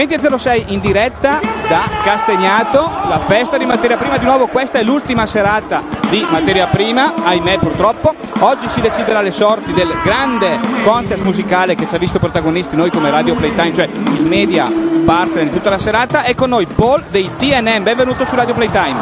20.06 0.00 0.62
in 0.68 0.80
diretta 0.80 1.40
da 1.68 1.82
Castagnato, 2.02 2.90
la 3.06 3.18
festa 3.18 3.58
di 3.58 3.66
materia 3.66 3.98
prima, 3.98 4.16
di 4.16 4.24
nuovo 4.24 4.46
questa 4.46 4.78
è 4.78 4.82
l'ultima 4.82 5.26
serata 5.26 5.82
di 6.08 6.26
materia 6.30 6.68
prima, 6.68 7.12
ahimè 7.22 7.58
purtroppo, 7.58 8.14
oggi 8.38 8.66
si 8.68 8.80
deciderà 8.80 9.20
le 9.20 9.30
sorti 9.30 9.74
del 9.74 9.94
grande 10.02 10.58
contest 10.84 11.22
musicale 11.22 11.74
che 11.74 11.86
ci 11.86 11.94
ha 11.94 11.98
visto 11.98 12.18
protagonisti 12.18 12.76
noi 12.76 12.90
come 12.90 13.10
Radio 13.10 13.34
Playtime, 13.34 13.74
cioè 13.74 13.84
il 13.84 14.24
media 14.26 14.72
partner 15.04 15.44
di 15.44 15.50
tutta 15.50 15.68
la 15.68 15.78
serata, 15.78 16.22
e 16.22 16.34
con 16.34 16.48
noi 16.48 16.64
Paul 16.64 17.04
dei 17.10 17.28
TNM, 17.36 17.82
benvenuto 17.82 18.24
su 18.24 18.34
Radio 18.34 18.54
Playtime. 18.54 18.96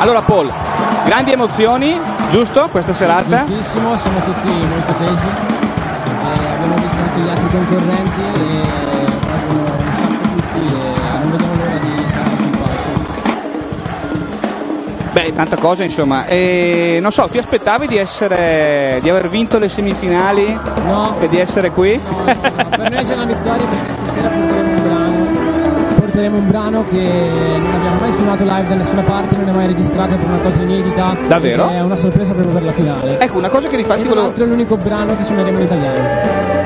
Allora 0.00 0.22
Paul, 0.22 0.52
grandi 1.04 1.30
emozioni, 1.30 1.96
giusto 2.30 2.66
questa 2.68 2.94
serata? 2.94 3.44
Giustissimo, 3.46 3.96
siamo 3.96 4.18
tutti 4.18 4.48
molto 4.48 4.92
tesi, 5.04 5.59
anche 7.20 7.22
gli 7.22 7.28
altri 7.28 7.48
concorrenti 7.50 8.20
e 8.20 9.04
proprio 9.20 9.60
un 9.60 9.92
sacco 9.98 10.24
tutti 10.34 10.60
e 10.64 11.18
non 11.20 11.30
vediamo 11.30 11.54
l'ora 11.54 11.78
di 11.78 12.04
stare 12.08 12.36
sul 12.36 12.50
palco. 12.56 12.98
Beh, 15.12 15.32
tanta 15.32 15.56
cosa 15.56 15.84
insomma. 15.84 16.26
E, 16.26 16.98
non 17.00 17.10
so, 17.12 17.28
ti 17.30 17.38
aspettavi 17.38 17.86
di 17.86 17.96
essere. 17.96 18.98
di 19.02 19.10
aver 19.10 19.28
vinto 19.28 19.58
le 19.58 19.68
semifinali 19.68 20.58
No, 20.86 21.16
e 21.20 21.28
di 21.28 21.38
essere 21.38 21.70
qui? 21.70 22.00
no, 22.04 22.24
per 22.24 22.90
noi 22.90 23.04
c'è 23.04 23.14
una 23.14 23.24
vittoria 23.24 23.66
perché 23.66 23.92
stasera 24.04 24.28
porteremo 24.28 24.68
un 24.70 24.82
brano. 24.82 25.38
Porteremo 26.00 26.36
un 26.36 26.48
brano 26.48 26.84
che 26.84 26.96
non 27.58 27.74
abbiamo 27.74 28.00
mai 28.00 28.12
suonato 28.12 28.42
live 28.44 28.68
da 28.68 28.74
nessuna 28.74 29.02
parte, 29.02 29.36
non 29.36 29.48
è 29.48 29.52
mai 29.52 29.66
registrato 29.66 30.16
per 30.16 30.26
una 30.26 30.38
cosa 30.38 30.62
inedita. 30.62 31.16
Davvero? 31.28 31.68
È 31.68 31.80
una 31.80 31.96
sorpresa 31.96 32.32
proprio 32.32 32.52
per 32.54 32.62
la 32.64 32.72
finale. 32.72 33.18
ecco, 33.20 33.38
una 33.38 33.48
cosa 33.48 33.68
che 33.68 33.76
E 33.76 33.80
infatti 33.80 34.00
tra 34.00 34.08
volevo. 34.08 34.26
l'altro 34.26 34.44
è 34.44 34.46
l'unico 34.48 34.76
brano 34.76 35.16
che 35.16 35.22
suoneremo 35.24 35.58
in 35.58 35.64
italiano. 35.64 36.59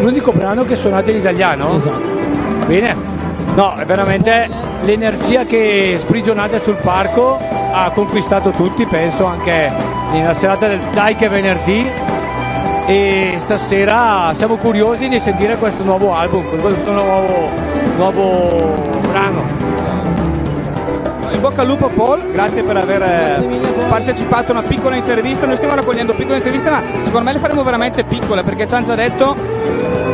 L'unico 0.00 0.32
brano 0.32 0.64
che 0.64 0.76
suonate 0.76 1.10
in 1.10 1.18
italiano? 1.18 1.76
Esatto. 1.76 2.66
Bene. 2.66 3.16
No, 3.54 3.74
è 3.74 3.84
veramente 3.84 4.48
l'energia 4.84 5.44
che 5.44 5.96
sprigionate 5.98 6.60
sul 6.60 6.76
palco 6.76 7.38
ha 7.72 7.90
conquistato 7.90 8.50
tutti, 8.50 8.86
penso 8.86 9.24
anche 9.24 9.72
nella 10.12 10.34
serata 10.34 10.68
del 10.68 10.80
Dai 10.92 11.16
che 11.16 11.26
è 11.26 11.28
venerdì. 11.28 11.86
E 12.86 13.36
stasera 13.40 14.32
siamo 14.34 14.56
curiosi 14.56 15.08
di 15.08 15.18
sentire 15.18 15.56
questo 15.56 15.82
nuovo 15.82 16.14
album, 16.14 16.58
questo 16.60 16.92
nuovo, 16.92 17.50
nuovo 17.96 19.00
brano. 19.10 19.67
In 21.38 21.44
bocca 21.44 21.60
al 21.60 21.68
lupo 21.68 21.86
Paul, 21.86 22.32
grazie 22.32 22.64
per 22.64 22.76
aver 22.76 23.00
eh, 23.00 23.46
Grazie 23.46 23.84
partecipato 23.88 24.50
a 24.50 24.58
una 24.58 24.66
piccola 24.66 24.96
intervista. 24.96 25.46
Noi 25.46 25.54
stiamo 25.54 25.76
raccogliendo 25.76 26.12
piccole 26.12 26.38
interviste, 26.38 26.68
ma 26.68 26.82
secondo 27.04 27.26
me 27.26 27.32
le 27.32 27.38
faremo 27.38 27.62
veramente 27.62 28.02
piccole 28.02 28.42
perché 28.42 28.66
ci 28.66 28.74
hanno 28.74 28.86
già 28.86 28.96
detto 28.96 29.36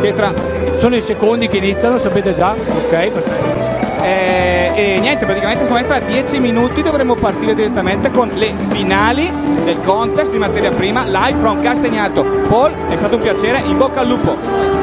che 0.02 0.14
tra. 0.14 0.30
Sono 0.76 0.96
i 0.96 1.00
secondi 1.00 1.48
che 1.48 1.56
iniziano, 1.56 1.96
sapete 1.96 2.34
già? 2.34 2.50
Ok, 2.50 2.90
perfetto. 2.90 4.02
eh, 4.02 4.72
e 4.74 4.98
niente, 5.00 5.24
praticamente 5.24 5.64
secondo 5.64 5.80
me 5.80 5.88
tra 5.88 6.06
10 6.06 6.40
minuti 6.40 6.82
dovremo 6.82 7.14
partire 7.14 7.54
direttamente 7.54 8.10
con 8.10 8.28
le 8.34 8.52
finali 8.68 9.32
del 9.64 9.80
contest 9.82 10.30
di 10.30 10.36
materia 10.36 10.72
prima 10.72 11.04
live 11.04 11.38
from 11.38 11.62
Castagnato. 11.62 12.22
Paul, 12.48 12.70
è 12.90 12.98
stato 12.98 13.16
un 13.16 13.22
piacere, 13.22 13.60
in 13.60 13.78
bocca 13.78 14.00
al 14.00 14.08
lupo. 14.08 14.73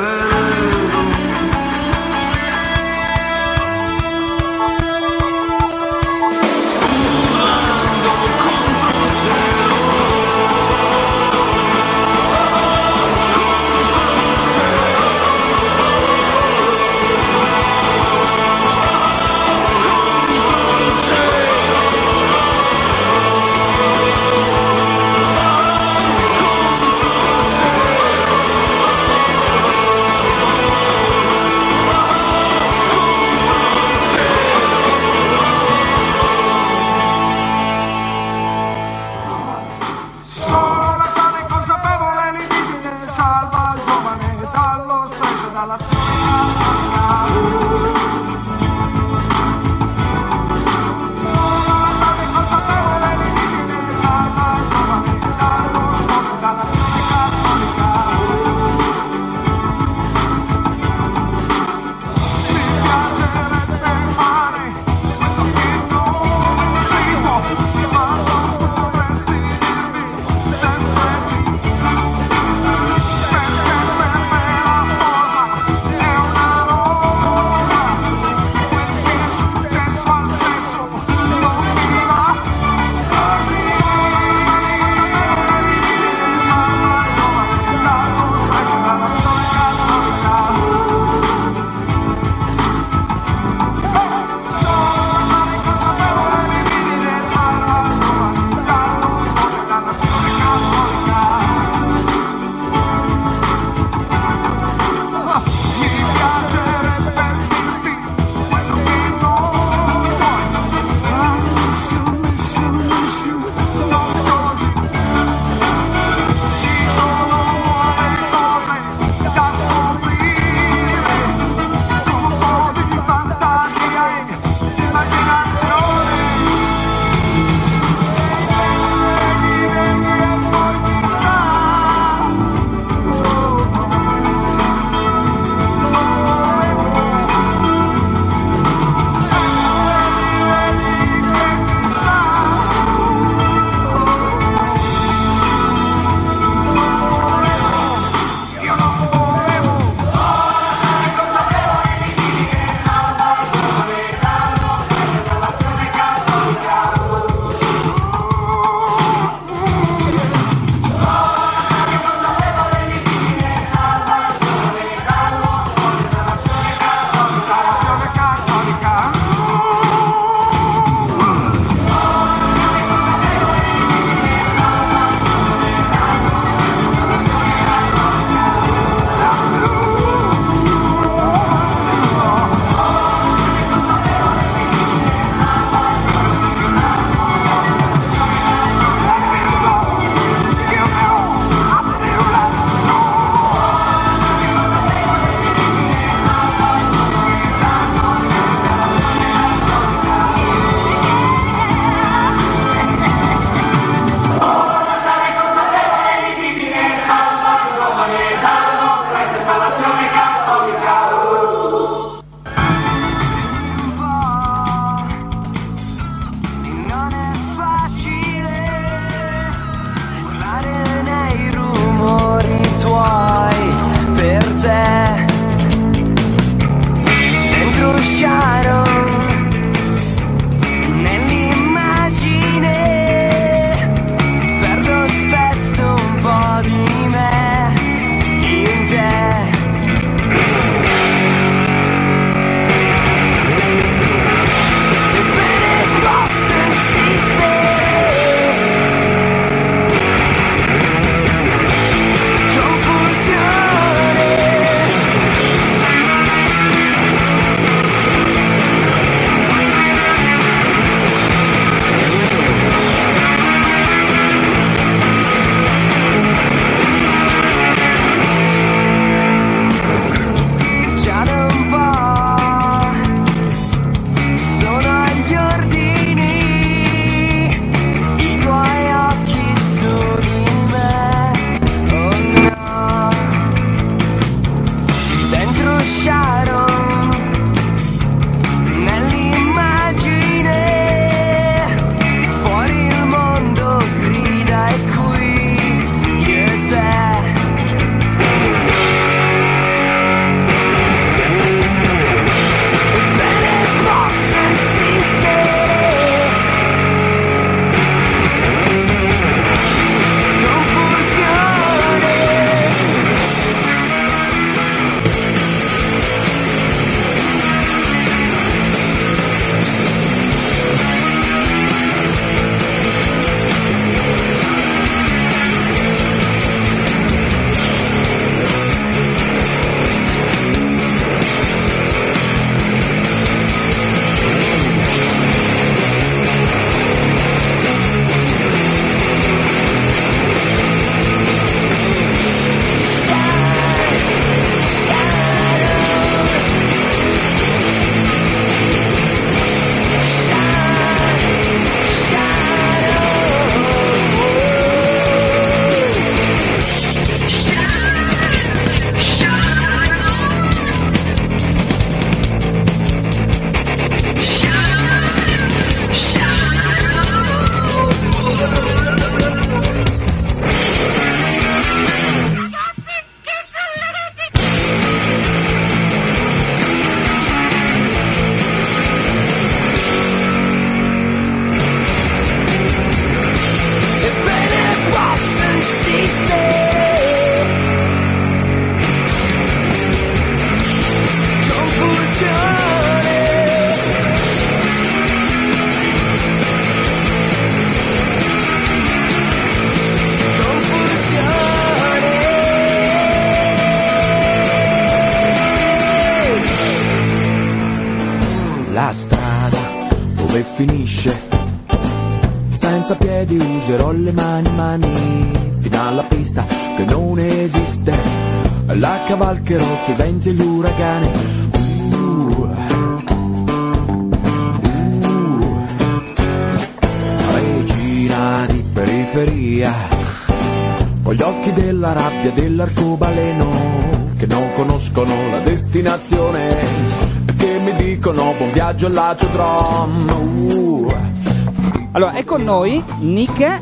noi 442.98 443.08
Nick 443.12 443.60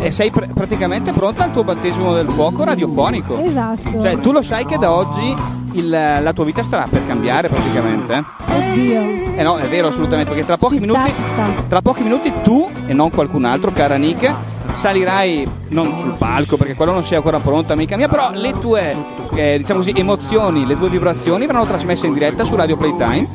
e 0.00 0.10
sei 0.10 0.30
pr- 0.30 0.52
praticamente 0.52 1.12
pronta 1.12 1.44
al 1.44 1.50
tuo 1.52 1.64
battesimo 1.64 2.12
del 2.14 2.28
fuoco 2.28 2.64
radiofonico. 2.64 3.36
Esatto. 3.42 4.00
Cioè, 4.00 4.18
tu 4.18 4.32
lo 4.32 4.42
sai 4.42 4.64
che 4.64 4.78
da 4.78 4.92
oggi 4.92 5.34
il- 5.72 5.88
la 5.88 6.32
tua 6.32 6.44
vita 6.44 6.62
starà 6.62 6.86
per 6.90 7.06
cambiare 7.06 7.48
praticamente? 7.48 8.24
Oddio. 8.48 9.18
Eh 9.36 9.42
no, 9.42 9.56
è 9.56 9.66
vero 9.68 9.88
assolutamente, 9.88 10.30
perché 10.30 10.44
tra 10.46 10.56
pochi 10.56 10.78
Ci 10.78 10.84
sta, 10.84 10.92
minuti 10.92 11.14
ci 11.14 11.22
sta. 11.22 11.48
tra 11.68 11.80
pochi 11.80 12.02
minuti 12.02 12.32
tu 12.42 12.68
e 12.86 12.92
non 12.92 13.10
qualcun 13.10 13.44
altro, 13.44 13.70
cara 13.72 13.96
Nick, 13.96 14.30
salirai 14.74 15.48
non 15.68 15.96
sul 15.96 16.14
palco 16.18 16.56
perché 16.56 16.74
quello 16.74 16.92
non 16.92 17.02
sei 17.04 17.16
ancora 17.16 17.38
pronta, 17.38 17.72
amica 17.72 17.96
mia, 17.96 18.08
però 18.08 18.30
le 18.32 18.58
tue 18.58 18.94
eh, 19.34 19.56
diciamo 19.58 19.78
così 19.80 19.92
emozioni, 19.94 20.66
le 20.66 20.76
tue 20.76 20.88
vibrazioni 20.88 21.46
verranno 21.46 21.64
trasmesse 21.66 22.06
in 22.06 22.12
diretta 22.14 22.44
su 22.44 22.54
Radio 22.56 22.76
Playtime, 22.76 23.26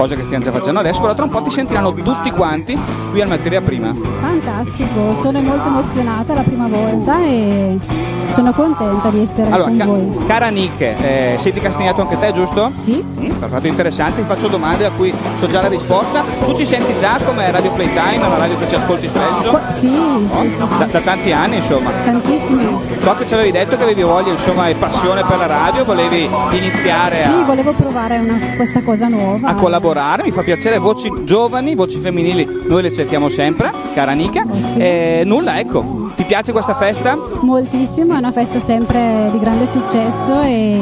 cosa 0.00 0.14
che 0.14 0.24
stiamo 0.24 0.42
già 0.42 0.50
facendo 0.50 0.80
adesso, 0.80 1.02
però 1.02 1.12
tra 1.12 1.24
un 1.24 1.30
po' 1.30 1.42
ti 1.42 1.50
sentiranno 1.50 1.92
tutti 1.92 2.30
quanti 2.30 2.74
qui 3.10 3.20
al 3.20 3.28
Materia 3.28 3.60
Prima. 3.60 3.94
Fantastico, 4.20 5.12
sono 5.20 5.42
molto 5.42 5.68
emozionata 5.68 6.32
la 6.32 6.42
prima 6.42 6.68
volta 6.68 7.22
e 7.22 7.99
sono 8.30 8.52
contenta 8.52 9.08
di 9.10 9.20
essere 9.20 9.50
Allora, 9.50 9.68
con 9.68 9.76
ca- 9.76 9.84
voi. 9.84 10.16
cara 10.26 10.48
Nick, 10.48 10.80
eh, 10.80 11.36
sei 11.38 11.52
di 11.52 11.60
Castagnato 11.60 12.00
anche 12.02 12.18
te, 12.18 12.32
giusto? 12.32 12.70
Sì, 12.72 13.08
Mm, 13.20 13.32
Perfetto, 13.40 13.66
interessante, 13.66 14.20
ti 14.22 14.26
faccio 14.26 14.48
domande 14.48 14.84
a 14.86 14.90
cui 14.90 15.12
so 15.38 15.46
già 15.48 15.60
la 15.62 15.68
risposta. 15.68 16.22
Tu 16.44 16.56
ci 16.56 16.64
senti 16.66 16.94
già 16.98 17.18
come 17.24 17.50
Radio 17.50 17.70
Playtime, 17.70 18.16
una 18.26 18.36
radio 18.36 18.58
che 18.58 18.68
ci 18.68 18.74
ascolti 18.74 19.08
spesso? 19.08 19.48
Qua- 19.50 19.68
sì, 19.68 19.88
sì, 20.26 20.50
sì, 20.50 20.58
Da, 20.58 20.66
sì. 20.86 20.92
da 20.92 21.00
tanti 21.00 21.32
anni, 21.32 21.56
insomma. 21.56 21.90
tantissimi. 22.04 22.78
So 23.00 23.14
che 23.16 23.26
ci 23.26 23.34
avevi 23.34 23.50
detto 23.50 23.76
che 23.76 23.82
avevi 23.82 24.02
voglia, 24.02 24.30
insomma, 24.32 24.68
e 24.68 24.74
passione 24.74 25.22
per 25.24 25.38
la 25.38 25.46
radio, 25.46 25.84
volevi 25.84 26.28
iniziare 26.52 27.22
Sì, 27.24 27.30
a, 27.30 27.44
volevo 27.44 27.72
provare 27.72 28.18
una- 28.18 28.38
questa 28.56 28.82
cosa 28.82 29.08
nuova. 29.08 29.48
a 29.48 29.54
collaborare, 29.54 30.22
mi 30.22 30.30
fa 30.32 30.42
piacere, 30.42 30.78
voci 30.78 31.10
giovani, 31.24 31.74
voci 31.74 31.98
femminili, 31.98 32.46
noi 32.66 32.82
le 32.82 32.92
cerchiamo 32.92 33.28
sempre, 33.28 33.70
cara 33.94 34.12
Nica. 34.12 34.44
E 34.76 35.22
nulla, 35.24 35.58
ecco, 35.58 35.99
ti 36.16 36.24
piace 36.24 36.52
questa 36.52 36.74
festa? 36.74 37.16
Moltissimo, 37.40 38.14
è 38.14 38.18
una 38.18 38.32
festa 38.32 38.60
sempre 38.60 39.28
di 39.32 39.38
grande 39.38 39.66
successo 39.66 40.40
e 40.42 40.78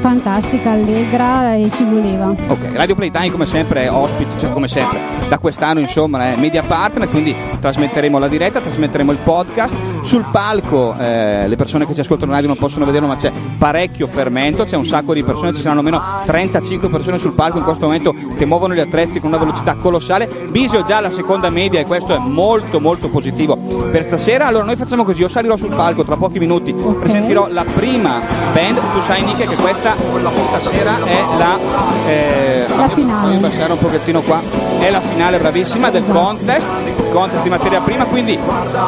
fantastica, 0.00 0.72
allegra 0.72 1.54
e 1.54 1.70
ci 1.70 1.84
voleva. 1.84 2.30
Ok, 2.30 2.74
Radio 2.74 2.94
Playtime 2.94 3.30
come 3.30 3.46
sempre 3.46 3.84
è 3.84 3.90
ospite, 3.90 4.38
cioè 4.38 4.50
come 4.50 4.66
sempre, 4.66 4.98
da 5.28 5.38
quest'anno 5.38 5.78
insomma 5.78 6.32
è 6.32 6.36
media 6.36 6.62
partner, 6.62 7.08
quindi 7.08 7.34
trasmetteremo 7.60 8.18
la 8.18 8.28
diretta, 8.28 8.60
trasmetteremo 8.60 9.12
il 9.12 9.18
podcast. 9.18 9.74
Sul 10.02 10.24
palco 10.30 10.94
eh, 10.98 11.46
le 11.46 11.56
persone 11.56 11.86
che 11.86 11.94
ci 11.94 12.00
ascoltano 12.00 12.30
in 12.30 12.36
radio 12.36 12.48
non 12.48 12.58
possono 12.58 12.84
vederlo, 12.84 13.06
ma 13.06 13.16
c'è 13.16 13.32
parecchio 13.56 14.06
fermento, 14.06 14.64
c'è 14.64 14.76
un 14.76 14.84
sacco 14.84 15.14
di 15.14 15.22
persone, 15.22 15.54
ci 15.54 15.60
saranno 15.62 15.78
almeno 15.78 16.02
35 16.26 16.88
persone 16.88 17.18
sul 17.18 17.32
palco 17.32 17.58
in 17.58 17.64
questo 17.64 17.86
momento 17.86 18.14
che 18.36 18.44
muovono 18.44 18.74
gli 18.74 18.80
attrezzi 18.80 19.20
con 19.20 19.30
una 19.30 19.38
velocità 19.38 19.74
colossale. 19.76 20.28
Bisio 20.48 20.82
già 20.82 20.98
alla 20.98 21.10
seconda 21.10 21.48
media 21.50 21.80
e 21.80 21.84
questo 21.86 22.14
è 22.14 22.18
molto 22.18 22.80
molto 22.80 23.08
positivo 23.08 23.56
per 23.56 24.04
stasera. 24.04 24.46
Allora 24.46 24.64
noi 24.64 24.76
facciamo 24.76 25.04
così, 25.04 25.20
io 25.22 25.28
salirò 25.28 25.56
sul 25.56 25.74
palco 25.74 26.04
tra 26.04 26.16
pochi 26.16 26.38
minuti, 26.38 26.72
presenterò 26.72 27.48
la 27.48 27.64
prima 27.64 28.20
band, 28.52 28.76
tu 28.76 29.00
sai 29.06 29.22
Nick 29.22 29.48
che 29.48 29.56
questa 29.56 29.94
stasera 29.96 31.04
è 31.04 31.22
la, 31.38 31.58
eh, 32.06 32.66
La 32.76 32.88
finale. 32.88 33.34
Fammi 33.34 33.36
abbassare 33.36 33.72
un 33.72 33.78
pochettino 33.78 34.20
qua, 34.22 34.42
è 34.78 34.90
la 34.90 35.00
finale 35.00 35.38
bravissima 35.38 35.90
del 35.90 36.02
Esatto. 36.02 36.18
contest, 36.18 36.66
contest 37.12 37.42
di 37.42 37.48
materia 37.50 37.80
prima, 37.80 38.04
quindi 38.04 38.38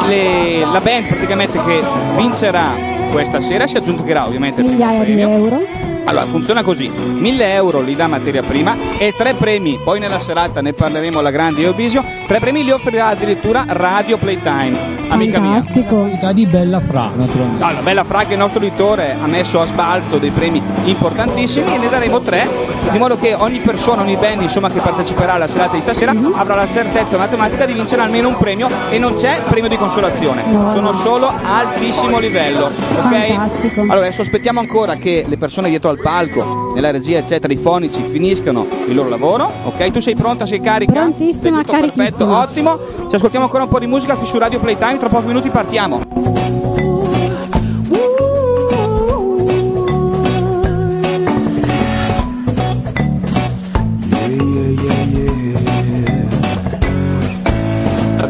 le- 0.09 0.61
la 0.61 0.81
band 0.81 1.07
praticamente 1.07 1.59
che 1.65 1.81
vincerà 2.17 2.71
questa 3.13 3.41
sera 3.41 3.67
si 3.67 3.77
aggiungerà 3.77 4.27
ovviamente 4.27 4.63
Migliaia 4.63 5.05
di 5.05 5.21
euro. 5.21 5.84
Allora, 6.07 6.27
funziona 6.27 6.63
così: 6.63 6.89
1000 6.91 7.53
euro 7.55 7.81
li 7.81 7.95
dà 7.97 8.07
materia 8.07 8.43
prima 8.43 8.77
e 8.99 9.13
tre 9.17 9.35
premi. 9.35 9.79
Poi 9.83 9.99
nella 9.99 10.19
serata 10.21 10.61
ne 10.61 10.73
parleremo 10.73 11.19
alla 11.19 11.31
grande 11.31 11.63
io 11.63 11.73
Bisio. 11.73 12.05
Tre 12.27 12.39
premi 12.41 12.63
li 12.65 12.71
offrirà 12.71 13.09
addirittura 13.09 13.65
Radio 13.67 14.17
Playtime, 14.19 14.79
amica 15.09 15.39
mia. 15.39 15.53
Fantastico. 15.53 15.97
Qualità 15.97 16.33
di 16.33 16.47
Bella 16.47 16.81
Fra, 16.81 17.11
naturalmente. 17.15 17.63
Allora, 17.65 17.83
Bella 17.83 18.05
Fra 18.05 18.25
che 18.25 18.33
il 18.35 18.39
nostro 18.39 18.61
editore 18.63 19.17
ha 19.21 19.27
messo 19.27 19.61
a 19.61 19.67
sbalzo 19.67 20.19
dei 20.19 20.31
premi 20.31 20.61
importantissimi 20.85 21.75
e 21.75 21.79
ne 21.79 21.89
daremo 21.89 22.21
tre, 22.21 22.49
di 22.91 22.99
modo 22.99 23.17
che 23.17 23.35
ogni 23.35 23.59
persona, 23.61 24.03
ogni 24.03 24.17
band 24.17 24.43
insomma, 24.43 24.71
che 24.71 24.81
parteciperà 24.81 25.35
alla 25.35 25.47
serata 25.49 25.75
di 25.75 25.81
stasera 25.81 26.13
Mhm. 26.13 26.33
avrà 26.37 26.55
la 26.55 26.69
certezza 26.71 27.17
matematica 27.17 27.65
di 27.67 27.73
vincere 27.73 28.03
almeno 28.03 28.29
un 28.29 28.37
premio 28.37 28.69
e 28.91 28.99
non 28.99 29.15
c'è 29.17 29.41
premio 29.49 29.69
di 29.69 29.77
consolazione, 29.77 30.43
No. 30.47 30.73
sono 30.73 30.93
solo 30.95 31.33
altissimo 31.43 32.19
livello. 32.19 32.67
ok? 32.67 33.27
Fantastico. 33.27 33.81
Allora 33.83 34.01
adesso 34.07 34.23
aspettiamo 34.23 34.61
ancora 34.61 34.97
che 34.97 35.25
le 35.27 35.37
persone 35.37 35.69
dietro 35.69 35.91
al 35.91 35.94
palco, 35.97 36.73
nella 36.75 36.91
regia 36.91 37.19
eccetera, 37.19 37.53
i 37.53 37.57
fonici 37.57 38.03
finiscano 38.09 38.67
il 38.87 38.95
loro 38.95 39.09
lavoro, 39.09 39.51
ok? 39.65 39.91
Tu 39.91 40.01
sei 40.01 40.15
pronta, 40.15 40.47
sei 40.47 40.61
carica? 40.61 40.93
Prontissima, 40.93 41.57
Sei 41.57 41.65
tutto 41.65 41.79
perfetto, 41.79 42.27
carichissima. 42.27 42.39
ottimo. 42.41 42.79
Ci 43.09 43.15
ascoltiamo 43.17 43.45
ancora 43.45 43.63
un 43.65 43.69
po' 43.69 43.79
di 43.79 43.87
musica 43.87 44.17
qui 44.17 44.27
su 44.27 44.39
Radio 44.39 44.61
Playtime, 44.61 44.99
tra 44.99 45.09
pochi 45.09 45.27
minuti 45.27 45.49
partiamo. 45.51 46.01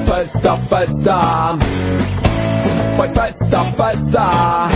Festa, 0.04 0.56
festa, 0.56 1.56
fai 2.96 3.08
festa, 3.10 3.62
festa, 3.74 4.68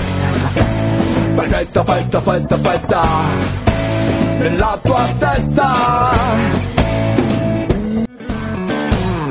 fai 1.39 1.49
festa, 1.49 1.85
festa, 1.85 2.21
festa, 2.21 2.59
festa, 2.59 3.03
nella 4.41 4.79
tua 4.83 5.09
testa. 5.19 5.67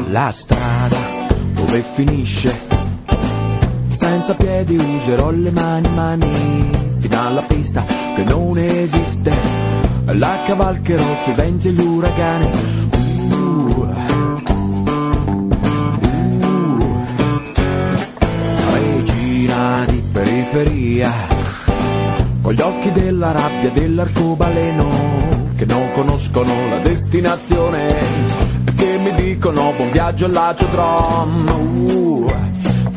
La 0.07 0.31
strada 0.31 0.97
dove 1.53 1.83
finisce, 1.95 2.57
senza 3.87 4.33
piedi 4.35 4.77
userò 4.77 5.31
le 5.31 5.51
mani, 5.51 5.89
mani, 5.89 6.69
fino 6.99 7.27
alla 7.27 7.41
pista 7.41 7.83
che 8.15 8.23
non 8.23 8.57
esiste, 8.57 9.35
la 10.05 10.43
cavalcherò 10.45 11.15
sui 11.23 11.33
venti 11.33 11.67
e 11.67 11.71
gli 11.71 11.81
uragani. 11.81 12.49
Uh. 13.31 13.95
di 19.87 20.03
periferia, 20.11 21.36
con 22.47 22.55
gli 22.55 22.61
occhi 22.61 22.93
della 22.93 23.33
rabbia 23.33 23.69
dell'arcobaleno, 23.71 24.87
che 25.57 25.65
non 25.65 25.91
conoscono 25.91 26.69
la 26.69 26.77
destinazione, 26.77 27.89
e 27.89 28.73
che 28.73 28.97
mi 28.99 29.13
dicono 29.15 29.73
buon 29.75 29.91
viaggio 29.91 30.27
all'aciodrom, 30.27 31.47
uh, 31.89 32.31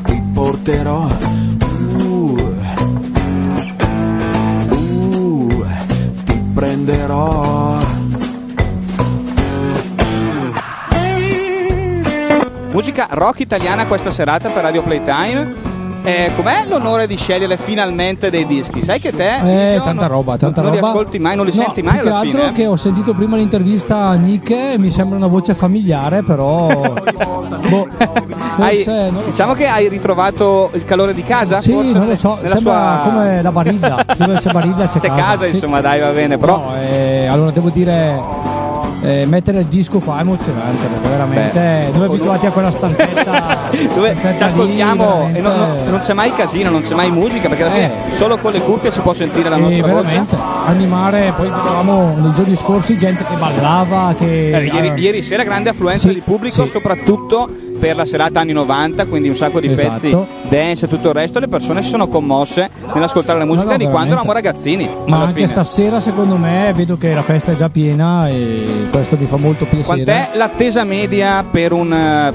ti 0.04 0.22
porterò, 0.32 1.08
uh, 1.98 2.04
uh, 4.68 5.64
ti 6.26 6.42
prenderò. 6.54 7.78
Musica 12.70 13.08
rock 13.10 13.40
italiana 13.40 13.88
questa 13.88 14.12
serata 14.12 14.48
per 14.48 14.62
Radio 14.62 14.84
Playtime. 14.84 15.69
Eh, 16.02 16.32
com'è 16.34 16.64
l'onore 16.66 17.06
di 17.06 17.16
scegliere 17.16 17.56
finalmente 17.58 18.30
dei 18.30 18.46
dischi? 18.46 18.82
Sai 18.82 18.98
che 19.00 19.12
te 19.14 19.26
Eh, 19.26 19.70
Dio, 19.72 19.82
tanta 19.82 20.06
non- 20.06 20.08
roba, 20.08 20.36
tanta 20.38 20.62
non 20.62 20.70
roba. 20.72 20.80
li 20.82 20.88
ascolti 20.92 21.18
mai, 21.18 21.36
non 21.36 21.44
li 21.44 21.52
No, 21.54 21.62
senti 21.64 21.82
mai 21.82 21.94
più 21.94 22.02
che 22.02 22.08
alla 22.08 22.18
altro 22.18 22.38
fine. 22.40 22.50
eh? 22.50 22.52
che 22.52 22.66
ho 22.66 22.76
sentito 22.76 23.12
prima 23.12 23.36
l'intervista 23.36 23.96
a 24.06 24.14
Nick 24.14 24.50
e 24.50 24.74
mi 24.78 24.88
sembra 24.90 25.18
una 25.18 25.26
voce 25.26 25.54
familiare, 25.54 26.22
però 26.22 26.66
boh, 27.68 27.88
Hai- 28.58 28.82
non 28.86 29.22
diciamo 29.26 29.52
che 29.54 29.66
hai 29.66 29.88
ritrovato 29.88 30.70
il 30.72 30.84
calore 30.84 31.12
di 31.14 31.22
casa? 31.22 31.60
Sì, 31.60 31.72
forse, 31.72 31.92
non 31.92 32.06
lo 32.08 32.14
so, 32.16 32.38
sembra 32.44 32.58
sua- 32.58 33.00
come 33.04 33.42
la 33.42 33.52
Barilla, 33.52 34.04
dove 34.16 34.34
c'è 34.38 34.50
Barilla 34.52 34.86
c'è, 34.86 34.98
C'è 35.00 35.08
casa, 35.08 35.44
sì. 35.46 35.52
insomma, 35.54 35.80
dai, 35.80 36.00
va 36.00 36.10
bene, 36.10 36.38
però 36.38 36.58
No, 36.60 36.76
eh, 36.80 37.26
allora 37.26 37.50
devo 37.50 37.68
dire 37.68 38.18
eh, 39.02 39.24
mettere 39.26 39.60
il 39.60 39.66
disco 39.66 39.98
qua 39.98 40.18
è 40.18 40.20
emozionante 40.20 40.86
perché 40.86 41.08
veramente 41.08 41.90
noi 41.92 42.04
abituati 42.06 42.46
a 42.46 42.50
quella 42.50 42.70
stanzetta 42.70 43.68
dove 43.94 44.16
stanzetta 44.18 44.36
ci 44.36 44.42
ascoltiamo 44.44 45.28
lì, 45.32 45.38
e 45.38 45.40
non, 45.40 45.56
non- 45.56 45.76
non 45.88 46.00
c'è 46.00 46.12
mai 46.12 46.32
casino, 46.32 46.70
non 46.70 46.82
c'è 46.82 46.94
mai 46.94 47.10
musica, 47.10 47.48
perché 47.48 47.62
alla 47.64 47.72
fine 47.72 47.86
Eh. 48.10 48.12
solo 48.14 48.36
con 48.38 48.52
le 48.52 48.60
cuffie 48.60 48.90
si 48.92 49.00
può 49.00 49.12
sentire 49.14 49.48
la 49.48 49.56
nostra 49.56 49.86
voce. 49.86 49.94
veramente 50.02 50.36
animare 50.66 51.32
poi 51.36 51.48
vedevamo 51.48 52.14
nei 52.16 52.32
giorni 52.34 52.56
scorsi 52.56 52.96
gente 52.98 53.24
che 53.24 53.34
ballava 53.38 54.14
che 54.18 54.50
Eh, 54.50 54.64
ieri, 54.66 54.92
ieri 55.00 55.22
sera 55.22 55.42
grande 55.44 55.70
affluenza 55.70 56.08
Sì, 56.08 56.14
di 56.14 56.20
pubblico, 56.20 56.64
sì. 56.64 56.70
soprattutto 56.70 57.48
per 57.80 57.96
la 57.96 58.04
serata 58.04 58.40
anni 58.40 58.52
90, 58.52 59.06
quindi 59.06 59.28
un 59.30 59.34
sacco 59.36 59.58
di 59.58 59.68
Esatto. 59.72 59.98
pezzi 60.00 60.16
dance 60.50 60.84
e 60.84 60.88
tutto 60.88 61.08
il 61.08 61.14
resto, 61.14 61.38
le 61.38 61.48
persone 61.48 61.82
si 61.82 61.88
sono 61.88 62.06
commosse 62.08 62.68
nell'ascoltare 62.92 63.38
la 63.38 63.44
musica 63.46 63.70
no, 63.70 63.76
di 63.78 63.86
quando 63.86 64.12
eravamo 64.12 64.32
ragazzini. 64.32 64.88
Ma 65.06 65.20
anche 65.22 65.34
fine. 65.34 65.46
stasera, 65.46 65.98
secondo 65.98 66.36
me, 66.36 66.72
vedo 66.74 66.98
che 66.98 67.14
la 67.14 67.22
festa 67.22 67.52
è 67.52 67.54
già 67.54 67.70
piena 67.70 68.28
e 68.28 68.86
questo 68.90 69.16
mi 69.16 69.24
fa 69.26 69.36
molto 69.36 69.64
piacere. 69.66 70.04
Quant'è 70.04 70.30
l'attesa 70.36 70.84
media 70.84 71.42
per 71.50 71.72
un 71.72 71.92
eh, 71.92 72.32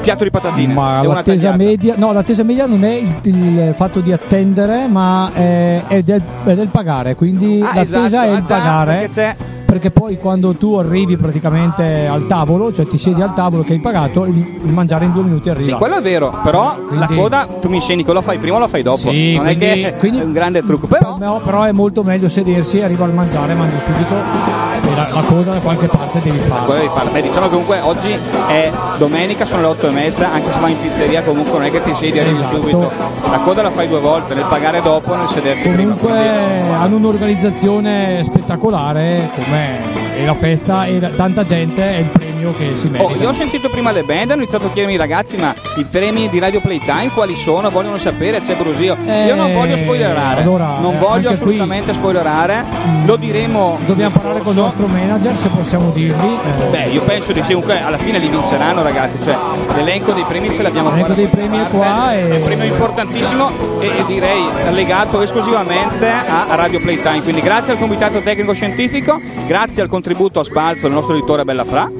piatto 0.00 0.22
di 0.24 0.30
patatine? 0.30 0.72
Ma 0.72 1.02
l'attesa 1.02 1.56
media, 1.56 1.94
no, 1.96 2.12
l'attesa 2.12 2.42
media 2.44 2.66
non 2.66 2.84
è 2.84 2.92
il, 2.94 3.16
il 3.22 3.72
fatto 3.74 4.00
di 4.00 4.12
attendere, 4.12 4.86
ma 4.86 5.30
è, 5.32 5.82
è 5.88 6.02
del, 6.02 6.22
è 6.44 6.54
del 6.54 6.68
pagare. 6.68 7.14
Quindi 7.16 7.60
Ah, 7.62 7.74
l'attesa 7.74 8.04
esatto, 8.04 8.28
è 8.28 8.36
il 8.36 8.42
già, 8.44 8.56
pagare. 8.56 8.92
perché 8.94 9.08
c'è- 9.08 9.36
Perché 9.74 9.90
poi 9.90 10.18
quando 10.20 10.52
tu 10.54 10.74
arrivi 10.74 11.16
praticamente 11.16 12.06
al 12.06 12.28
tavolo, 12.28 12.72
cioè 12.72 12.86
ti 12.86 12.96
siedi 12.96 13.20
al 13.22 13.34
tavolo 13.34 13.64
che 13.64 13.72
hai 13.72 13.80
pagato, 13.80 14.24
il, 14.24 14.36
il 14.36 14.72
mangiare 14.72 15.04
in 15.04 15.12
due 15.12 15.24
minuti 15.24 15.50
arriva. 15.50 15.66
Sì, 15.72 15.74
quello 15.74 15.96
è 15.96 16.00
vero, 16.00 16.32
però 16.44 16.76
la 16.90 17.06
Quindi- 17.06 17.16
coda 17.16 17.48
tu 17.60 17.68
mi 17.68 17.74
insegni 17.76 18.04
che 18.04 18.12
lo 18.12 18.22
fai 18.22 18.38
prima 18.38 18.54
o 18.54 18.58
lo 18.60 18.68
fai 18.68 18.82
dopo. 18.82 18.98
Sì, 18.98 19.34
non 19.34 19.46
quindi- 19.46 19.64
è 19.64 19.72
che 19.74 19.94
quindi- 19.98 20.20
è 20.20 20.22
un 20.22 20.32
grande 20.32 20.62
trucco, 20.64 20.86
però 20.86 21.16
No, 21.18 21.40
però 21.42 21.64
è 21.64 21.72
molto 21.72 22.04
meglio 22.04 22.28
sedersi, 22.28 22.82
arriva 22.82 23.04
al 23.04 23.12
mangiare, 23.14 23.52
mangi 23.54 23.76
subito 23.80 24.14
e 24.14 24.94
la, 24.94 25.08
la 25.12 25.22
coda 25.22 25.52
da 25.54 25.58
qualche 25.58 25.88
parte 25.88 26.20
devi 26.22 26.38
farla. 26.38 26.64
quello. 26.66 27.10
Beh, 27.10 27.22
diciamo 27.22 27.46
che 27.46 27.50
comunque 27.50 27.80
oggi 27.80 28.16
è 28.46 28.70
domenica, 28.98 29.44
sono 29.44 29.62
le 29.62 29.66
8 29.66 29.88
e 29.88 29.90
mezza, 29.90 30.30
anche 30.32 30.52
se 30.52 30.60
vai 30.60 30.70
in 30.70 30.80
pizzeria 30.82 31.22
comunque 31.24 31.52
non 31.58 31.64
è 31.64 31.70
che 31.72 31.82
ti 31.82 31.92
siedi 31.94 32.20
arrivi 32.20 32.36
Esatto. 32.36 32.60
subito. 32.60 32.92
La 33.28 33.38
coda 33.38 33.62
la 33.62 33.70
fai 33.70 33.88
due 33.88 33.98
volte, 33.98 34.34
nel 34.34 34.46
pagare 34.48 34.80
dopo 34.82 35.14
e 35.14 35.16
nel 35.16 35.26
sederti 35.26 35.68
prima. 35.68 35.94
Comunque 35.94 36.62
hanno 36.78 36.96
un'organizzazione 36.96 38.22
spettacolare 38.22 39.30
com'è 39.64 40.03
e 40.14 40.24
la 40.24 40.34
festa 40.34 40.86
e 40.86 41.00
tanta 41.16 41.44
gente 41.44 41.82
è 41.82 41.98
il 41.98 42.06
premio 42.06 42.54
che 42.54 42.74
si 42.76 42.88
merita. 42.88 43.10
Oh, 43.12 43.16
io 43.16 43.28
ho 43.28 43.32
sentito 43.32 43.68
prima 43.68 43.90
le 43.90 44.02
band, 44.02 44.30
hanno 44.30 44.42
iniziato 44.42 44.66
a 44.66 44.70
chiedermi 44.70 44.96
ragazzi, 44.96 45.36
ma 45.36 45.54
i 45.76 45.84
premi 45.84 46.28
di 46.28 46.38
Radio 46.38 46.60
Playtime 46.60 47.10
quali 47.12 47.34
sono? 47.36 47.70
Vogliono 47.70 47.96
sapere, 47.98 48.40
c'è 48.40 48.54
brusio. 48.56 48.96
io 49.04 49.34
non 49.34 49.50
Eh, 49.50 49.54
voglio 49.54 49.76
spoilerare, 49.76 50.42
allora, 50.42 50.78
non 50.80 50.94
eh, 50.94 50.98
voglio 50.98 51.28
anche 51.30 51.40
qui- 51.42 51.54
assolutamente 51.54 51.92
spoilerare, 51.94 52.64
lo 53.04 53.16
diremo. 53.16 53.78
Dobbiamo 53.84 54.12
parlare 54.14 54.40
con 54.40 54.54
corso. 54.54 54.58
il 54.58 54.64
nostro 54.64 54.86
manager 54.86 55.36
se 55.36 55.48
possiamo 55.48 55.90
dirvi. 55.90 56.26
eh, 56.26 56.68
Beh, 56.70 56.84
io 56.90 57.02
penso 57.02 57.32
che 57.32 57.40
comunque 57.42 57.80
alla 57.82 57.98
fine 57.98 58.18
li 58.18 58.28
vinceranno 58.28 58.82
ragazzi, 58.82 59.18
cioè 59.24 59.36
l'elenco 59.76 60.12
dei 60.12 60.24
premi 60.24 60.52
ce 60.54 60.62
l'abbiamo 60.62 60.88
qua. 60.90 60.96
L'elenco 61.08 61.14
dei 61.14 61.26
premi 61.26 61.58
è 61.58 61.66
qua 61.70 62.12
È 62.12 62.36
un 62.36 62.42
premio 62.42 62.64
importantissimo 62.66 63.50
e, 63.80 63.86
e 63.86 64.04
direi 64.06 64.42
legato 64.70 65.20
esclusivamente 65.22 66.08
a 66.08 66.46
a 66.48 66.54
Radio 66.56 66.78
Playtime. 66.80 67.22
Quindi 67.22 67.40
grazie 67.40 67.72
al 67.72 67.78
comitato 67.78 68.20
tecnico 68.20 68.52
scientifico, 68.52 69.20
grazie 69.46 69.82
al 69.82 69.88
contributo 69.88 70.03
a 70.40 70.44
Sbalzo 70.44 70.82
del 70.82 70.92
nostro 70.92 71.16
editore 71.16 71.44
Bella 71.44 71.64
Fra 71.64 71.90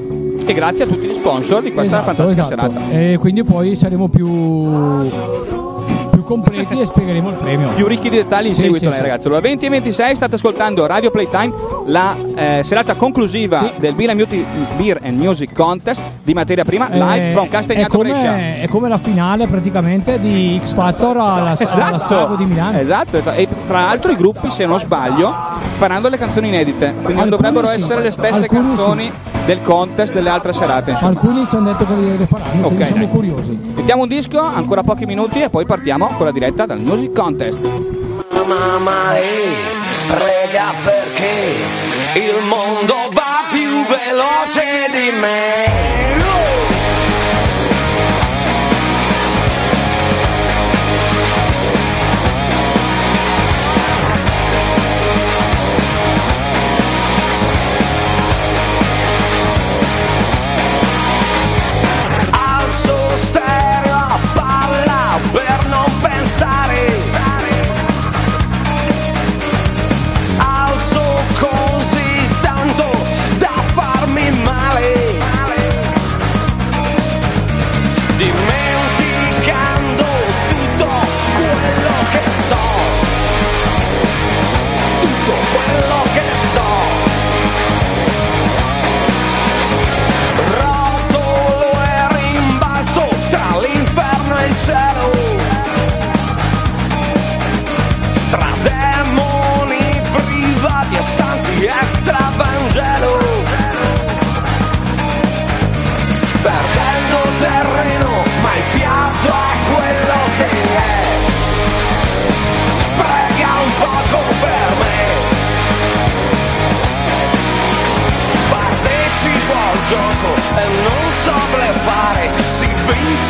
e 0.45 0.53
grazie 0.53 0.83
a 0.83 0.87
tutti 0.87 1.07
gli 1.07 1.13
sponsor 1.13 1.63
di 1.63 1.73
questa 1.73 2.01
esatto, 2.01 2.15
fantastica 2.15 2.55
esatto. 2.55 2.71
serata. 2.71 2.91
E 2.91 3.17
quindi 3.17 3.43
poi 3.43 3.75
saremo 3.75 4.07
più 4.09 4.27
completi 6.25 6.79
e 6.79 6.85
spiegheremo 6.85 7.29
il 7.29 7.35
premio. 7.35 7.69
Più 7.69 7.87
ricchi 7.87 8.09
di 8.09 8.17
dettagli 8.17 8.47
in 8.47 8.53
Sì, 8.55 8.61
seguito, 8.63 8.89
sì, 8.89 8.95
sì. 8.95 9.01
ragazzi. 9.01 9.27
Allora, 9.27 9.41
20 9.41 9.65
e 9.65 9.69
26 9.69 10.15
state 10.15 10.35
ascoltando 10.35 10.85
Radio 10.85 11.11
Playtime, 11.11 11.53
la 11.85 12.15
eh, 12.35 12.61
serata 12.63 12.95
conclusiva 12.95 13.71
del 13.77 13.93
Beer 13.93 14.09
and, 14.09 14.19
Muti- 14.19 14.45
Beer 14.75 14.99
and 15.03 15.17
Music 15.19 15.53
Contest 15.53 16.01
di 16.23 16.33
materia 16.33 16.65
prima, 16.65 16.89
Eh, 16.89 16.97
live 16.97 17.31
from 17.31 17.45
è, 17.45 17.49
Castagnato 17.49 17.97
Brescia. 17.99 18.19
come, 18.31 18.61
è 18.61 18.67
come 18.67 18.89
la 18.89 18.97
finale 18.97 19.47
praticamente 19.47 20.19
di 20.19 20.59
X 20.61 20.73
Factor 20.73 21.15
alla, 21.17 21.55
alla 21.57 21.99
Sago 21.99 22.35
di 22.35 22.45
Milano. 22.45 22.79
Esatto, 22.79 23.17
esatto. 23.17 23.37
e 23.37 23.47
tra 23.67 23.81
l'altro 23.85 24.11
i 24.11 24.15
gruppi, 24.15 24.49
se 24.49 24.65
non 24.65 24.79
sbaglio, 24.79 25.31
faranno 25.77 26.09
le 26.09 26.17
canzoni 26.17 26.47
inedite, 26.47 26.93
quindi 27.01 27.13
non 27.21 27.29
dovrebbero 27.29 27.69
essere 27.69 28.01
le 28.01 28.11
stesse 28.11 28.41
Alcuni 28.41 28.67
canzoni 28.75 29.11
del 29.45 29.61
contest 29.63 30.13
delle 30.13 30.29
altre 30.29 30.53
serate. 30.53 30.91
insomma. 30.91 31.09
Alcuni 31.11 31.47
ci 31.47 31.55
hanno 31.55 31.71
detto 31.71 31.85
che 31.85 31.93
le 31.93 32.25
faranno, 32.27 32.59
Ok, 32.61 32.65
quindi 32.67 32.85
siamo 32.85 33.01
dai. 33.01 33.09
curiosi. 33.09 33.59
Mettiamo 33.75 34.01
un 34.03 34.07
disco, 34.07 34.39
ancora 34.39 34.83
pochi 34.83 35.05
minuti 35.05 35.41
e 35.41 35.49
poi 35.49 35.65
partiamo 35.65 36.07
con 36.17 36.25
la 36.25 36.31
diretta 36.31 36.65
dal 36.65 36.79
Music 36.79 37.13
Contest. 37.13 37.59
Mamma 38.45 39.17
e 39.17 39.23
prega 40.07 40.73
perché 40.83 42.19
il 42.19 42.45
mondo 42.47 42.93
va 43.11 43.45
più 43.49 43.69
veloce 43.87 44.63
di 44.91 45.17
me. 45.19 46.14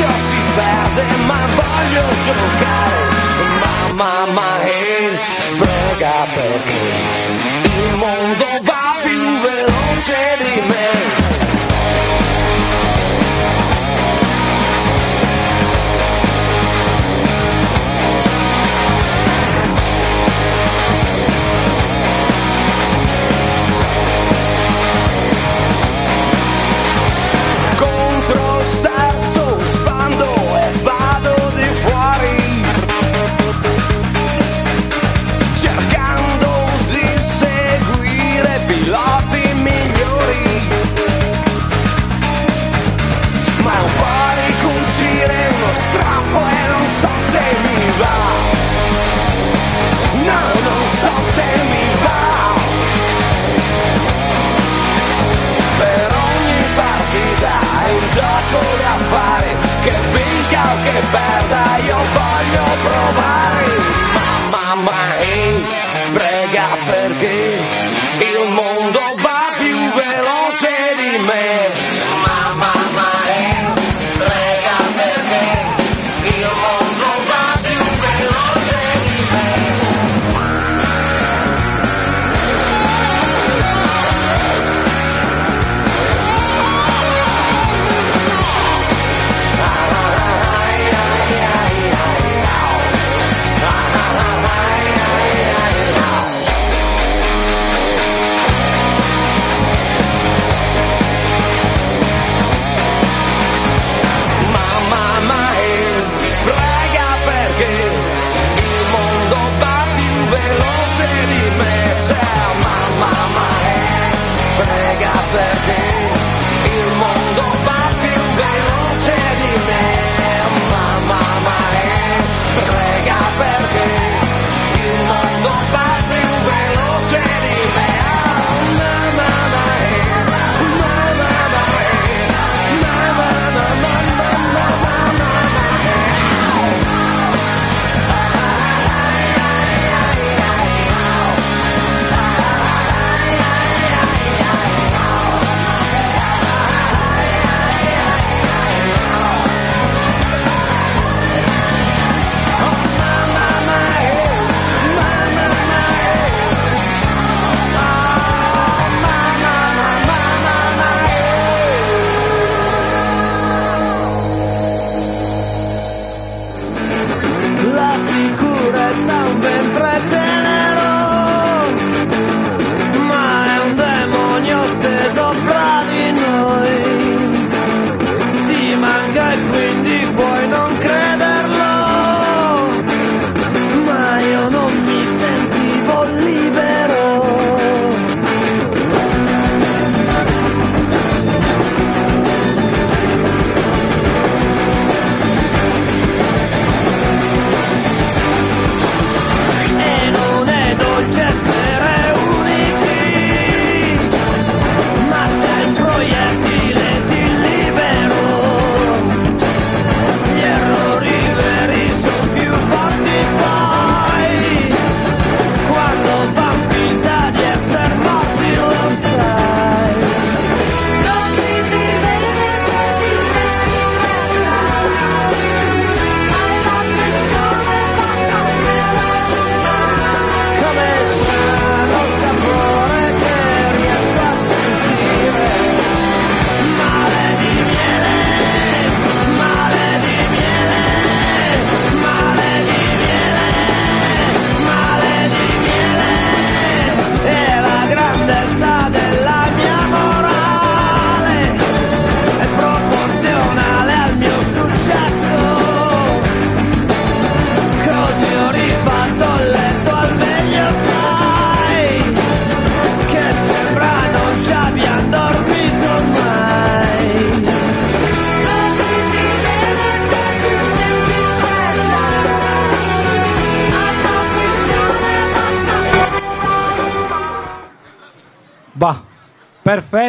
O 0.04 0.14
si 0.28 0.42
perde 0.56 1.04
ma 1.26 1.42
voglio 1.56 2.06
giocare. 2.26 3.04
Mamma 3.62 4.26
ma 4.34 4.62
eh, 4.62 5.20
prega 5.58 6.28
perché 6.34 6.84
il 7.64 7.96
mondo 7.96 8.46
va 8.62 8.96
più 9.02 9.40
veloce 9.40 10.38
di 10.40 10.62
me 10.68 11.45
fare 59.16 59.56
che 59.82 59.94
vinca 60.12 60.62
o 60.74 60.76
che 60.84 61.02
perda 61.12 61.55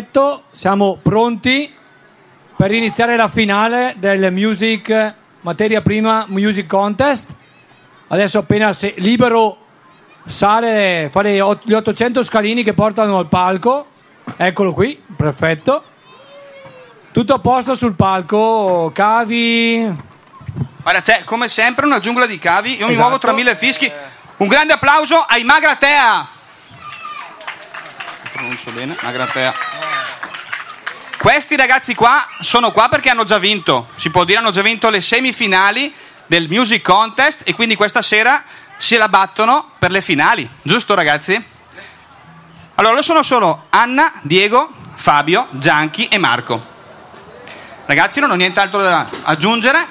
perfetto, 0.01 0.43
siamo 0.51 0.99
pronti 1.01 1.73
per 2.55 2.71
iniziare 2.71 3.17
la 3.17 3.29
finale 3.29 3.95
del 3.97 4.31
Music 4.31 5.15
Materia 5.41 5.81
Prima 5.81 6.27
Music 6.29 6.67
Contest. 6.67 7.35
Adesso 8.09 8.39
appena 8.41 8.75
se- 8.75 8.93
libero 8.99 9.57
sale, 10.27 11.09
fare 11.11 11.33
gli 11.63 11.73
800 11.73 12.23
scalini 12.23 12.63
che 12.63 12.75
portano 12.75 13.17
al 13.17 13.27
palco. 13.29 13.87
Eccolo 14.37 14.75
qui, 14.75 15.01
perfetto. 15.17 15.83
Tutto 17.11 17.33
a 17.33 17.39
posto 17.39 17.75
sul 17.75 17.95
palco, 17.95 18.91
cavi. 18.95 19.81
Guarda, 20.83 21.01
c'è 21.01 21.25
come 21.25 21.49
sempre 21.49 21.87
una 21.87 22.01
giungla 22.01 22.27
di 22.27 22.39
cavi. 22.39 22.73
Io 22.77 22.85
mi 22.87 22.93
Esatto. 22.93 22.99
muovo 23.09 23.19
tra 23.19 23.33
mille 23.33 23.57
fischi. 23.57 23.91
Un 24.37 24.47
grande 24.47 24.75
applauso 24.75 25.17
ai 25.27 25.43
Magratea. 25.43 26.29
Pronuncio 28.33 28.71
bene, 28.73 28.95
Magratea. 29.01 29.55
Questi 31.27 31.57
ragazzi 31.57 31.97
qua 31.97 32.25
sono 32.39 32.71
qua 32.71 32.89
perché 32.89 33.11
hanno 33.11 33.25
già 33.25 33.39
vinto, 33.39 33.89
si 33.97 34.11
può 34.11 34.23
dire, 34.23 34.39
hanno 34.39 34.53
già 34.53 34.63
vinto 34.63 34.91
le 34.91 35.01
semifinali 35.01 35.93
del 36.27 36.49
Music 36.49 36.83
Contest 36.83 37.41
e 37.43 37.53
quindi 37.53 37.75
questa 37.75 38.01
sera 38.01 38.45
se 38.77 38.97
la 38.97 39.09
battono 39.09 39.73
per 39.77 39.91
le 39.91 40.03
finali, 40.03 40.49
giusto 40.63 40.95
ragazzi? 40.95 41.45
Allora, 42.77 42.95
lo 42.95 43.03
sono 43.03 43.25
solo 43.25 43.65
Anna, 43.71 44.21
Diego, 44.23 44.71
Fabio, 44.95 45.49
Gianchi 45.51 46.07
e 46.07 46.17
Marco. 46.17 46.65
Ragazzi, 47.87 48.21
non 48.21 48.31
ho 48.31 48.37
nient'altro 48.37 48.81
da 48.81 49.05
aggiungere. 49.25 49.85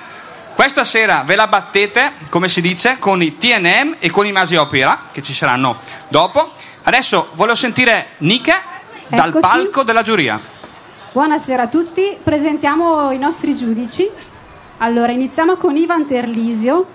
Questa 0.56 0.86
sera 0.86 1.24
ve 1.26 1.36
la 1.36 1.48
battete, 1.48 2.14
come 2.30 2.48
si 2.48 2.62
dice, 2.62 2.96
con 2.98 3.22
i 3.22 3.38
TNM 3.38 3.98
e 4.00 4.10
con 4.10 4.26
i 4.26 4.32
Masi 4.32 4.56
Opera, 4.56 5.08
che 5.12 5.22
ci 5.22 5.34
saranno 5.34 5.78
dopo. 6.08 6.54
Adesso 6.84 7.32
voglio 7.34 7.56
sentire 7.56 8.12
Nica 8.20 8.64
dal 9.10 9.28
Eccoci. 9.28 9.42
palco 9.42 9.84
della 9.84 10.02
giuria. 10.02 10.54
Buonasera 11.16 11.62
a 11.62 11.68
tutti, 11.70 12.18
presentiamo 12.22 13.10
i 13.12 13.18
nostri 13.18 13.56
giudici. 13.56 14.06
Allora, 14.80 15.14
iniziamo 15.14 15.56
con 15.56 15.78
Ivan 15.78 16.06
Terlisio, 16.06 16.86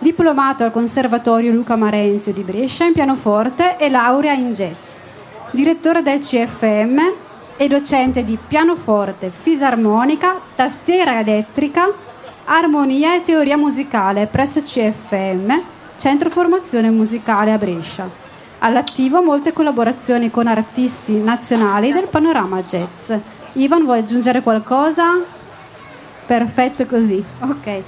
diplomato 0.00 0.64
al 0.64 0.72
Conservatorio 0.72 1.52
Luca 1.52 1.76
Marenzio 1.76 2.32
di 2.32 2.42
Brescia 2.42 2.86
in 2.86 2.92
pianoforte 2.92 3.76
e 3.76 3.88
laurea 3.88 4.32
in 4.32 4.50
jazz, 4.52 4.96
direttore 5.52 6.02
del 6.02 6.18
CFM 6.18 6.98
e 7.56 7.68
docente 7.68 8.24
di 8.24 8.36
pianoforte, 8.36 9.30
fisarmonica, 9.30 10.40
tastiera 10.56 11.20
elettrica, 11.20 11.88
armonia 12.46 13.14
e 13.14 13.20
teoria 13.20 13.56
musicale 13.56 14.26
presso 14.26 14.60
CFM, 14.60 15.52
Centro 15.98 16.30
Formazione 16.30 16.90
Musicale 16.90 17.52
a 17.52 17.58
Brescia. 17.58 18.10
All'attivo 18.58 19.22
molte 19.22 19.52
collaborazioni 19.52 20.32
con 20.32 20.48
artisti 20.48 21.12
nazionali 21.20 21.92
del 21.92 22.08
panorama 22.08 22.60
jazz. 22.60 23.12
Ivan 23.54 23.84
vuoi 23.84 23.98
aggiungere 23.98 24.42
qualcosa? 24.42 25.20
Perfetto 26.26 26.86
così, 26.86 27.22
ok. 27.40 27.82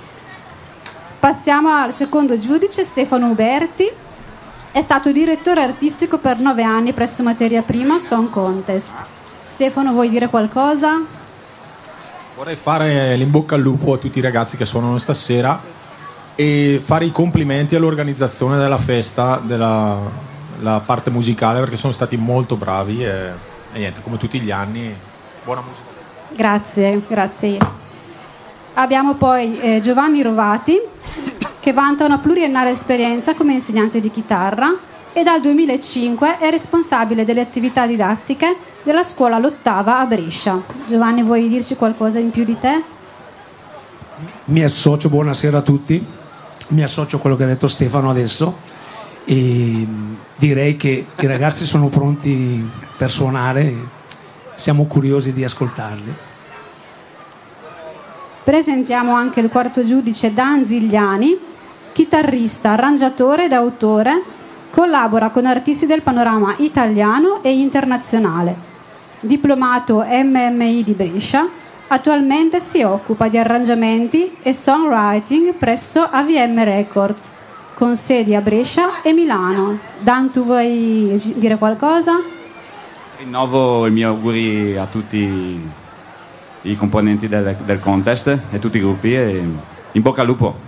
Passiamo 1.19 1.71
al 1.71 1.93
secondo 1.93 2.39
giudice, 2.39 2.85
Stefano 2.85 3.29
Uberti. 3.29 3.91
È 4.71 4.83
stato 4.83 5.13
direttore 5.13 5.63
artistico 5.63 6.19
per 6.19 6.39
nove 6.41 6.63
anni 6.63 6.93
presso 6.93 7.23
Materia 7.23 7.63
Prima 7.63 7.99
Song 7.99 8.29
Contest. 8.29 8.93
Stefano, 9.47 9.93
vuoi 9.93 10.11
dire 10.11 10.29
qualcosa? 10.29 11.01
Vorrei 12.37 12.57
fare 12.57 13.17
l'in 13.17 13.31
bocca 13.31 13.55
al 13.55 13.61
lupo 13.61 13.95
a 13.95 13.99
tutti 13.99 14.19
i 14.19 14.23
ragazzi 14.23 14.57
che 14.57 14.65
suonano 14.65 14.99
stasera 14.99 15.61
e 16.35 16.83
fare 16.85 17.05
i 17.05 17.13
complimenti 17.13 17.77
all'organizzazione 17.77 18.59
della 18.59 18.79
festa, 18.79 19.41
della 19.41 20.33
la 20.61 20.81
parte 20.81 21.11
musicale, 21.11 21.61
perché 21.61 21.77
sono 21.77 21.93
stati 21.93 22.17
molto 22.17 22.57
bravi 22.57 23.05
e, 23.05 23.31
e 23.73 23.79
niente, 23.79 24.01
come 24.03 24.17
tutti 24.17 24.41
gli 24.41 24.51
anni, 24.51 24.95
buona 25.45 25.61
musica. 25.61 25.89
Grazie, 26.31 27.03
grazie. 27.07 27.59
Abbiamo 28.75 29.15
poi 29.15 29.61
eh, 29.61 29.81
Giovanni 29.81 30.23
Rovati, 30.23 30.81
che 31.61 31.73
vanta 31.73 32.05
una 32.05 32.19
pluriennale 32.19 32.71
esperienza 32.71 33.35
come 33.35 33.53
insegnante 33.53 34.01
di 34.01 34.11
chitarra 34.11 34.75
e 35.13 35.23
dal 35.23 35.41
2005 35.41 36.39
è 36.39 36.51
responsabile 36.51 37.25
delle 37.25 37.41
attività 37.41 37.87
didattiche 37.87 38.57
della 38.83 39.05
scuola 39.05 39.39
L'Ottava 39.39 40.01
a 40.01 40.05
Brescia. 40.07 40.61
Giovanni, 40.89 41.23
vuoi 41.23 41.49
dirci 41.49 41.77
qualcosa 41.77 42.19
in 42.19 42.31
più 42.31 42.45
di 42.45 42.59
te? 42.59 42.83
Mi 44.47 44.63
associo, 44.63 45.09
buonasera 45.09 45.59
a 45.59 45.63
tutti, 45.63 46.05
mi 46.69 46.83
associo 46.83 47.17
a 47.17 47.21
quello 47.21 47.37
che 47.37 47.45
ha 47.45 47.47
detto 47.47 47.69
Stefano 47.69 48.11
adesso 48.11 48.73
e 49.25 49.35
mh, 49.35 50.17
direi 50.37 50.77
che 50.77 51.07
i 51.17 51.27
ragazzi 51.27 51.65
sono 51.65 51.89
pronti 51.89 52.69
per 52.97 53.11
suonare, 53.11 53.75
siamo 54.55 54.85
curiosi 54.85 55.33
di 55.33 55.45
ascoltarli. 55.45 56.15
Presentiamo 58.45 59.15
anche 59.15 59.41
il 59.41 59.49
quarto 59.49 59.85
giudice 59.85 60.35
Dan 60.35 60.67
Zigliani, 60.67 61.39
chitarrista, 61.93 62.73
arrangiatore 62.73 63.47
ed 63.47 63.53
autore, 63.53 64.23
collabora 64.71 65.31
con 65.31 65.47
artisti 65.47 65.87
del 65.87 66.03
panorama 66.03 66.55
italiano 66.59 67.43
e 67.43 67.59
internazionale. 67.59 68.73
Diplomato 69.21 70.05
MMI 70.07 70.83
di 70.85 70.93
Brescia, 70.93 71.49
attualmente 71.87 72.61
si 72.61 72.83
occupa 72.83 73.29
di 73.29 73.39
arrangiamenti 73.39 74.37
e 74.43 74.53
songwriting 74.53 75.55
presso 75.55 76.03
AVM 76.03 76.65
Records, 76.65 77.33
con 77.75 77.97
sedi 77.97 78.35
a 78.35 78.41
Brescia 78.41 79.01
e 79.03 79.13
Milano. 79.13 79.79
Dan, 80.01 80.31
tu 80.31 80.45
vuoi 80.45 81.19
dire 81.37 81.57
qualcosa? 81.57 82.34
Rinnovo 83.19 83.87
i 83.87 83.91
miei 83.91 84.07
auguri 84.07 84.77
a 84.77 84.87
tutti 84.87 85.71
i 86.63 86.77
componenti 86.77 87.29
del, 87.29 87.57
del 87.65 87.79
contest 87.79 88.39
e 88.51 88.59
tutti 88.59 88.79
i 88.79 88.81
gruppi 88.81 89.15
e 89.15 89.43
in 89.93 90.03
bocca 90.03 90.23
al 90.23 90.27
lupo. 90.27 90.59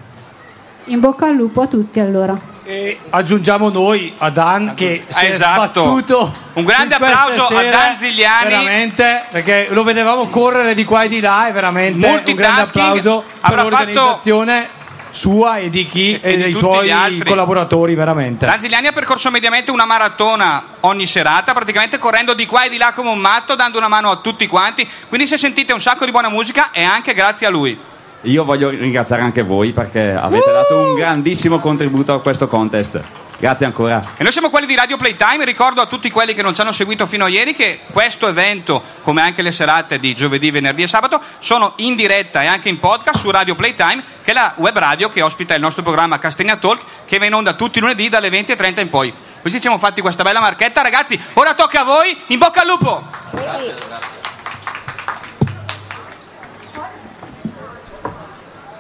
In 0.85 1.00
bocca 1.00 1.26
al 1.26 1.35
lupo 1.35 1.62
a 1.62 1.66
tutti 1.66 1.98
allora. 1.98 2.38
E 2.64 2.98
aggiungiamo 3.11 3.68
noi 3.70 4.12
a 4.18 4.30
Dan 4.30 4.74
che 4.74 5.04
si 5.09 5.24
è 5.26 5.28
Esatto. 5.30 5.82
sbattuto. 5.82 6.32
Un 6.54 6.64
grande 6.64 6.94
applauso 6.94 7.46
a 7.46 7.62
Dan 7.62 7.96
Zigliani. 7.96 8.48
Veramente, 8.48 9.22
perché 9.32 9.66
lo 9.70 9.82
vedevamo 9.82 10.26
correre 10.26 10.74
di 10.74 10.85
qua 10.85 11.02
e 11.02 11.09
di 11.09 11.20
là 11.20 11.48
e 11.48 11.52
veramente 11.52 12.06
un 12.30 12.35
grande 12.37 12.61
applauso 12.62 13.24
per 13.40 13.54
l'organizzazione 13.56 14.68
sua 15.16 15.57
e 15.59 15.70
di 15.70 15.87
chi 15.87 16.18
e, 16.20 16.37
di 16.37 16.42
dei 16.42 16.52
suoi 16.52 17.22
collaboratori 17.24 17.94
veramente. 17.94 18.44
Danzigliani 18.44 18.88
ha 18.88 18.92
percorso 18.92 19.31
mediamente 19.31 19.70
una 19.70 19.87
maratona 19.87 20.62
ogni 20.81 21.07
serata, 21.07 21.55
praticamente 21.55 21.98
correndo 21.98 22.35
di 22.35 22.46
qua 22.46 22.64
e 22.64 22.68
di 22.68 22.76
là 22.76 22.92
come 22.92 23.09
un 23.09 23.18
matto, 23.18 23.55
dando 23.55 23.79
una 23.79 23.88
mano 23.88 24.11
a 24.11 24.16
tutti 24.16 24.46
quanti. 24.46 24.88
Quindi 25.09 25.26
se 25.26 25.38
sentite 25.38 25.72
un 25.72 25.81
sacco 25.81 26.05
di 26.05 26.11
buona 26.11 26.29
musica 26.29 26.70
è 26.70 26.83
anche 26.83 27.14
grazie 27.14 27.46
a 27.46 27.50
lui. 27.50 27.94
Io 28.22 28.44
voglio 28.44 28.70
ringraziare 28.70 29.22
anche 29.22 29.42
voi 29.42 29.72
perché 29.72 30.12
avete 30.12 30.50
dato 30.50 30.76
un 30.76 30.94
grandissimo 30.94 31.61
contributo 31.61 32.14
a 32.14 32.20
questo 32.20 32.48
contest. 32.48 33.00
Grazie 33.38 33.66
ancora. 33.66 34.02
E 34.16 34.22
noi 34.22 34.33
siamo 34.33 34.48
quelli 34.48 34.66
di 34.66 34.74
Radio 34.74 34.96
Playtime, 34.96 35.44
ricordo 35.44 35.83
a 35.83 35.87
tutti 35.87 36.11
quelli 36.11 36.33
che 36.33 36.40
non 36.40 36.55
ci 36.55 36.62
hanno 36.62 36.72
seguito 36.72 37.07
fino 37.07 37.26
a 37.26 37.29
ieri 37.29 37.55
che 37.55 37.81
questo 37.92 38.29
evento, 38.29 38.83
come 39.02 39.20
anche 39.20 39.42
le 39.42 39.52
serate 39.52 39.98
di 39.98 40.14
giovedì, 40.14 40.50
venerdì 40.50 40.83
e 40.83 40.88
sabato, 40.88 41.20
sono 41.38 41.74
in 41.76 41.96
diretta 41.96 42.42
e 42.42 42.46
anche 42.46 42.70
in 42.70 42.79
podcast 42.79 43.20
su 43.20 43.31
Radio 43.31 43.55
Playtime, 43.55 44.02
che 44.22 44.31
è 44.31 44.35
la 44.35 44.55
web 44.57 44.79
radio 44.79 45.11
che 45.11 45.20
ospita 45.20 45.55
il 45.55 45.61
nostro 45.61 45.83
programma 45.83 46.18
Castegna 46.18 46.57
Talk, 46.57 46.83
che 47.05 47.18
va 47.18 47.26
in 47.26 47.35
onda 47.35 47.52
tutti 47.52 47.76
i 47.76 47.81
lunedì 47.83 48.09
dalle 48.09 48.31
20.30 48.31 48.81
in 48.81 48.88
poi. 48.88 49.12
Così 49.42 49.57
ci 49.57 49.61
siamo 49.61 49.79
fatti 49.79 50.00
questa 50.00 50.22
bella 50.22 50.40
marchetta, 50.40 50.81
ragazzi. 50.81 51.20
Ora 51.35 51.55
tocca 51.55 51.83
a 51.83 51.85
voi, 51.85 52.16
in 52.29 52.38
bocca 52.38 52.62
al 52.62 52.66
lupo! 52.66 54.15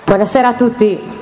Buonasera 0.06 0.50
a 0.50 0.54
tutti. 0.54 1.15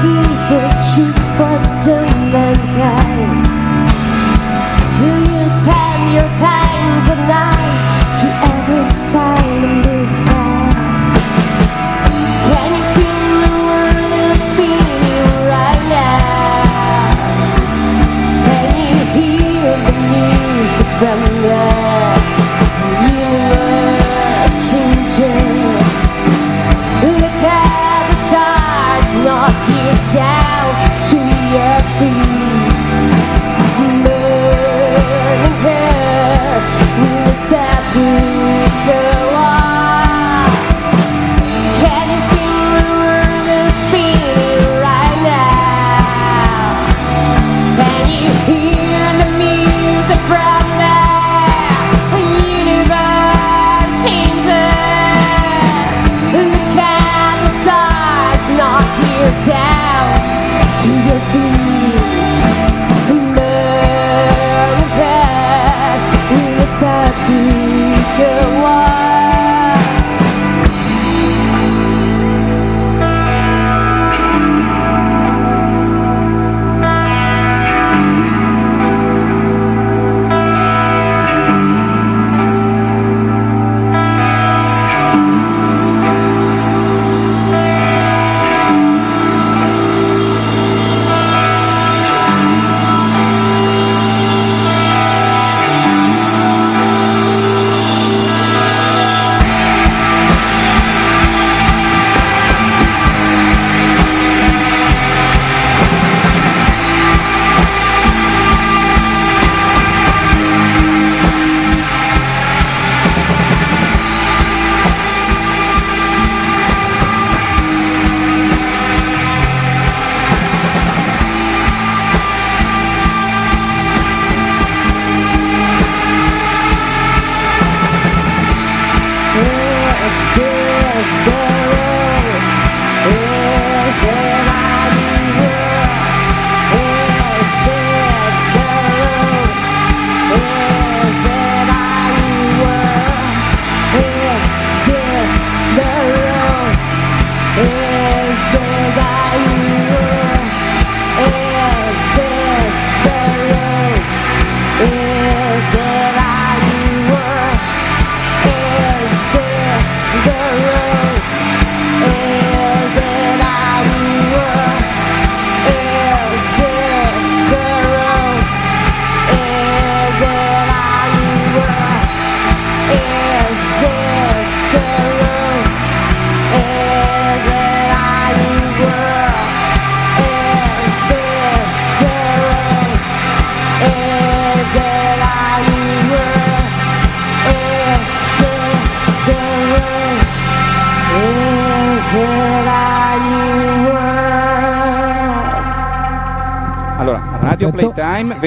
Keep 0.00 0.32
the 0.50 0.64
truth 0.90 1.20
for 1.36 1.58
to 1.84 1.94
mankind. 2.32 3.46
You 5.02 5.48
spend 5.58 6.02
your 6.16 6.30
time 6.38 6.92
tonight 7.08 7.74
to 8.20 8.53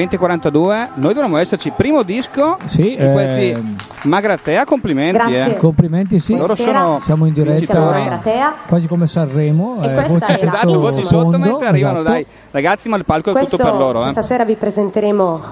2042. 0.06 0.90
Noi 0.94 1.14
dovremmo 1.14 1.38
esserci. 1.38 1.70
Primo 1.70 2.02
disco 2.02 2.56
sì, 2.66 2.96
di 2.96 2.96
questi 2.96 3.50
eh... 3.50 3.62
Magratea, 4.04 4.64
complimenti. 4.64 5.32
Eh. 5.32 5.56
Complimenti, 5.58 6.20
sì. 6.20 6.40
Siamo 7.00 7.26
in 7.26 7.32
diretta 7.32 8.54
quasi 8.66 8.86
come 8.86 9.06
Sanremo. 9.08 9.82
E 9.82 9.88
eh, 9.88 10.06
voci 10.06 10.32
era. 10.32 10.42
esatto, 10.42 10.80
voci 10.80 11.04
sotto 11.04 11.30
mentre 11.30 11.48
esatto. 11.50 11.64
arrivano 11.64 12.00
esatto. 12.00 12.12
dai 12.12 12.26
ragazzi, 12.50 12.88
ma 12.88 12.96
il 12.96 13.04
palco 13.04 13.30
è 13.30 13.32
Questo, 13.32 13.56
tutto 13.56 13.70
per 13.70 13.78
loro. 13.78 14.06
Eh. 14.06 14.10
Stasera 14.12 14.44
vi 14.44 14.54
presenteremo 14.54 15.42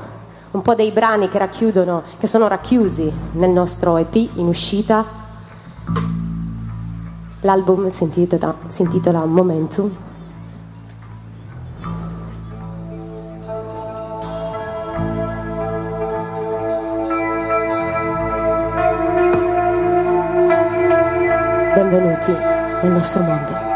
un 0.53 0.63
po' 0.63 0.75
dei 0.75 0.93
brani 0.93 1.29
che 1.29 1.39
racchiudono, 1.39 2.03
che 2.19 2.27
sono 2.27 2.47
racchiusi 2.47 3.13
nel 3.33 3.51
nostro 3.51 3.97
EP 3.97 4.15
in 4.15 4.47
uscita. 4.47 5.25
L'album 7.41 7.89
si 7.89 8.05
intitola, 8.05 8.55
si 8.69 8.83
intitola 8.83 9.25
Momentum 9.25 10.05
nel 22.83 22.93
nostro 22.93 23.23
mondo. 23.23 23.76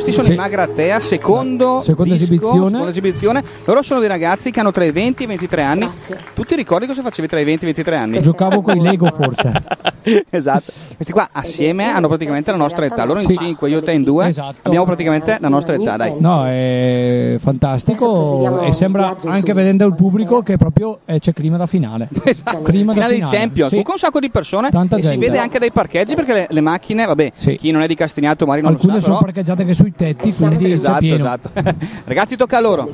Questi 0.00 0.12
sono 0.12 0.28
Sì. 0.28 0.32
i 0.32 0.36
Magratea, 0.36 0.98
secondo 0.98 1.80
Seconda 1.82 2.14
disco, 2.14 2.24
esibizione. 2.32 2.70
seconda 2.70 2.88
esibizione. 2.88 3.44
Loro 3.66 3.82
sono 3.82 4.00
dei 4.00 4.08
ragazzi 4.08 4.50
che 4.50 4.58
hanno 4.60 4.72
tra 4.72 4.82
i 4.84 4.92
20 4.92 5.22
e 5.22 5.26
i 5.26 5.28
23 5.28 5.62
anni. 5.62 5.90
Tu 6.34 6.42
ti 6.44 6.54
ricordi 6.54 6.86
cosa 6.86 7.02
facevi 7.02 7.28
tra 7.28 7.38
i 7.38 7.44
20 7.44 7.66
e 7.66 7.68
i 7.68 7.72
23 7.74 7.96
anni? 7.96 8.22
Giocavo 8.22 8.62
con 8.62 8.76
i 8.78 8.80
Lego 8.80 9.10
forse. 9.14 9.52
esatto. 10.30 10.72
Questi 10.96 11.12
qua 11.12 11.28
assieme 11.32 11.84
hanno 11.92 12.08
praticamente 12.08 12.50
la 12.50 12.56
nostra 12.56 12.86
età. 12.86 13.04
Loro 13.04 13.20
in 13.20 13.26
Sì. 13.26 13.36
5, 13.36 13.68
io 13.68 13.78
e 13.78 13.82
te 13.82 13.92
in 13.92 14.02
2. 14.02 14.28
Esatto. 14.28 14.56
Abbiamo 14.62 14.86
praticamente 14.86 15.36
la 15.38 15.48
nostra 15.48 15.74
età, 15.74 15.96
dai. 15.98 16.14
No, 16.18 16.46
è 16.46 17.36
fantastico 17.38 18.62
e 18.62 18.72
sembra 18.72 19.14
anche 19.26 19.52
vedendo 19.52 19.84
il 19.86 19.94
pubblico 19.94 20.40
che 20.42 20.56
proprio 20.56 21.00
eh, 21.04 21.18
c'è 21.18 21.34
clima 21.34 21.58
da 21.58 21.66
finale. 21.66 22.08
Clima 22.20 22.24
da 22.24 22.30
Esatto. 22.30 22.64
Finale 22.64 22.92
di 23.14 23.18
finale. 23.20 23.36
Champions, 23.36 23.68
Sì. 23.68 23.68
comunque 23.82 23.92
un 23.92 23.98
sacco 23.98 24.18
di 24.20 24.30
persone 24.30 24.70
Tanta 24.70 24.96
e 24.96 25.02
si 25.02 25.08
gente. 25.10 25.26
vede 25.26 25.38
anche 25.38 25.58
dai 25.58 25.70
parcheggi 25.72 26.14
perché 26.14 26.32
le, 26.32 26.46
le 26.48 26.60
macchine, 26.62 27.04
vabbè, 27.04 27.32
chi 27.58 27.70
non 27.70 27.82
è 27.82 27.86
di 27.86 27.94
Castagnato 27.94 28.46
Mari 28.46 28.62
non 28.62 28.72
Alcune 28.72 28.94
lo 28.94 28.98
sa, 28.98 29.04
sono 29.04 29.16
però- 29.18 29.26
parcheggiate 29.26 29.62
anche 29.62 29.74
sui 29.74 29.89
tetti, 29.94 30.32
quindi 30.32 30.72
esatto, 30.72 30.98
pieno. 30.98 31.16
esatto. 31.16 31.50
Ragazzi, 32.04 32.36
tocca 32.36 32.58
a 32.58 32.60
loro. 32.60 32.90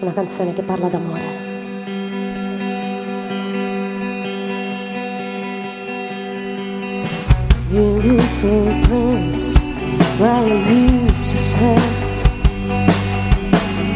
Una 0.00 0.12
canzone 0.12 0.52
che 0.52 0.62
parla 0.62 0.88
d'amore. 0.88 1.44
Beautiful 7.70 8.72
place 8.84 9.58
where 10.18 10.46
you 10.46 11.06
used 11.06 11.30
to 11.32 11.38
sit. 11.38 12.26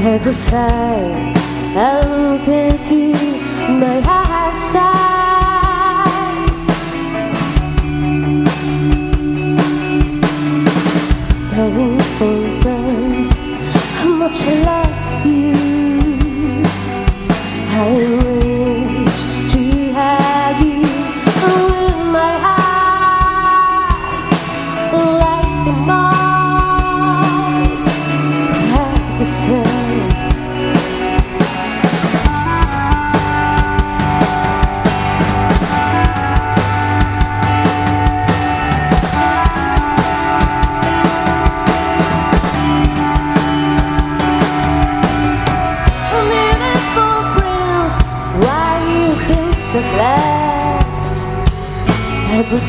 Every 0.02 0.34
time 0.34 1.34
I 1.76 2.00
look 2.04 2.48
at 2.48 2.90
you, 2.90 3.14
my 3.78 4.00
heart 4.00 4.56
sighs. 4.56 5.39
Beautiful 11.60 12.40
place, 12.62 13.34
how 14.00 14.14
much 14.14 14.46
I 14.46 14.54
love 14.64 15.26
you. 15.26 16.64
I 17.68 17.92
wish 17.92 18.49
Every 52.52 52.66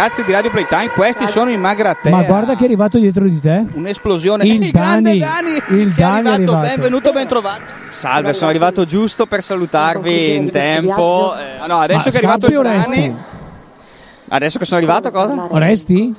ragazzi 0.00 0.24
di 0.24 0.32
Radio 0.32 0.50
Playtime, 0.50 0.88
questi 0.88 1.24
Cazzo. 1.24 1.40
sono 1.40 1.50
in 1.50 1.60
Magratea. 1.60 2.10
Ma 2.10 2.22
guarda 2.22 2.54
che 2.54 2.62
è 2.62 2.64
arrivato 2.64 2.98
dietro 2.98 3.28
di 3.28 3.38
te. 3.38 3.66
Un'esplosione. 3.74 4.46
Il, 4.46 4.62
il 4.64 4.70
Dani, 4.70 5.18
Dani. 5.18 5.62
Il 5.68 5.92
Dani 5.92 6.28
arrivato. 6.28 6.30
è 6.30 6.32
arrivato. 6.32 6.66
Benvenuto, 6.68 7.12
bentrovato. 7.12 7.62
Salve, 7.90 8.32
sono 8.32 8.48
arrivato 8.48 8.86
giusto 8.86 9.26
per 9.26 9.42
salutarvi 9.42 10.36
in 10.36 10.50
tempo. 10.50 11.34
Eh, 11.36 11.66
no, 11.66 11.80
adesso 11.80 12.04
Ma 12.06 12.10
che 12.10 12.10
è 12.10 12.16
arrivato 12.16 12.46
il 12.46 12.62
Dani... 12.62 13.16
Adesso 14.32 14.58
che 14.60 14.64
sono 14.64 14.78
arrivato, 14.78 15.10
cosa? 15.10 15.48
Resti? 15.50 16.14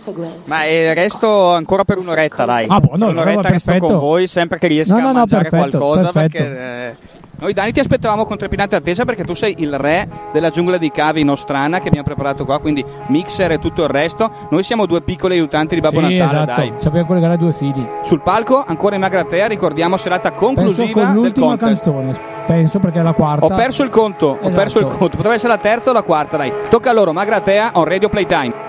Ma 0.47 0.65
eh, 0.65 0.93
resto 0.93 1.53
ancora 1.53 1.85
per 1.85 1.97
un'oretta, 1.97 2.43
dai. 2.43 2.65
Ah, 2.67 2.81
buono, 2.81 3.07
un'oretta 3.07 3.29
allora, 3.29 3.49
resto 3.49 3.71
perfetto. 3.71 3.93
con 3.93 4.01
voi, 4.01 4.27
sempre 4.27 4.59
che 4.59 4.67
riesca 4.67 4.95
no, 4.95 4.99
no, 4.99 5.07
a 5.07 5.13
mangiare 5.13 5.43
no, 5.45 5.49
perfetto, 5.49 5.77
qualcosa. 5.77 6.11
Perfetto. 6.11 6.43
Perché, 6.43 6.59
eh, 6.59 6.95
noi 7.41 7.53
Dani 7.53 7.71
ti 7.71 7.79
aspettavamo 7.79 8.23
con 8.23 8.37
trepidante 8.37 8.75
attesa 8.75 9.03
perché 9.03 9.23
tu 9.23 9.33
sei 9.33 9.55
il 9.57 9.75
re 9.75 10.07
della 10.31 10.51
giungla 10.51 10.77
di 10.77 10.91
cavi 10.91 11.23
nostrana 11.23 11.79
che 11.79 11.87
abbiamo 11.87 12.05
preparato 12.05 12.45
qua, 12.45 12.59
quindi 12.59 12.85
mixer 13.07 13.53
e 13.53 13.57
tutto 13.57 13.81
il 13.81 13.89
resto. 13.89 14.31
Noi 14.51 14.61
siamo 14.61 14.85
due 14.85 15.01
piccoli 15.01 15.33
aiutanti 15.33 15.73
di 15.73 15.81
Babbo 15.81 16.05
sì, 16.05 16.17
Natale, 16.17 16.43
esatto. 16.43 16.61
dai. 16.61 16.73
Sappiamo 16.75 17.07
collegare 17.07 17.37
due 17.37 17.51
fili. 17.51 17.83
Sul 18.03 18.21
palco 18.21 18.63
ancora 18.63 18.93
in 18.93 19.01
Magratea, 19.01 19.47
ricordiamo 19.47 19.97
serata 19.97 20.33
conclusiva 20.33 20.85
Penso 20.85 20.99
con 20.99 21.13
l'ultima 21.15 21.57
canzone. 21.57 22.13
Penso 22.45 22.77
perché 22.77 22.99
è 22.99 23.03
la 23.03 23.13
quarta. 23.13 23.45
Ho 23.45 23.55
perso 23.55 23.81
il 23.81 23.89
conto, 23.89 24.33
esatto. 24.33 24.47
ho 24.47 24.51
perso 24.51 24.77
il 24.77 24.83
esatto. 24.83 24.99
conto. 24.99 25.15
Potrebbe 25.15 25.35
essere 25.37 25.53
la 25.53 25.59
terza 25.59 25.89
o 25.89 25.93
la 25.93 26.03
quarta, 26.03 26.37
dai. 26.37 26.53
Tocca 26.69 26.91
a 26.91 26.93
loro, 26.93 27.11
Magratea 27.11 27.71
on 27.73 27.85
Radio 27.85 28.09
Playtime. 28.09 28.60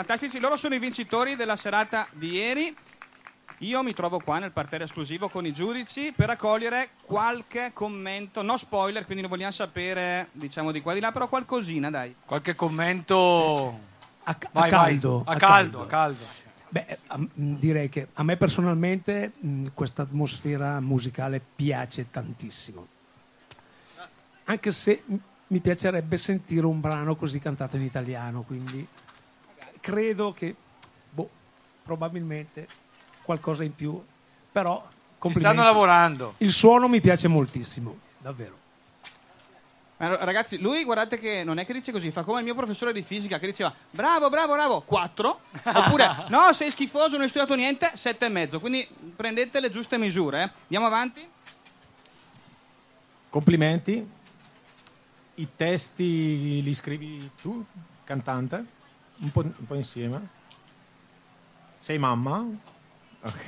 fantastici. 0.00 0.38
Loro 0.38 0.56
sono 0.56 0.74
i 0.74 0.78
vincitori 0.78 1.36
della 1.36 1.56
serata 1.56 2.08
di 2.12 2.30
ieri. 2.30 2.74
Io 3.58 3.82
mi 3.82 3.92
trovo 3.92 4.18
qua 4.18 4.38
nel 4.38 4.52
parterre 4.52 4.84
esclusivo 4.84 5.28
con 5.28 5.44
i 5.44 5.52
giudici 5.52 6.14
per 6.16 6.30
accogliere 6.30 6.90
qualche 7.02 7.72
commento, 7.74 8.40
no 8.40 8.56
spoiler, 8.56 9.04
quindi 9.04 9.20
non 9.20 9.30
vogliamo 9.30 9.52
sapere 9.52 10.28
diciamo 10.32 10.72
di 10.72 10.80
qua 10.80 10.94
di 10.94 11.00
là, 11.00 11.12
però 11.12 11.28
qualcosina 11.28 11.90
dai. 11.90 12.14
Qualche 12.24 12.54
commento 12.54 13.78
a, 14.22 14.34
ca- 14.36 14.48
vai, 14.52 14.68
a 14.68 14.70
caldo, 14.70 15.22
vai. 15.22 15.34
A, 15.34 15.36
a 15.36 15.38
caldo. 15.38 15.82
A 15.82 15.86
caldo. 15.86 16.24
Beh, 16.70 16.98
direi 17.34 17.90
che 17.90 18.08
a 18.14 18.22
me 18.22 18.38
personalmente 18.38 19.32
questa 19.74 20.02
atmosfera 20.02 20.80
musicale 20.80 21.42
piace 21.54 22.10
tantissimo. 22.10 22.86
Anche 24.44 24.70
se 24.72 25.02
mi 25.48 25.60
piacerebbe 25.60 26.16
sentire 26.16 26.64
un 26.64 26.80
brano 26.80 27.14
così 27.16 27.38
cantato 27.40 27.76
in 27.76 27.82
italiano, 27.82 28.40
quindi 28.40 28.86
credo 29.80 30.32
che 30.32 30.54
boh, 31.10 31.28
probabilmente 31.82 32.66
qualcosa 33.22 33.64
in 33.64 33.74
più, 33.74 34.00
però 34.52 34.86
complimenti. 35.18 35.56
stanno 35.56 35.72
lavorando. 35.72 36.34
Il 36.38 36.52
suono 36.52 36.88
mi 36.88 37.00
piace 37.00 37.28
moltissimo, 37.28 37.98
davvero. 38.18 38.58
Ragazzi, 39.96 40.58
lui 40.58 40.82
guardate 40.84 41.18
che 41.18 41.44
non 41.44 41.58
è 41.58 41.66
che 41.66 41.74
dice 41.74 41.92
così, 41.92 42.10
fa 42.10 42.22
come 42.22 42.38
il 42.38 42.44
mio 42.44 42.54
professore 42.54 42.90
di 42.90 43.02
fisica 43.02 43.38
che 43.38 43.46
diceva 43.46 43.70
bravo, 43.90 44.30
bravo, 44.30 44.54
bravo, 44.54 44.80
4. 44.80 45.40
Oppure 45.74 46.24
no, 46.28 46.54
sei 46.54 46.70
schifoso, 46.70 47.12
non 47.12 47.22
hai 47.22 47.28
studiato 47.28 47.54
niente, 47.54 47.90
sette 47.96 48.24
e 48.24 48.28
mezzo. 48.30 48.60
Quindi 48.60 48.88
prendete 49.14 49.60
le 49.60 49.68
giuste 49.68 49.98
misure. 49.98 50.42
eh. 50.42 50.50
Andiamo 50.62 50.86
avanti. 50.86 51.28
Complimenti. 53.28 54.08
I 55.34 55.48
testi 55.54 56.62
li 56.62 56.74
scrivi 56.74 57.30
tu, 57.40 57.62
cantante? 58.04 58.78
Un 59.20 59.30
po', 59.32 59.40
un 59.40 59.66
po' 59.66 59.74
insieme? 59.74 60.28
Sei 61.78 61.98
mamma? 61.98 62.46
Ok. 63.22 63.44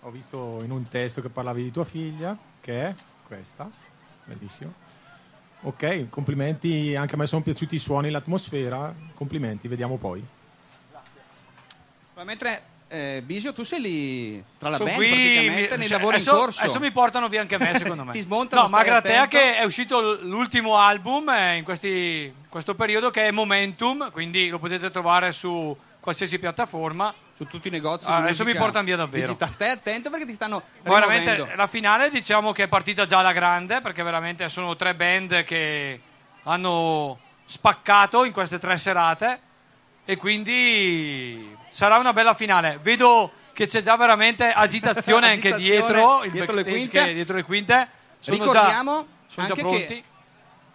Ho 0.00 0.10
visto 0.10 0.62
in 0.62 0.70
un 0.70 0.88
testo 0.88 1.20
che 1.20 1.28
parlavi 1.28 1.62
di 1.62 1.70
tua 1.70 1.84
figlia, 1.84 2.36
che 2.60 2.86
è 2.86 2.94
questa. 3.26 3.70
Bellissimo. 4.24 4.72
Ok, 5.62 6.08
complimenti. 6.08 6.96
Anche 6.96 7.14
a 7.14 7.18
me 7.18 7.26
sono 7.26 7.42
piaciuti 7.42 7.76
i 7.76 7.78
suoni, 7.78 8.10
l'atmosfera. 8.10 8.94
Complimenti, 9.14 9.68
vediamo 9.68 9.96
poi. 9.96 10.24
Ma 12.14 12.24
mentre 12.24 12.62
eh, 12.92 13.22
Bisio, 13.24 13.52
tu 13.52 13.62
sei 13.62 13.80
lì 13.80 14.44
tra 14.58 14.68
la 14.68 14.76
Sono 14.76 14.90
band 14.90 15.00
qui, 15.02 15.08
praticamente 15.08 15.72
mi- 15.72 15.78
nei 15.78 15.88
lavori 15.88 16.14
adesso, 16.16 16.30
in 16.30 16.36
corso. 16.36 16.60
adesso 16.60 16.78
mi 16.80 16.90
portano 16.90 17.28
via 17.28 17.40
anche 17.40 17.58
me, 17.58 17.72
secondo 17.78 18.04
me. 18.04 18.12
Ti 18.12 18.20
smontano, 18.20 18.62
No, 18.62 18.68
Magratea 18.68 19.22
attento. 19.22 19.36
che 19.38 19.56
è 19.56 19.64
uscito 19.64 20.18
l'ultimo 20.22 20.76
album 20.78 21.28
eh, 21.30 21.56
in 21.56 21.64
questi- 21.64 22.32
questo 22.48 22.74
periodo 22.74 23.10
che 23.10 23.26
è 23.26 23.30
Momentum, 23.30 24.10
quindi 24.12 24.48
lo 24.50 24.58
potete 24.58 24.90
trovare 24.90 25.32
su 25.32 25.74
qualsiasi 26.00 26.38
piattaforma. 26.38 27.14
Su 27.36 27.46
tutti 27.46 27.68
i 27.68 27.70
negozi. 27.70 28.06
Ah, 28.08 28.16
adesso 28.16 28.44
mi 28.44 28.54
portano 28.54 28.84
via 28.84 28.96
davvero. 28.96 29.26
digitale. 29.26 29.52
Stai 29.52 29.70
attento 29.70 30.10
perché 30.10 30.26
ti 30.26 30.34
stanno 30.34 30.62
Ma 30.82 30.92
veramente 30.92 31.54
la 31.56 31.66
finale 31.66 32.10
diciamo 32.10 32.52
che 32.52 32.64
è 32.64 32.68
partita 32.68 33.04
già 33.06 33.18
alla 33.20 33.32
grande 33.32 33.80
perché 33.80 34.02
veramente 34.02 34.48
sono 34.48 34.76
tre 34.76 34.94
band 34.94 35.42
che 35.44 36.00
hanno 36.44 37.18
spaccato 37.46 38.24
in 38.24 38.32
queste 38.32 38.58
tre 38.58 38.76
serate 38.78 39.40
e 40.04 40.16
quindi 40.16 41.56
sarà 41.72 41.96
una 41.96 42.12
bella 42.12 42.34
finale. 42.34 42.78
Vedo 42.82 43.32
che 43.54 43.66
c'è 43.66 43.80
già 43.80 43.96
veramente 43.96 44.52
agitazione 44.52 45.28
anche 45.32 45.54
dietro, 45.54 46.22
il 46.22 46.30
dietro 46.30 46.54
le 46.54 46.62
che- 47.06 47.14
dietro 47.14 47.34
le 47.34 47.44
quinte. 47.44 47.88
Sono 48.18 48.36
Ricordiamo 48.36 49.00
già, 49.00 49.06
sono 49.26 49.46
già 49.46 49.54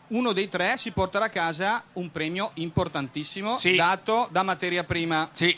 uno 0.09 0.31
dei 0.31 0.49
tre 0.49 0.75
si 0.77 0.91
porterà 0.91 1.25
a 1.25 1.29
casa 1.29 1.83
un 1.93 2.11
premio 2.11 2.51
importantissimo 2.55 3.57
Sì. 3.57 3.75
dato 3.75 4.27
da 4.31 4.41
materia 4.43 4.83
prima. 4.83 5.29
Sì. 5.31 5.57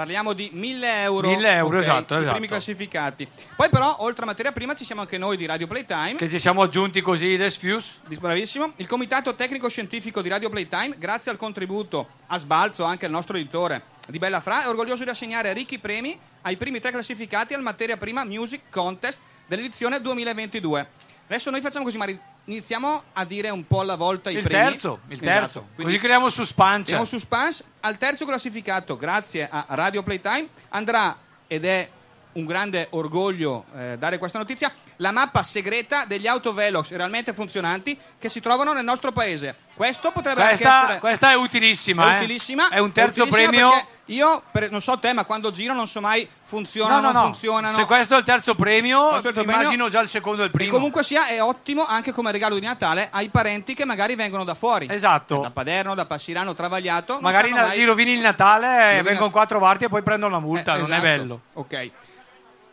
Parliamo 0.00 0.32
di 0.32 0.48
1000 0.54 1.02
euro. 1.02 1.28
1000 1.28 1.54
euro, 1.56 1.76
ok, 1.76 1.82
esatto, 1.82 2.14
I 2.14 2.16
esatto. 2.20 2.32
primi 2.32 2.46
classificati. 2.46 3.28
Poi, 3.54 3.68
però, 3.68 3.96
oltre 3.98 4.22
a 4.22 4.26
materia 4.26 4.50
prima, 4.50 4.74
ci 4.74 4.82
siamo 4.82 5.02
anche 5.02 5.18
noi 5.18 5.36
di 5.36 5.44
Radio 5.44 5.66
Playtime. 5.66 6.14
Che 6.14 6.26
ci 6.30 6.38
siamo 6.38 6.62
aggiunti 6.62 7.02
così 7.02 7.36
des 7.36 7.58
Fuse. 7.58 7.98
Bravissimo. 8.18 8.72
Il 8.76 8.86
comitato 8.86 9.34
tecnico 9.34 9.68
scientifico 9.68 10.22
di 10.22 10.30
Radio 10.30 10.48
Playtime, 10.48 10.94
grazie 10.96 11.30
al 11.30 11.36
contributo 11.36 12.08
a 12.28 12.38
sbalzo 12.38 12.82
anche 12.84 13.04
al 13.04 13.10
nostro 13.10 13.36
editore 13.36 13.82
di 14.06 14.18
Bella 14.18 14.40
Fra, 14.40 14.64
è 14.64 14.68
orgoglioso 14.68 15.04
di 15.04 15.10
assegnare 15.10 15.52
ricchi 15.52 15.78
premi 15.78 16.18
ai 16.40 16.56
primi 16.56 16.80
tre 16.80 16.92
classificati 16.92 17.52
al 17.52 17.60
materia 17.60 17.98
prima 17.98 18.24
Music 18.24 18.70
Contest 18.70 19.18
dell'edizione 19.46 20.00
2022. 20.00 20.88
Adesso 21.26 21.50
noi 21.50 21.60
facciamo 21.60 21.84
così, 21.84 21.98
Mari. 21.98 22.18
Iniziamo 22.54 23.02
a 23.12 23.24
dire 23.24 23.48
un 23.50 23.64
po' 23.64 23.78
alla 23.78 23.94
volta 23.94 24.28
i 24.28 24.34
Il 24.34 24.42
premi. 24.42 24.70
terzo, 24.72 24.98
il 25.06 25.12
Esatto. 25.12 25.28
terzo. 25.30 25.58
Quindi 25.76 25.82
Così 25.84 25.98
creiamo 25.98 26.28
suspense. 26.28 26.82
Creiamo 26.86 27.04
suspense. 27.04 27.64
Al 27.78 27.96
terzo 27.96 28.24
classificato, 28.26 28.96
grazie 28.96 29.48
a 29.48 29.66
Radio 29.68 30.02
Playtime, 30.02 30.48
andrà 30.70 31.16
ed 31.46 31.64
è 31.64 31.88
un 32.32 32.44
grande 32.46 32.88
orgoglio 32.90 33.66
eh, 33.76 33.96
dare 33.98 34.18
questa 34.18 34.38
notizia, 34.38 34.72
la 34.96 35.12
mappa 35.12 35.44
segreta 35.44 36.04
degli 36.06 36.26
autovelox 36.26 36.90
realmente 36.90 37.32
funzionanti 37.34 37.96
che 38.18 38.28
si 38.28 38.40
trovano 38.40 38.72
nel 38.72 38.84
nostro 38.84 39.12
paese. 39.12 39.54
Questo 39.80 40.10
potrebbe 40.12 40.42
Questa, 40.42 40.82
essere 40.82 40.98
questa 40.98 41.30
è 41.30 41.34
utilissima. 41.36 42.04
è 42.04 42.12
eh. 42.12 42.16
utilissima. 42.18 42.68
È 42.68 42.78
un 42.80 42.92
terzo 42.92 43.24
premio. 43.24 43.70
Io, 44.10 44.42
per- 44.50 44.70
non 44.70 44.82
so 44.82 44.98
te, 44.98 45.14
ma 45.14 45.24
quando 45.24 45.50
giro 45.52 45.72
non 45.72 45.86
so 45.86 46.02
mai 46.02 46.28
funzionano, 46.42 46.96
No, 46.96 47.06
no, 47.06 47.12
non 47.12 47.22
no. 47.22 47.26
funzionano. 47.28 47.76
Se 47.78 47.86
questo 47.86 48.14
è 48.14 48.18
il 48.18 48.24
terzo 48.24 48.54
premio, 48.54 49.12
è 49.12 49.16
il 49.16 49.22
terzo 49.22 49.42
premio. 49.42 49.58
immagino 49.58 49.88
già 49.88 50.00
il 50.00 50.10
secondo 50.10 50.42
e 50.42 50.46
il 50.46 50.50
E 50.50 50.52
primo. 50.52 50.72
comunque 50.72 51.02
sia, 51.02 51.28
è 51.28 51.40
ottimo 51.40 51.86
anche 51.86 52.12
come 52.12 52.30
regalo 52.30 52.56
di 52.56 52.66
Natale 52.66 53.08
ai 53.10 53.30
parenti 53.30 53.72
che 53.72 53.86
magari 53.86 54.16
vengono 54.16 54.44
da 54.44 54.52
fuori. 54.54 54.86
Esatto. 54.90 55.38
Da 55.38 55.50
Paderno, 55.50 55.94
da 55.94 56.04
Passirano, 56.04 56.54
Travagliato. 56.54 57.16
Magari 57.22 57.50
na- 57.50 57.68
mai- 57.68 57.78
gli 57.78 57.84
rovini 57.86 58.12
il 58.12 58.20
Natale 58.20 58.66
e 58.66 58.86
Rovina- 58.96 59.02
vengono 59.02 59.30
qua 59.30 59.42
a 59.42 59.46
trovarti 59.46 59.84
e 59.84 59.88
poi 59.88 60.02
prendono 60.02 60.32
la 60.34 60.40
multa. 60.40 60.74
Eh, 60.74 60.78
non 60.80 60.92
è 60.92 60.98
esatto. 60.98 61.02
bello. 61.08 61.40
Ok. 61.54 61.90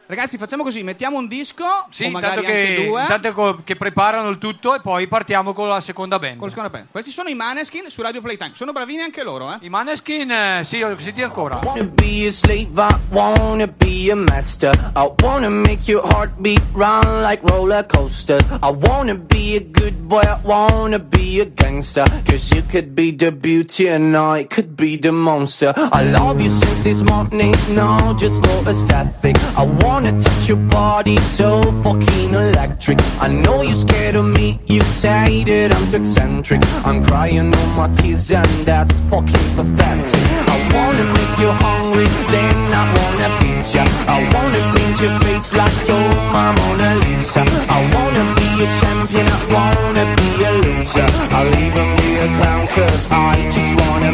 Ragazzi, 0.09 0.37
facciamo 0.37 0.63
così: 0.63 0.83
mettiamo 0.83 1.17
un 1.17 1.27
disco, 1.27 1.65
Sì, 1.89 2.05
o 2.05 2.09
magari 2.11 2.37
intanto 2.39 2.49
anche 2.57 2.75
che, 2.75 2.85
due. 2.87 3.01
intanto 3.01 3.61
che 3.65 3.75
preparano 3.75 4.29
il 4.29 4.37
tutto 4.37 4.73
e 4.73 4.79
poi 4.79 5.05
partiamo 5.07 5.51
con 5.51 5.67
la 5.67 5.81
seconda 5.81 6.17
band. 6.17 6.37
Con 6.37 6.47
la 6.47 6.53
seconda 6.53 6.69
band. 6.69 6.87
Questi 6.91 7.11
sono 7.11 7.27
i 7.27 7.35
Maneskin 7.35 7.89
su 7.89 8.01
Radio 8.01 8.21
Playtime. 8.21 8.51
Sono 8.53 8.71
bravini 8.71 9.01
anche 9.01 9.21
loro, 9.23 9.51
eh? 9.51 9.57
I 9.61 9.69
Maneskin, 9.69 10.31
eh, 10.31 10.61
sì, 10.63 10.81
ho 10.81 10.97
sentito 10.97 11.25
ancora. 11.25 11.59
wanna 11.61 11.83
be 11.83 12.27
a 12.27 12.31
slave, 12.31 12.81
I 12.81 12.95
wanna 13.09 13.67
be 13.67 14.09
a 14.09 14.15
master. 14.15 14.73
I 14.95 15.11
wanna 15.21 15.49
make 15.49 15.91
your 15.91 16.07
heartbeat 16.07 16.61
run 16.71 17.21
like 17.21 17.41
roller 17.43 17.85
coasters. 17.85 18.47
I 18.63 18.69
wanna 18.71 19.15
be 19.15 19.57
a 19.57 19.59
good 19.59 19.95
boy, 20.07 20.21
I 20.21 20.39
wanna 20.41 20.99
be 20.99 21.41
a 21.41 21.45
gangster. 21.45 22.05
Cause 22.25 22.55
you 22.55 22.63
could 22.69 22.95
be 22.95 23.11
the 23.11 23.31
beauty 23.33 23.89
and 23.89 24.15
I 24.15 24.45
could 24.45 24.77
be 24.77 24.95
the 24.97 25.11
monster. 25.11 25.73
I 25.91 26.03
love 26.09 26.39
you 26.41 26.49
since 26.49 26.81
this 26.83 27.01
morning, 27.03 27.53
no, 27.75 28.15
just 28.17 28.41
for 28.45 28.69
aesthetic. 28.69 29.35
I 29.57 29.63
wanna 29.97 30.21
touch 30.21 30.47
your 30.47 30.57
body 30.57 31.17
so 31.37 31.59
fucking 31.81 32.31
electric. 32.31 32.99
I 33.19 33.29
know 33.29 33.63
you're 33.63 33.81
scared 33.87 34.15
of 34.15 34.25
me, 34.25 34.59
you 34.67 34.79
say 34.81 35.43
that 35.45 35.73
I'm 35.75 35.89
too 35.89 35.97
eccentric. 35.97 36.61
I'm 36.85 37.03
crying 37.03 37.49
all 37.57 37.69
my 37.79 37.87
tears 37.87 38.29
and 38.29 38.47
that's 38.69 38.99
fucking 39.09 39.47
pathetic. 39.57 40.23
I 40.53 40.57
wanna 40.75 41.05
make 41.17 41.33
you 41.41 41.51
hungry, 41.65 42.07
then 42.33 42.57
I 42.81 42.83
wanna 42.97 43.27
feed 43.39 43.65
ya. 43.73 43.83
I 44.15 44.17
wanna 44.33 44.61
paint 44.75 45.01
your 45.01 45.15
face 45.25 45.51
like 45.61 45.77
you're 45.89 46.15
my 46.35 46.47
Mona 46.57 46.89
Lisa. 47.01 47.43
I 47.77 47.79
wanna 47.95 48.25
be 48.39 48.49
a 48.65 48.67
champion, 48.79 49.25
I 49.37 49.39
wanna 49.55 50.05
be 50.19 50.29
a 50.49 50.51
loser. 50.63 51.07
I'll 51.37 51.55
even 51.65 51.89
be 51.99 52.09
a 52.25 52.27
clown 52.37 52.67
cause 52.75 53.03
I 53.09 53.33
just 53.49 53.73
wanna 53.81 54.11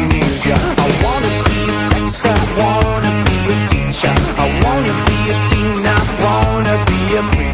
ya. 0.48 0.56
I 0.84 0.88
wanna 1.04 1.32
be 1.48 1.58
a 1.72 1.78
sexter, 1.90 2.36
I 2.36 2.46
wanna 2.60 3.12
be 3.28 3.36
a 3.52 3.56
teacher. 3.68 4.14
I 4.44 4.46
wanna 4.64 4.94
be 5.06 5.13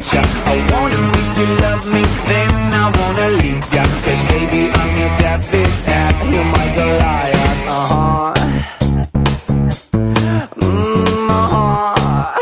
be 0.00 0.06
a 0.06 0.10
preacher. 0.10 0.24
I 0.44 0.56
wanna 0.72 1.00
make 1.12 1.36
you 1.38 1.48
love 1.56 1.84
me, 1.92 2.02
then 2.26 2.72
I 2.72 2.84
wanna 2.98 3.28
leave 3.40 3.72
ya. 3.72 3.84
Cause 4.04 4.22
baby 4.28 4.70
I'm 4.74 4.96
your 4.98 5.12
David 5.18 5.70
and 5.86 6.34
you're 6.34 6.44
my 6.44 6.66
Goliath. 6.74 7.68
Uh-huh. 7.68 8.34
Mm, 10.56 11.30
uh-huh. 11.30 12.34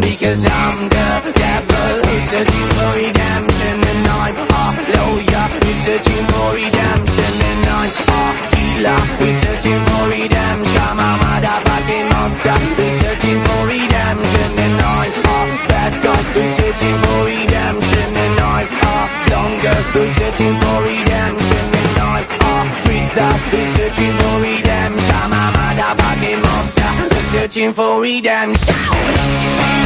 Because 0.00 0.42
I'm 0.46 0.88
the 0.88 1.32
devil 1.32 1.92
who's 2.06 2.24
searching 2.30 2.68
for 2.76 2.90
redemption 2.96 3.76
And 3.90 4.06
I'm 4.20 4.36
a 4.36 4.64
lawyer 4.94 5.46
who's 5.60 5.78
searching 5.84 6.26
for 6.32 6.48
redemption 6.54 7.34
And 7.50 7.68
I'm 7.76 7.90
a 8.08 8.22
healer 8.56 9.00
who's 9.18 9.36
searching 9.42 9.82
for 9.86 10.02
redemption 10.08 10.82
I'm 10.88 10.98
a 10.98 11.10
motherfucking 11.22 12.06
monster 12.10 13.05
guy 16.36 16.52
searching 16.56 16.98
for 17.02 17.24
redemption 17.24 18.08
And 18.24 18.40
I'm 18.40 18.68
a 18.68 19.30
longer 19.32 19.78
who's 19.92 20.16
searching 20.16 20.54
for 20.60 20.78
redemption 20.82 21.66
And 21.80 21.98
I'm 22.04 22.70
a 22.70 22.74
freak 22.84 23.10
that 23.16 23.38
who's 23.50 23.68
searching 23.76 24.14
for 24.20 24.36
redemption. 24.44 25.16
I'm 25.16 25.32
a 25.32 25.44
motherfucking 25.56 26.40
monster. 26.42 26.90
Who's 27.00 27.26
searching 27.32 27.72
for 27.72 28.00
redemption 28.00 29.85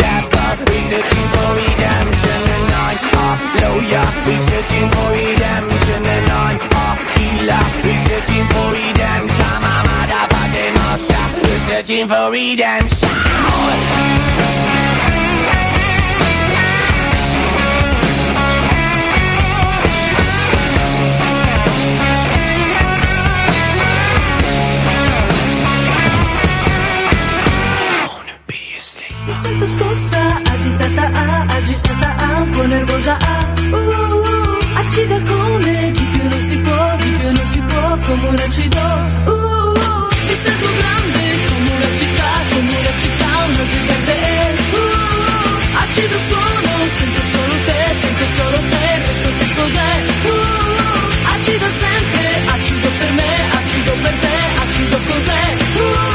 researching 4.61 4.89
for 4.91 5.11
redemption. 5.11 6.05
And 6.05 6.31
I'm 6.31 6.59
a 6.59 6.87
healer, 7.17 7.63
researching 7.83 8.45
for 8.49 8.67
redemption. 8.71 9.45
I'm 9.49 9.63
a 9.63 9.75
motherfucking 9.89 10.73
monster, 10.75 11.23
researching 11.49 12.07
for 12.07 12.31
redemption. 12.31 13.09
Mi 29.23 29.33
sento 29.33 29.67
scossa, 29.67 30.41
agitata, 30.43 31.09
ah, 31.13 31.45
agitata, 31.55 32.15
ah, 32.17 32.41
un 32.41 32.51
po' 32.51 32.65
nervosa, 32.65 33.17
ah, 33.21 33.53
uh, 33.71 34.27
uh, 34.27 34.30
acida 34.91 35.21
come 35.21 35.91
di 35.93 36.05
più 36.05 36.27
non 36.27 36.41
si 36.41 36.57
può, 36.57 36.95
di 36.99 37.09
più 37.11 37.31
non 37.31 37.45
si 37.45 37.59
può, 37.59 37.97
come 38.03 38.27
un 38.27 38.39
acido, 38.39 38.77
uh, 39.25 39.31
uh, 39.31 40.07
mi 40.27 40.35
sento 40.35 40.67
grande 40.79 41.23
come 41.47 41.69
una 41.77 41.91
città, 41.95 42.31
come 42.51 42.77
una 42.81 42.93
città, 42.99 43.29
una 43.47 43.65
gigante, 43.71 44.17
uh, 44.71 44.75
uh, 44.75 45.77
acido 45.83 46.17
sono, 46.19 46.71
sento 46.99 47.23
solo 47.23 47.55
te, 47.67 47.79
sento 48.03 48.25
solo 48.35 48.57
te, 48.69 48.85
questo 49.05 49.29
che 49.37 49.47
cos'è, 49.55 49.93
uh, 50.23 50.29
uh, 50.29 51.33
acido 51.35 51.67
sempre, 51.69 52.27
acido 52.55 52.89
per 52.99 53.11
me, 53.11 53.33
acido 53.59 53.91
per 54.03 54.13
te, 54.23 54.37
acido 54.63 54.97
cos'è, 55.07 55.57
uh, 55.75 56.10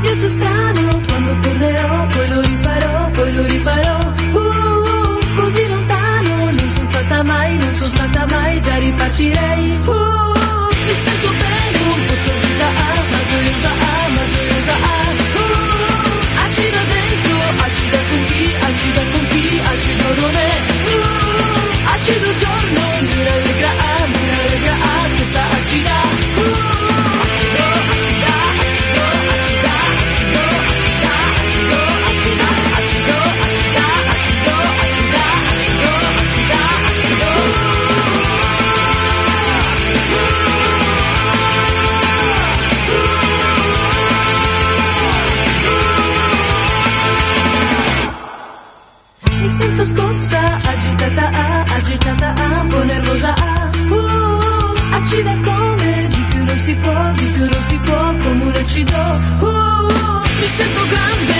viaggio 0.00 0.28
strano, 0.28 1.02
quando 1.06 1.36
tornerò, 1.38 2.06
poi 2.06 2.28
lo 2.28 2.40
rifarò, 2.40 3.10
poi 3.10 3.32
lo 3.32 3.44
rifarò. 3.46 3.98
Uh, 4.32 4.38
uh, 4.38 5.34
così 5.34 5.66
lontano, 5.68 6.50
non 6.50 6.70
sono 6.72 6.86
stata 6.86 7.22
mai, 7.22 7.58
non 7.58 7.72
sono 7.74 7.90
stata 7.90 8.26
mai, 8.26 8.60
già 8.62 8.76
ripartirei. 8.76 9.70
Uh, 9.84 9.90
uh, 9.90 10.68
mi 10.86 10.94
sento 11.04 11.30
bene, 11.42 11.78
un 11.94 12.06
po' 12.06 12.14
stordita, 12.22 12.66
ah, 12.66 13.02
ma 13.10 13.20
gioiosa, 13.30 13.70
ah, 13.70 14.08
ma 14.08 14.22
gioiosa, 14.32 14.74
ah. 14.74 15.04
Uh, 15.36 15.40
uh, 15.40 16.44
acida 16.44 16.80
dentro, 16.94 17.36
acida 17.66 17.98
con 18.08 18.24
chi, 18.28 18.54
acida 18.68 19.02
con 19.12 19.26
chi, 19.28 19.60
acido 19.72 20.14
non 20.20 20.34
è. 20.34 20.52
Uh, 20.84 20.90
uh, 20.90 21.94
acido 21.94 22.34
giorno, 22.36 22.85
scossa, 50.16 50.60
agitata, 50.64 51.30
ah, 51.30 51.64
agitata, 51.76 52.32
ah, 52.36 52.60
un 52.62 52.68
po' 52.68 52.84
nervosa, 52.84 53.34
ah, 53.36 53.70
uh, 53.88 53.94
uh, 53.94 54.94
acida 54.94 55.34
come 55.44 56.08
di 56.08 56.24
più 56.30 56.44
non 56.44 56.58
si 56.58 56.74
può, 56.74 57.12
di 57.16 57.26
più 57.28 57.44
non 57.44 57.62
si 57.62 57.76
può, 57.84 58.16
come 58.22 58.42
un 58.42 58.56
acido, 58.56 58.96
uh, 59.40 59.44
uh, 59.44 60.22
mi 60.40 60.48
sento 60.48 60.86
grande 60.88 61.35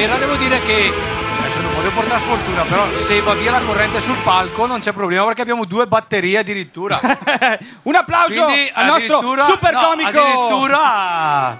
stasera 0.00 0.16
devo 0.16 0.36
dire 0.36 0.62
che 0.62 0.92
adesso 1.40 1.60
non 1.60 1.74
voglio 1.74 1.90
portare 1.90 2.20
sfortuna, 2.20 2.62
però 2.62 2.86
se 2.94 3.20
va 3.20 3.34
via 3.34 3.50
la 3.50 3.60
corrente 3.60 4.00
sul 4.00 4.16
palco 4.22 4.64
non 4.64 4.80
c'è 4.80 4.92
problema 4.92 5.26
perché 5.26 5.42
abbiamo 5.42 5.66
due 5.66 5.86
batterie 5.86 6.38
addirittura. 6.38 6.98
Un 7.82 7.94
applauso 7.94 8.44
Quindi, 8.44 8.70
al 8.72 8.86
nostro 8.86 9.20
super 9.20 9.74
no, 9.74 9.80
comico. 9.82 10.08
Addirittura 10.08 11.58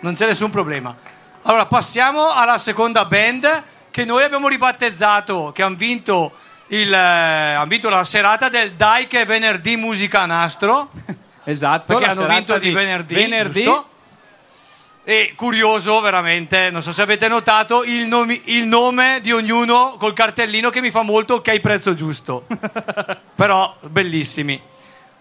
non 0.00 0.14
c'è 0.14 0.26
nessun 0.26 0.48
problema. 0.48 0.96
Allora 1.42 1.66
passiamo 1.66 2.32
alla 2.32 2.56
seconda 2.56 3.04
band 3.04 3.62
che 3.90 4.06
noi 4.06 4.22
abbiamo 4.22 4.48
ribattezzato, 4.48 5.52
che 5.54 5.62
hanno 5.62 5.76
vinto, 5.76 6.32
il, 6.68 6.90
eh, 6.90 6.96
han 6.96 7.68
vinto 7.68 7.90
la 7.90 8.04
serata 8.04 8.48
del 8.48 8.72
Dai 8.72 9.06
che 9.06 9.20
è 9.20 9.26
venerdì 9.26 9.76
musica 9.76 10.22
a 10.22 10.26
nastro. 10.26 10.90
Esatto, 11.44 11.98
perché 11.98 12.08
hanno 12.08 12.26
vinto 12.28 12.56
di, 12.56 12.68
di 12.68 12.72
venerdì. 12.72 13.14
venerdì. 13.14 13.64
E 15.04 15.32
curioso 15.34 16.00
veramente, 16.00 16.70
non 16.70 16.80
so 16.80 16.92
se 16.92 17.02
avete 17.02 17.26
notato 17.26 17.82
il, 17.82 18.06
nomi- 18.06 18.40
il 18.44 18.68
nome 18.68 19.18
di 19.20 19.32
ognuno 19.32 19.96
col 19.98 20.12
cartellino 20.12 20.70
che 20.70 20.80
mi 20.80 20.92
fa 20.92 21.02
molto 21.02 21.34
ok 21.34 21.58
prezzo 21.58 21.92
giusto. 21.94 22.46
Però 23.34 23.76
bellissimi. 23.80 24.60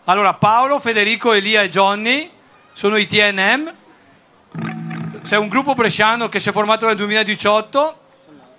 Allora 0.03 0.35
Paolo, 0.35 0.79
Federico, 0.79 1.33
Elia 1.33 1.63
e 1.63 1.69
Johnny 1.69 2.29
sono 2.73 2.95
i 2.95 3.07
TNM. 3.07 3.73
C'è 5.23 5.37
un 5.37 5.47
gruppo 5.47 5.73
bresciano 5.73 6.29
che 6.29 6.39
si 6.39 6.49
è 6.49 6.51
formato 6.51 6.85
nel 6.85 6.97
2018. 6.97 7.99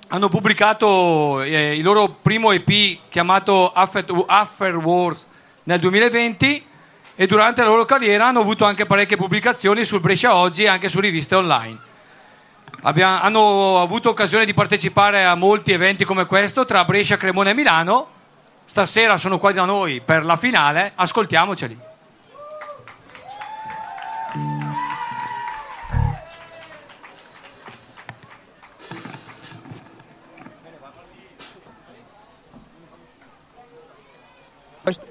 Hanno 0.08 0.28
pubblicato 0.28 1.40
eh, 1.42 1.76
il 1.76 1.84
loro 1.84 2.16
primo 2.20 2.50
EP 2.50 2.98
chiamato 3.08 3.70
After, 3.70 4.04
After 4.26 4.76
Wars 4.76 5.28
nel 5.64 5.78
2020 5.78 6.70
e 7.14 7.26
durante 7.26 7.62
la 7.62 7.68
loro 7.68 7.84
carriera 7.84 8.26
hanno 8.26 8.40
avuto 8.40 8.64
anche 8.64 8.86
parecchie 8.86 9.16
pubblicazioni 9.16 9.84
sul 9.84 10.00
Brescia 10.00 10.34
Oggi 10.34 10.64
e 10.64 10.68
anche 10.68 10.88
su 10.88 11.00
riviste 11.00 11.34
online. 11.34 11.78
Abbia- 12.82 13.22
hanno 13.22 13.80
avuto 13.80 14.10
occasione 14.10 14.44
di 14.44 14.54
partecipare 14.54 15.24
a 15.24 15.34
molti 15.34 15.72
eventi 15.72 16.04
come 16.04 16.26
questo 16.26 16.64
tra 16.64 16.84
Brescia, 16.84 17.16
Cremona 17.16 17.50
e 17.50 17.54
Milano. 17.54 18.08
Stasera 18.64 19.16
sono 19.16 19.38
qua 19.38 19.52
da 19.52 19.64
noi 19.64 20.00
per 20.04 20.24
la 20.24 20.36
finale, 20.36 20.92
ascoltiamoceli. 20.94 21.90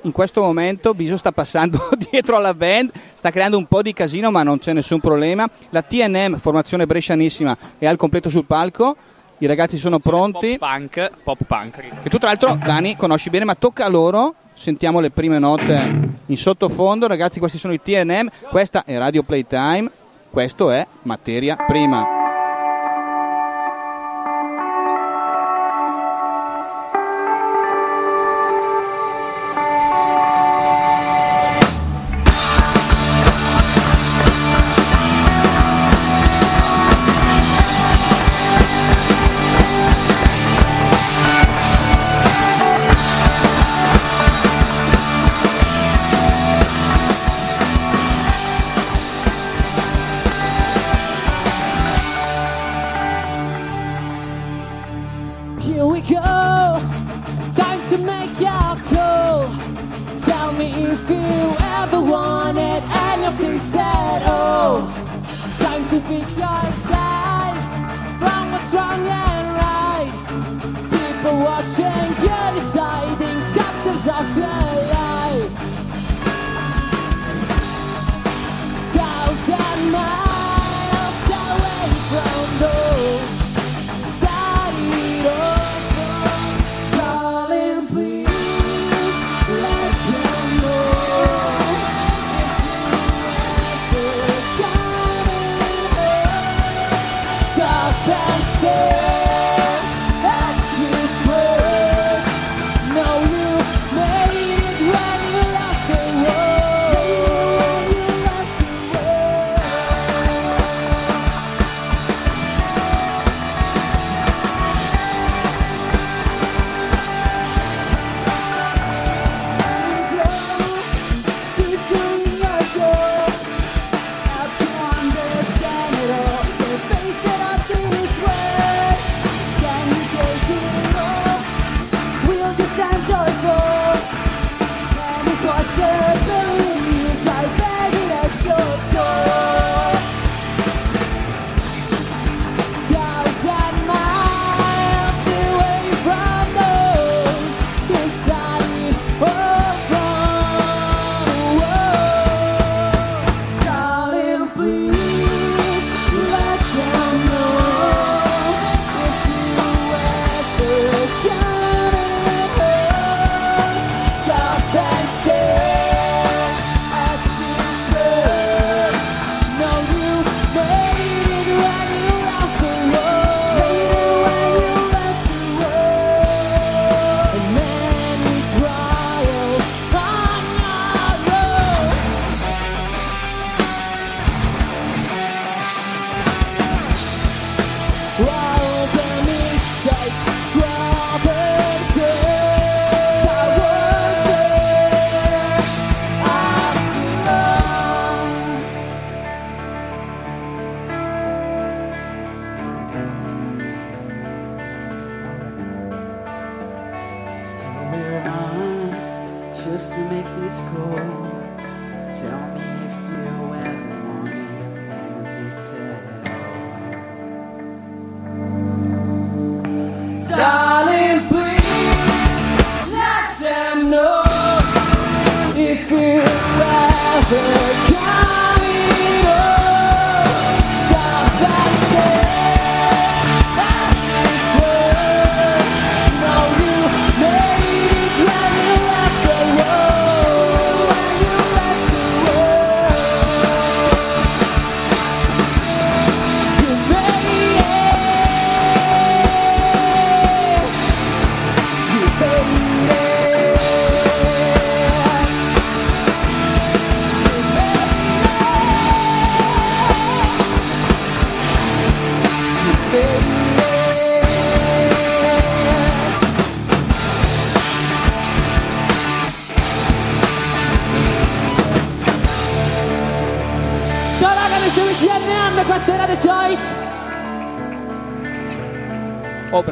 in 0.01 0.11
questo 0.11 0.41
momento 0.41 0.93
Biso 0.93 1.17
sta 1.17 1.31
passando 1.31 1.89
dietro 2.09 2.35
alla 2.35 2.53
band, 2.53 2.91
sta 3.13 3.29
creando 3.31 3.57
un 3.57 3.65
po' 3.65 3.81
di 3.81 3.93
casino 3.93 4.31
ma 4.31 4.43
non 4.43 4.59
c'è 4.59 4.73
nessun 4.73 4.99
problema. 4.99 5.49
La 5.69 5.81
TNM, 5.81 6.37
formazione 6.37 6.85
brescianissima, 6.85 7.57
è 7.77 7.85
al 7.85 7.97
completo 7.97 8.29
sul 8.29 8.45
palco. 8.45 8.95
I 9.39 9.47
ragazzi 9.47 9.77
sono 9.77 9.97
pronti. 9.97 10.57
Pop 10.59 10.69
punk, 10.69 11.11
pop 11.23 11.43
punk. 11.45 11.77
E 12.03 12.09
tu 12.09 12.17
tra 12.17 12.27
l'altro 12.27 12.55
Dani 12.63 12.95
conosci 12.95 13.31
bene, 13.31 13.45
ma 13.45 13.55
tocca 13.55 13.85
a 13.85 13.89
loro. 13.89 14.35
Sentiamo 14.53 14.99
le 14.99 15.09
prime 15.09 15.39
note 15.39 16.09
in 16.27 16.37
sottofondo. 16.37 17.07
Ragazzi, 17.07 17.39
questi 17.39 17.57
sono 17.57 17.73
i 17.73 17.81
TNM. 17.81 18.29
Questa 18.49 18.83
è 18.85 18.97
Radio 18.99 19.23
Playtime. 19.23 19.89
Questo 20.29 20.69
è 20.69 20.85
Materia 21.03 21.55
Prima. 21.55 22.20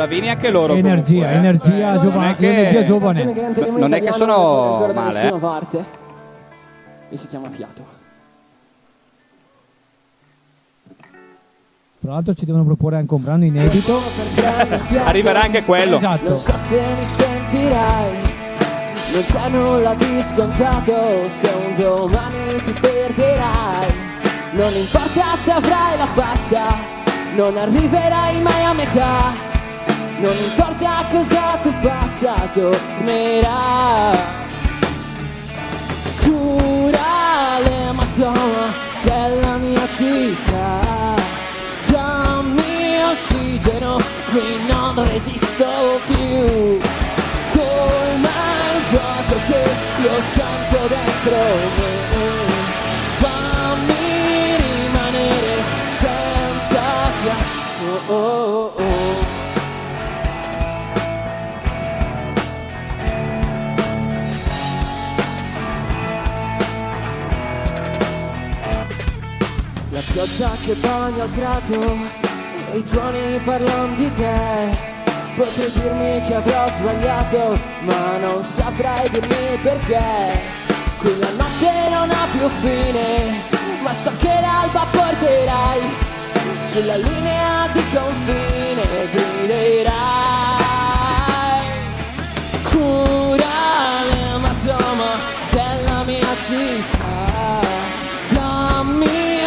bravini 0.10 0.30
anche 0.30 0.50
loro. 0.50 0.74
Energia, 0.74 1.28
comunque, 1.28 1.38
energia, 1.38 1.94
eh. 1.94 2.00
giovane, 2.00 2.26
non 2.26 2.36
che... 2.36 2.50
energia 2.50 2.84
giovane. 2.84 3.24
Non 3.78 3.94
è 3.94 4.02
che 4.02 4.12
sono 4.12 4.92
male. 4.94 5.28
Eh. 5.28 5.32
Parte. 5.34 5.86
E 7.10 7.18
si 7.18 7.28
chiama 7.28 7.50
Fiato. 7.50 7.98
Tra 12.02 12.14
l'altro 12.14 12.34
ci 12.34 12.46
devono 12.46 12.64
proporre 12.64 12.98
anche 12.98 13.14
un 13.14 13.22
brano 13.22 13.46
inedito. 13.46 14.02
Arriverà 15.06 15.42
anche 15.42 15.64
quello. 15.64 15.98
Esatto. 15.98 16.30
Non 16.30 16.38
so 16.38 16.58
se 16.58 16.80
mi 16.80 17.04
sentirai, 17.04 18.12
non 19.12 19.24
c'è 19.26 19.50
nulla 19.50 19.94
di 19.94 20.22
scontato, 20.22 21.28
se 21.28 21.50
un 21.50 21.76
domani 21.76 22.56
ti 22.64 22.74
perderai. 22.74 24.08
Non 24.54 24.74
importa 24.74 25.36
se 25.38 25.52
avrai 25.52 25.98
la 25.98 26.08
faccia, 26.08 26.64
non 27.36 27.56
arriverai 27.58 28.42
mai 28.42 28.64
a 28.64 28.74
metà. 28.74 29.49
Non 30.22 30.36
importa 30.36 31.06
cosa 31.10 31.58
tu 31.64 31.72
faccia, 31.82 32.34
tornerà. 32.54 34.12
Cura 36.22 37.60
le 37.64 37.92
madonna 37.94 38.74
della 39.02 39.56
mia 39.56 39.88
città. 39.96 41.16
Dammi 41.88 43.02
ossigeno, 43.12 43.98
qui 44.32 44.60
non 44.68 45.06
resisto 45.06 46.02
più. 46.06 46.80
Come 47.54 48.34
il 48.76 48.84
vuoto 48.92 49.36
che 49.48 49.64
lo 50.02 50.16
sento 50.34 50.88
dentro 50.88 51.38
me. 51.78 51.89
Pioggia 70.14 70.52
che 70.66 70.74
bagna 70.76 71.24
il 71.24 71.30
prato 71.32 71.98
e 72.72 72.78
i 72.78 72.84
tuoni 72.84 73.40
parlano 73.44 73.96
di 73.96 74.12
te. 74.14 74.98
Potrei 75.36 75.72
dirmi 75.72 76.22
che 76.26 76.36
avrò 76.36 76.68
sbagliato, 76.68 77.58
ma 77.82 78.18
non 78.18 78.44
saprei 78.44 79.10
dirmi 79.10 79.58
perché. 79.62 80.58
Quella 81.00 81.30
notte 81.38 81.90
non 81.92 82.10
ha 82.10 82.28
più 82.32 82.48
fine, 82.62 83.42
ma 83.82 83.94
so 83.94 84.12
che 84.20 84.28
l'alba 84.42 84.86
porterai 84.92 85.80
sulla 86.72 86.98
linea 86.98 87.68
di 87.72 87.84
confine 87.94 88.84
griderai. 89.14 89.98
Cura 92.70 94.04
l'ematoma 94.12 95.12
della 95.52 96.04
mia 96.04 96.36
città, 96.46 96.99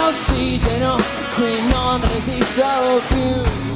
ossigeno, 0.06 0.96
qui 1.34 1.62
non 1.68 2.00
resisto 2.12 3.00
più. 3.08 3.70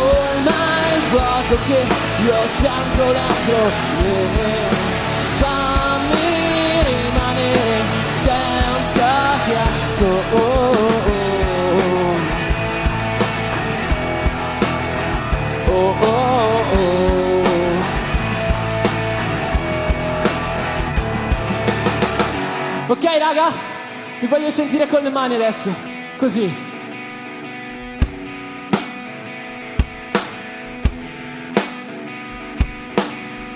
Ormai 0.00 0.94
il 0.94 1.02
vuoto 1.10 1.56
che 1.66 1.80
io 2.22 2.40
sento 2.60 3.04
dentro 3.12 3.60
me 3.96 4.52
Fammi 5.38 6.30
rimanere 6.84 7.82
senza 8.22 9.12
fiato 9.44 10.10
Oh, 15.70 15.74
oh, 15.74 15.94
oh. 16.02 16.38
Ok 22.88 23.04
raga, 23.18 23.67
vi 24.20 24.26
voglio 24.26 24.50
sentire 24.50 24.88
con 24.88 25.02
le 25.02 25.10
mani 25.10 25.34
adesso, 25.36 25.72
così. 26.16 26.52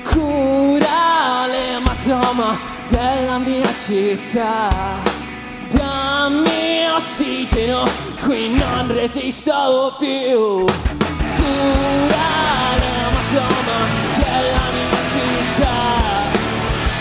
Cura 0.04 1.46
l'ematoma 1.46 2.58
della 2.88 3.38
mia 3.38 3.74
città. 3.74 4.68
Dammi 5.70 6.86
ossigeno, 6.94 7.88
qui 8.22 8.50
non 8.50 8.92
resisto 8.92 9.96
più. 9.98 10.64
Cura 11.36 12.30
l'ematoma 12.82 13.78
della 14.16 14.66
mia 14.74 15.00
città. 15.10 15.80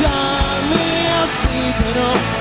Dammi 0.02 1.10
ossigeno, 1.22 2.41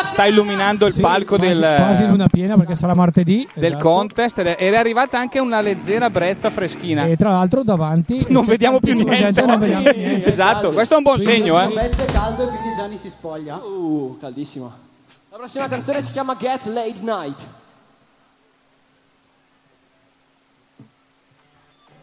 sta 0.11 0.25
illuminando 0.25 0.85
il 0.85 0.93
palco 0.99 1.37
quasi, 1.37 1.53
del, 1.53 1.75
quasi 1.77 2.05
luna 2.05 2.27
piena 2.27 2.57
perché 2.57 2.75
sarà 2.75 2.93
martedì. 2.93 3.47
del 3.53 3.73
esatto. 3.73 3.89
contest 3.89 4.39
ed 4.39 4.47
è, 4.47 4.55
ed 4.59 4.73
è 4.73 4.77
arrivata 4.77 5.17
anche 5.17 5.39
una 5.39 5.61
leggera 5.61 6.09
brezza 6.09 6.49
freschina. 6.49 7.05
E 7.05 7.15
tra 7.15 7.31
l'altro 7.31 7.63
davanti 7.63 8.25
non 8.29 8.45
vediamo 8.45 8.79
più 8.79 8.93
niente. 8.93 9.15
gente, 9.15 9.45
non 9.45 9.59
vediamo 9.59 9.83
più 9.83 9.97
niente. 9.97 10.27
Esatto, 10.27 10.69
questo 10.69 10.95
è 10.95 10.97
un 10.97 11.03
buon 11.03 11.19
segno, 11.19 11.61
eh. 11.61 11.67
Pezzo 11.67 12.03
è 12.03 12.05
caldo 12.05 12.43
e 12.43 12.47
quindi 12.47 12.75
Gianni 12.75 12.97
si 12.97 13.09
spoglia. 13.09 13.55
Uh, 13.55 14.17
caldissimo. 14.19 14.71
La 15.29 15.37
prossima 15.37 15.67
canzone 15.67 16.01
si 16.01 16.11
chiama 16.11 16.35
Get 16.37 16.65
Late 16.65 17.01
Night. 17.01 17.47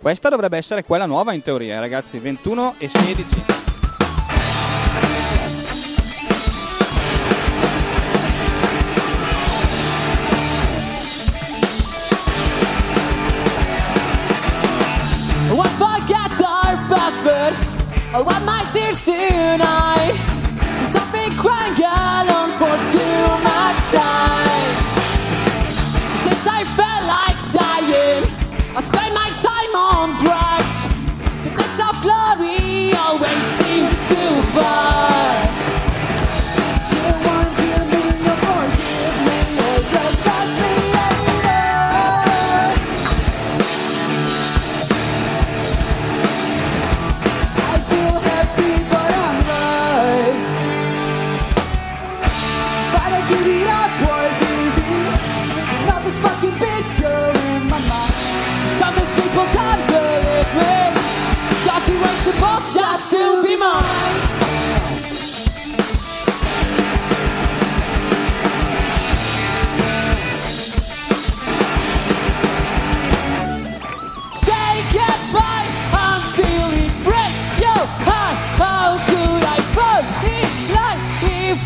Questa 0.01 0.29
dovrebbe 0.29 0.57
essere 0.57 0.85
quella 0.85 1.07
nuova 1.07 1.33
in 1.33 1.43
teoria, 1.43 1.81
ragazzi, 1.81 2.19
21 2.19 2.75
e 2.79 2.89
16. 2.89 3.58
Oh, 18.15 18.25
I'm 18.27 18.47
my 18.47 18.58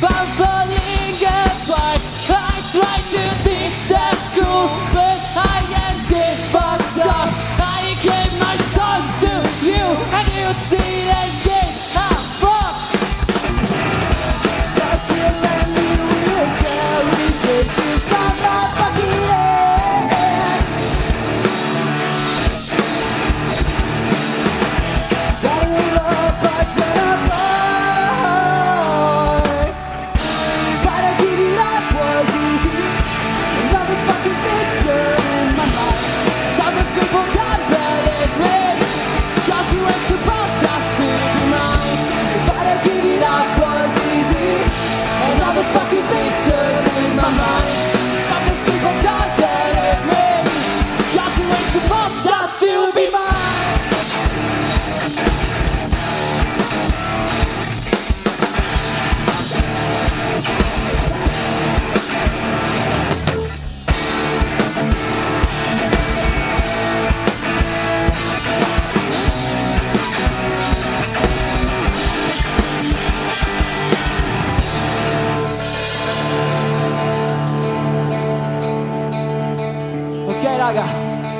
fanfare. 0.02 0.81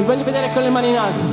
Vi 0.03 0.09
voglio 0.09 0.25
vedere 0.25 0.51
con 0.53 0.63
le 0.65 0.71
mani 0.71 0.89
in 0.89 0.97
alto. 0.97 1.25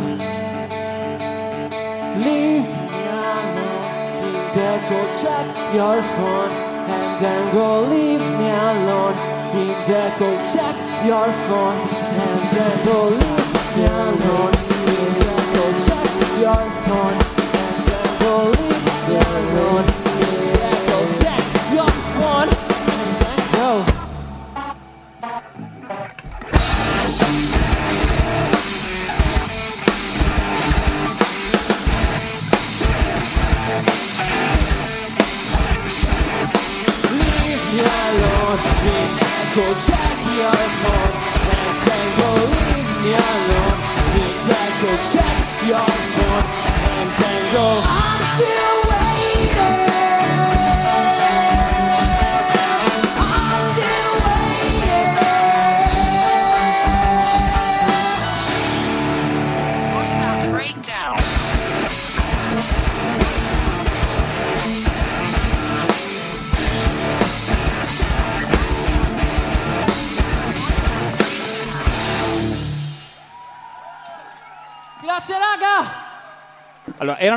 Leave 2.18 2.68
me 2.88 3.08
alone, 3.10 3.90
in 4.22 4.52
deco 4.54 5.12
check 5.12 5.74
your 5.74 6.02
phone, 6.16 6.52
and 6.88 7.20
then 7.20 7.50
go 7.50 7.88
leave 7.88 8.24
me 8.38 8.52
alone. 8.52 9.16
In 9.54 9.74
deco 9.86 10.40
check 10.52 10.76
your 11.04 11.32
phone, 11.48 11.80
and 12.14 12.50
then 12.52 12.86
go 12.86 13.10
leave 13.10 13.76
me 13.76 13.86
alone. 13.88 14.54
In 14.86 15.14
deco 15.18 15.74
check 15.86 16.10
your 16.40 16.72
phone, 16.86 17.18
and 17.54 17.86
then 17.88 18.10
go 18.20 18.34
leave 18.52 19.08
me 19.08 19.18
alone. 19.18 19.99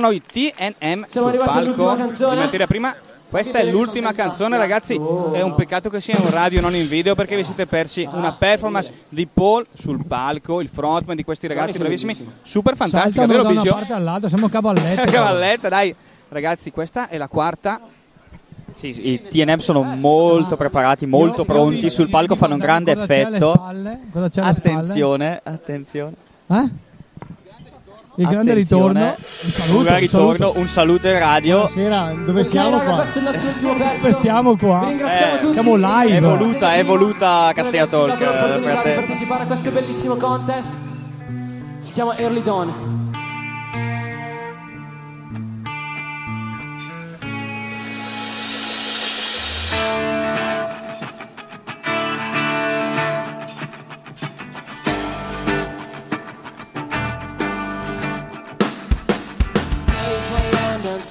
Allora, 0.02 0.08
erano 0.08 0.10
i 0.10 0.22
TNM 0.22 1.04
Siamo 1.06 1.06
sul 1.06 1.26
arrivati 1.28 1.58
all'ultima 1.58 1.86
palco 1.86 2.02
canzone. 2.06 2.34
di 2.34 2.40
materia 2.40 2.66
prima. 2.66 2.94
Questa 3.32 3.58
è 3.60 3.64
l'ultima 3.70 4.12
canzone, 4.12 4.58
ragazzi. 4.58 4.94
È 4.94 5.40
un 5.40 5.54
peccato 5.54 5.88
che 5.88 6.00
sia 6.02 6.14
in 6.18 6.28
radio, 6.30 6.60
non 6.60 6.74
in 6.74 6.86
video, 6.86 7.14
perché 7.14 7.34
vi 7.34 7.44
siete 7.44 7.66
persi 7.66 8.06
una 8.12 8.32
performance 8.32 8.92
di 9.08 9.26
Paul 9.26 9.66
sul 9.72 10.04
palco, 10.04 10.60
il 10.60 10.68
frontman 10.68 11.16
di 11.16 11.24
questi 11.24 11.46
ragazzi 11.46 11.78
bravissimi, 11.78 12.14
super 12.42 12.76
fantastica, 12.76 13.24
Saltano 13.24 13.26
vero 13.28 13.42
da 13.42 13.48
una 13.48 13.60
Bisio? 13.62 13.74
parte 13.74 13.92
all'altra, 13.94 14.28
siamo 14.28 14.48
cavallette. 14.50 15.04
Cavalletta, 15.10 15.68
dai. 15.70 15.94
Ragazzi, 16.28 16.70
questa 16.72 17.08
è 17.08 17.16
la 17.16 17.28
quarta. 17.28 17.80
Sì, 18.74 18.92
sì, 18.92 19.12
i 19.12 19.22
TNM 19.28 19.58
sono 19.58 19.82
molto 19.82 20.56
preparati, 20.56 21.06
molto 21.06 21.36
Io- 21.36 21.38
io 21.40 21.44
pronti 21.44 21.80
vi- 21.80 21.90
sul 21.90 22.08
palco, 22.10 22.36
fanno 22.36 22.54
un 22.54 22.60
grande 22.60 22.94
cosa 22.94 23.06
c'è 23.06 23.22
alle 23.22 23.36
effetto. 23.36 23.52
spalle? 23.54 24.00
Cosa 24.12 24.28
c'è 24.28 24.40
alle 24.42 24.52
spalle? 24.54 24.76
Attenzione, 24.76 25.40
attenzione. 25.42 26.12
Eh? 26.48 26.68
Il 28.22 28.28
grande 28.28 28.54
ritorno. 28.54 29.00
Un 29.42 29.50
saluto, 29.50 29.90
Un 29.92 29.98
ritorno, 29.98 30.36
saluto. 30.36 30.58
un 30.58 30.68
saluto 30.68 31.08
in 31.08 31.18
radio. 31.18 31.56
Buonasera, 31.56 32.14
dove 32.24 32.44
siamo 32.44 32.70
raga, 32.78 32.84
qua? 32.84 32.94
questo 32.94 33.14
è 33.14 33.18
il 33.18 33.24
nostro 33.24 33.48
ultimo 33.48 33.74
pezzo. 33.74 34.00
Dove 34.02 34.12
siamo 34.14 34.56
qua? 34.56 34.84
Ringraziamo 34.86 35.34
Eh, 35.34 35.38
tutti. 35.38 35.52
siamo 35.52 35.74
live. 35.76 36.16
È 36.16 36.20
voluta, 36.20 36.74
è 36.74 36.84
voluta 36.84 37.52
averci 37.88 37.88
Talk. 37.88 38.20
eh, 38.20 38.24
per 38.24 38.58
di 38.58 38.82
te. 38.82 38.92
partecipare 38.94 39.42
a 39.42 39.46
questo 39.46 39.70
bellissimo 39.70 40.14
contest. 40.16 40.72
Si 41.78 41.92
chiama 41.92 42.16
Early 42.16 42.42
Dawn. 42.42 43.01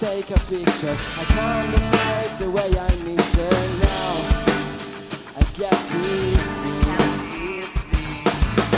Take 0.02 0.32
a 0.32 0.40
picture. 0.50 0.98
I 1.20 1.24
can't 1.26 1.72
describe 1.76 2.40
the 2.40 2.50
way 2.50 2.70
I 2.76 2.90
miss 3.06 3.36
her 3.36 3.68
now. 3.86 4.14
I 5.38 5.44
guess 5.60 5.94
it's 5.94 6.54
me. 6.64 6.76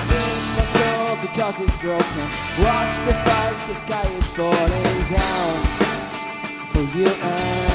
Fix 0.09 0.43
my 0.57 0.65
soul 0.75 1.15
because 1.21 1.61
it's 1.61 1.77
broken. 1.79 2.27
Watch 2.65 2.95
the 3.07 3.13
stars, 3.13 3.63
the 3.63 3.75
sky 3.75 4.07
is 4.19 4.27
falling 4.33 5.03
down 5.07 5.53
for 6.73 6.83
you 6.97 7.07
and 7.07 7.72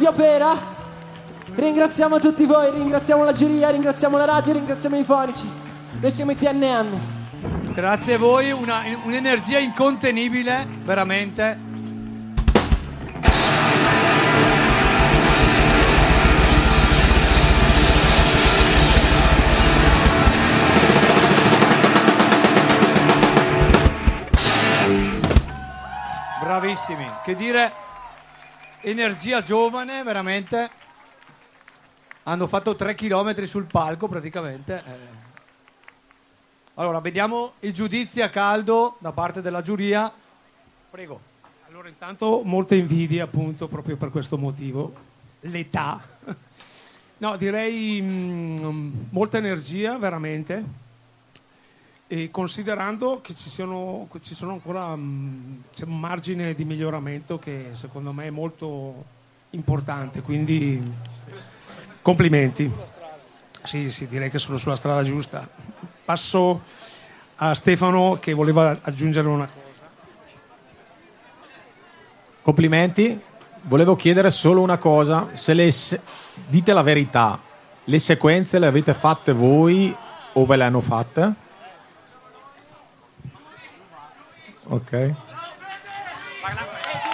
Mazzi 0.00 0.06
Opera. 0.06 0.56
Ringraziamo 1.54 2.18
tutti 2.18 2.46
voi, 2.46 2.70
ringraziamo 2.70 3.22
la 3.22 3.34
giuria, 3.34 3.68
ringraziamo 3.68 4.16
la 4.16 4.24
radio, 4.24 4.54
ringraziamo 4.54 4.96
i 4.96 5.04
fonici. 5.04 5.46
Noi 6.00 6.10
siamo 6.10 6.30
i 6.30 6.36
TNM. 6.36 7.72
Grazie 7.74 8.14
a 8.14 8.18
voi, 8.18 8.50
una- 8.50 8.82
un'energia 9.04 9.58
incontenibile, 9.58 10.66
veramente. 10.84 11.58
Bravissimi, 26.42 27.06
che 27.22 27.34
dire, 27.36 27.72
energia 28.82 29.42
giovane, 29.42 30.02
veramente. 30.02 30.70
Hanno 32.24 32.46
fatto 32.46 32.74
3 32.74 32.94
km 32.94 33.42
sul 33.44 33.64
palco 33.64 34.08
praticamente. 34.08 34.82
eh. 34.86 35.18
Allora, 36.74 37.00
vediamo 37.00 37.54
i 37.60 37.72
giudizi 37.72 38.22
a 38.22 38.30
caldo 38.30 38.96
da 39.00 39.12
parte 39.12 39.42
della 39.42 39.62
giuria. 39.62 40.10
Prego. 40.90 41.20
Allora, 41.68 41.88
intanto 41.88 42.42
molta 42.44 42.74
invidia, 42.74 43.24
appunto, 43.24 43.68
proprio 43.68 43.96
per 43.96 44.10
questo 44.10 44.38
motivo. 44.38 44.94
L'età. 45.40 46.00
No, 47.20 47.36
direi 47.36 48.00
mm, 48.00 48.92
molta 49.10 49.36
energia, 49.36 49.98
veramente. 49.98 50.64
E 52.12 52.28
considerando 52.32 53.20
che 53.22 53.36
ci 53.36 53.48
che 53.48 54.20
ci 54.20 54.34
sono 54.34 54.52
ancora 54.54 54.96
mm, 54.96 55.58
c'è 55.72 55.84
un 55.84 56.00
margine 56.00 56.54
di 56.54 56.64
miglioramento 56.64 57.38
che 57.38 57.66
secondo 57.74 58.10
me 58.10 58.26
è 58.26 58.30
molto 58.30 59.04
importante, 59.50 60.20
quindi 60.20 60.82
complimenti. 62.02 62.68
Sì, 63.62 63.92
sì, 63.92 64.08
direi 64.08 64.28
che 64.28 64.38
sono 64.38 64.58
sulla 64.58 64.74
strada 64.74 65.04
giusta. 65.04 65.48
Passo 66.04 66.62
a 67.36 67.54
Stefano 67.54 68.18
che 68.20 68.32
voleva 68.32 68.76
aggiungere 68.82 69.28
una 69.28 69.46
cosa. 69.46 69.88
Complimenti. 72.42 73.20
Volevo 73.62 73.94
chiedere 73.94 74.32
solo 74.32 74.62
una 74.62 74.78
cosa, 74.78 75.28
se 75.34 75.54
le 75.54 75.70
se- 75.70 76.00
dite 76.48 76.72
la 76.72 76.82
verità, 76.82 77.38
le 77.84 77.98
sequenze 78.00 78.58
le 78.58 78.66
avete 78.66 78.94
fatte 78.94 79.32
voi 79.32 79.94
o 80.32 80.44
ve 80.44 80.56
le 80.56 80.64
hanno 80.64 80.80
fatte? 80.80 81.48
Ok. 84.70 85.14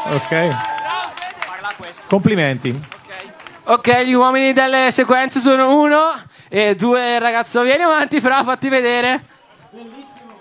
Ok. 0.08 0.56
Complimenti. 2.06 2.94
Ok, 3.64 4.02
gli 4.04 4.12
uomini 4.12 4.52
delle 4.52 4.90
sequenze 4.92 5.40
sono 5.40 5.80
uno 5.80 6.12
e 6.48 6.76
due 6.76 7.18
ragazzo. 7.18 7.62
Vieni 7.62 7.82
avanti, 7.82 8.20
fra, 8.20 8.44
fatti 8.44 8.68
vedere. 8.68 9.20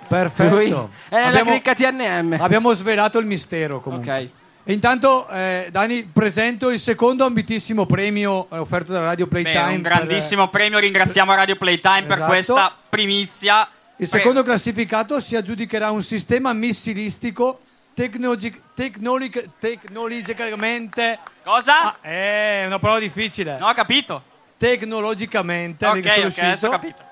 Perfetto. 0.08 0.54
Lui 0.56 0.66
è 0.70 1.16
nella 1.16 1.28
Abbiamo- 1.30 1.50
cricca 1.50 1.74
TNM. 1.74 2.38
Abbiamo 2.40 2.74
svelato 2.74 3.18
il 3.18 3.26
mistero 3.26 3.80
comunque. 3.82 4.30
E 4.68 4.74
intanto, 4.74 5.28
eh, 5.30 5.68
Dani, 5.72 6.04
presento 6.04 6.70
il 6.70 6.80
secondo 6.80 7.26
ambitissimo 7.26 7.86
premio 7.86 8.48
eh, 8.52 8.58
offerto 8.58 8.92
dalla 8.94 9.06
Radio 9.08 9.26
Beh, 9.26 9.42
Playtime. 9.42 9.76
un 9.76 9.82
per- 9.82 9.94
grandissimo 9.94 10.48
premio, 10.50 10.80
ringraziamo 10.80 11.34
Radio 11.36 11.56
Playtime 11.56 12.04
per 12.04 12.14
Esatto. 12.18 12.26
questa 12.28 12.76
primizia. 12.90 13.68
Il 13.98 14.08
secondo 14.08 14.44
classificato 14.44 15.20
si 15.20 15.36
aggiudicherà 15.36 15.90
un 15.92 16.02
sistema 16.04 16.52
missilistico 16.54 17.62
tecnologi- 17.94 18.62
tecnologic- 18.74 19.50
tecnologicamente. 19.58 21.20
Cosa? 21.44 21.94
Ah, 21.94 21.98
è 22.02 22.64
una 22.66 22.80
parola 22.80 23.00
difficile. 23.00 23.58
No, 23.58 23.68
ho 23.70 23.74
capito. 23.74 24.22
Tecnologicamente 24.58 25.86
Ok, 25.86 26.00
che 26.02 26.10
ok, 26.26 26.38
adesso 26.40 26.68
ho 26.68 26.72
capito. 26.72 27.04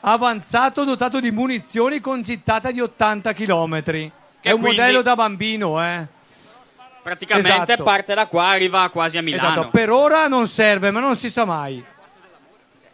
Avanzato 0.00 0.84
dotato 0.84 1.20
di 1.20 1.30
munizioni 1.30 2.00
con 2.00 2.22
gittata 2.22 2.70
di 2.70 2.80
80 2.80 3.32
km. 3.34 3.82
È 4.40 4.50
un 4.50 4.60
quindi- 4.60 4.60
modello 4.78 5.02
da 5.02 5.14
bambino, 5.14 5.84
eh. 5.84 6.06
Praticamente 7.02 7.50
Esatto. 7.50 7.82
parte 7.82 8.14
da 8.14 8.26
qua, 8.26 8.48
arriva 8.48 8.88
quasi 8.90 9.18
a 9.18 9.22
Milano. 9.22 9.50
Esatto, 9.50 9.68
per 9.70 9.90
ora 9.90 10.26
non 10.28 10.48
serve, 10.48 10.90
ma 10.90 11.00
non 11.00 11.16
si 11.18 11.28
sa 11.30 11.44
mai. 11.44 11.82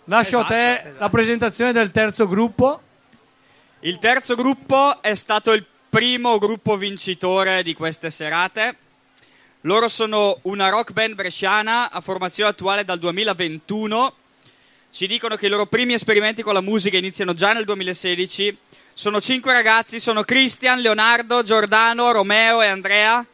Lascio 0.05 0.39
Esatto, 0.39 0.52
a 0.52 0.56
te 0.56 0.93
la 0.98 1.09
presentazione 1.09 1.73
del 1.73 1.90
terzo 1.90 2.27
gruppo. 2.28 2.81
Il 3.80 3.98
terzo 3.98 4.34
gruppo 4.36 5.02
è 5.02 5.14
stato 5.14 5.52
il 5.52 5.62
primo 5.90 6.38
gruppo 6.38 6.78
vincitore 6.78 7.62
di 7.62 7.74
queste 7.74 8.08
serate. 8.08 8.74
Loro 9.60 9.88
sono 9.88 10.38
una 10.42 10.70
rock 10.70 10.92
band 10.92 11.14
bresciana 11.14 11.90
a 11.90 12.00
formazione 12.00 12.48
attuale 12.48 12.86
dal 12.86 12.98
2021. 12.98 14.14
Ci 14.90 15.06
dicono 15.06 15.36
che 15.36 15.44
i 15.44 15.48
loro 15.50 15.66
primi 15.66 15.92
esperimenti 15.92 16.42
con 16.42 16.54
la 16.54 16.62
musica 16.62 16.96
iniziano 16.96 17.34
già 17.34 17.52
nel 17.52 17.66
2016. 17.66 18.56
Sono 18.94 19.20
cinque 19.20 19.52
ragazzi, 19.52 20.00
sono 20.00 20.22
Christian, 20.22 20.80
Leonardo, 20.80 21.42
Giordano, 21.42 22.12
Romeo 22.12 22.62
e 22.62 22.68
Andrea. 22.68 23.24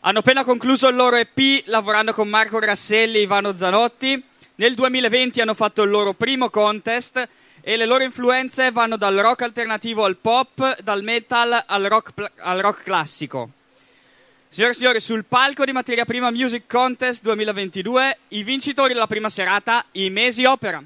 Hanno 0.00 0.18
appena 0.20 0.44
concluso 0.44 0.86
il 0.86 0.94
loro 0.94 1.16
EP 1.16 1.64
lavorando 1.64 2.14
con 2.14 2.28
Marco 2.28 2.60
Grasselli 2.60 3.18
e 3.18 3.22
Ivano 3.22 3.56
Zanotti. 3.56 4.22
Nel 4.54 4.74
2020 4.74 5.40
hanno 5.40 5.54
fatto 5.54 5.82
il 5.82 5.90
loro 5.90 6.12
primo 6.12 6.48
contest 6.48 7.28
e 7.66 7.78
le 7.78 7.86
loro 7.86 8.04
influenze 8.04 8.70
vanno 8.70 8.98
dal 8.98 9.16
rock 9.16 9.40
alternativo 9.40 10.04
al 10.04 10.18
pop, 10.18 10.82
dal 10.82 11.02
metal 11.02 11.64
al 11.66 11.84
rock, 11.84 12.12
pl- 12.12 12.30
al 12.40 12.60
rock 12.60 12.82
classico. 12.82 13.48
Signore 14.50 14.72
e 14.72 14.76
signori, 14.76 15.00
sul 15.00 15.24
palco 15.24 15.64
di 15.64 15.72
Materia 15.72 16.04
Prima 16.04 16.30
Music 16.30 16.64
Contest 16.68 17.22
2022, 17.22 18.18
i 18.28 18.42
vincitori 18.42 18.92
della 18.92 19.06
prima 19.06 19.30
serata, 19.30 19.82
i 19.92 20.10
Mesi 20.10 20.44
Opera. 20.44 20.82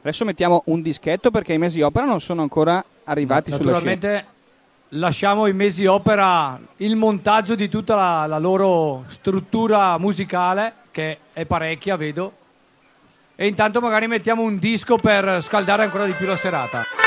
Adesso 0.00 0.24
mettiamo 0.24 0.62
un 0.66 0.82
dischetto 0.82 1.30
perché 1.30 1.52
i 1.52 1.58
mesi 1.58 1.80
opera 1.80 2.04
non 2.06 2.20
sono 2.20 2.42
ancora 2.42 2.84
arrivati 3.04 3.52
sulla 3.52 3.78
scena. 3.78 3.94
Naturalmente 3.94 4.31
lasciamo 4.94 5.46
i 5.46 5.52
mesi 5.52 5.86
opera 5.86 6.58
il 6.78 6.96
montaggio 6.96 7.54
di 7.54 7.68
tutta 7.68 7.94
la, 7.94 8.26
la 8.26 8.38
loro 8.38 9.04
struttura 9.08 9.96
musicale, 9.98 10.74
che 10.90 11.18
è 11.32 11.44
parecchia, 11.46 11.96
vedo. 11.96 12.36
E 13.34 13.46
intanto 13.46 13.80
magari 13.80 14.06
mettiamo 14.06 14.42
un 14.42 14.58
disco 14.58 14.96
per 14.96 15.42
scaldare 15.42 15.84
ancora 15.84 16.04
di 16.04 16.12
più 16.12 16.26
la 16.26 16.36
serata. 16.36 17.01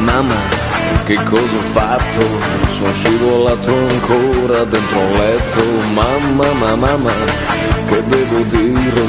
Mamma 0.00 0.60
che 1.04 1.16
cosa 1.24 1.56
ho 1.56 1.60
fatto? 1.72 2.20
Sono 2.76 2.92
scivolato 2.92 3.72
ancora 3.72 4.64
dentro 4.64 4.98
un 4.98 5.12
letto. 5.14 5.62
Mamma 5.92 6.52
mamma 6.52 6.74
mamma, 6.76 7.12
che 7.88 8.02
devo 8.06 8.42
dire? 8.44 9.02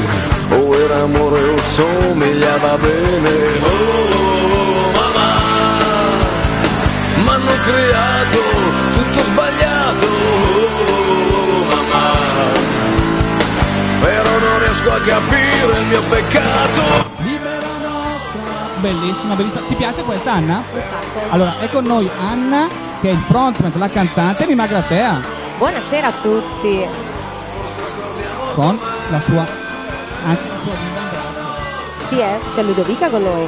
O 0.50 0.74
era 0.74 1.02
amore 1.02 1.42
o 1.42 1.56
somigliava 1.74 2.76
bene. 2.78 3.30
Oh 3.62 4.90
mamma, 7.24 7.52
creato, 7.66 8.40
tutto 8.94 9.22
sbagliato, 9.22 10.06
oh, 10.06 11.64
mamma. 11.70 12.52
Però 14.00 14.38
non 14.38 14.58
riesco 14.58 14.90
a 14.92 15.00
capire 15.00 15.78
il 15.78 15.86
mio 15.86 16.02
peccato. 16.08 17.11
Bellissima, 18.82 19.34
bellissima. 19.36 19.62
Ti 19.68 19.74
piace 19.76 20.02
questa 20.02 20.32
Anna? 20.32 20.60
Allora, 21.30 21.56
è 21.60 21.70
con 21.70 21.84
noi 21.84 22.10
Anna, 22.20 22.66
che 23.00 23.10
è 23.10 23.12
il 23.12 23.18
frontman, 23.18 23.70
la 23.76 23.88
cantante 23.88 24.44
di 24.44 24.56
Magratea, 24.56 25.20
Buonasera 25.56 26.08
a 26.08 26.12
tutti. 26.20 26.84
con 28.54 28.76
la 29.08 29.20
sua 29.20 29.46
anche 30.26 30.48
la 30.48 30.54
sua. 30.64 30.72
Sì, 32.08 32.18
eh, 32.18 32.40
c'è 32.56 32.62
Ludovica 32.64 33.08
con 33.08 33.22
noi. 33.22 33.46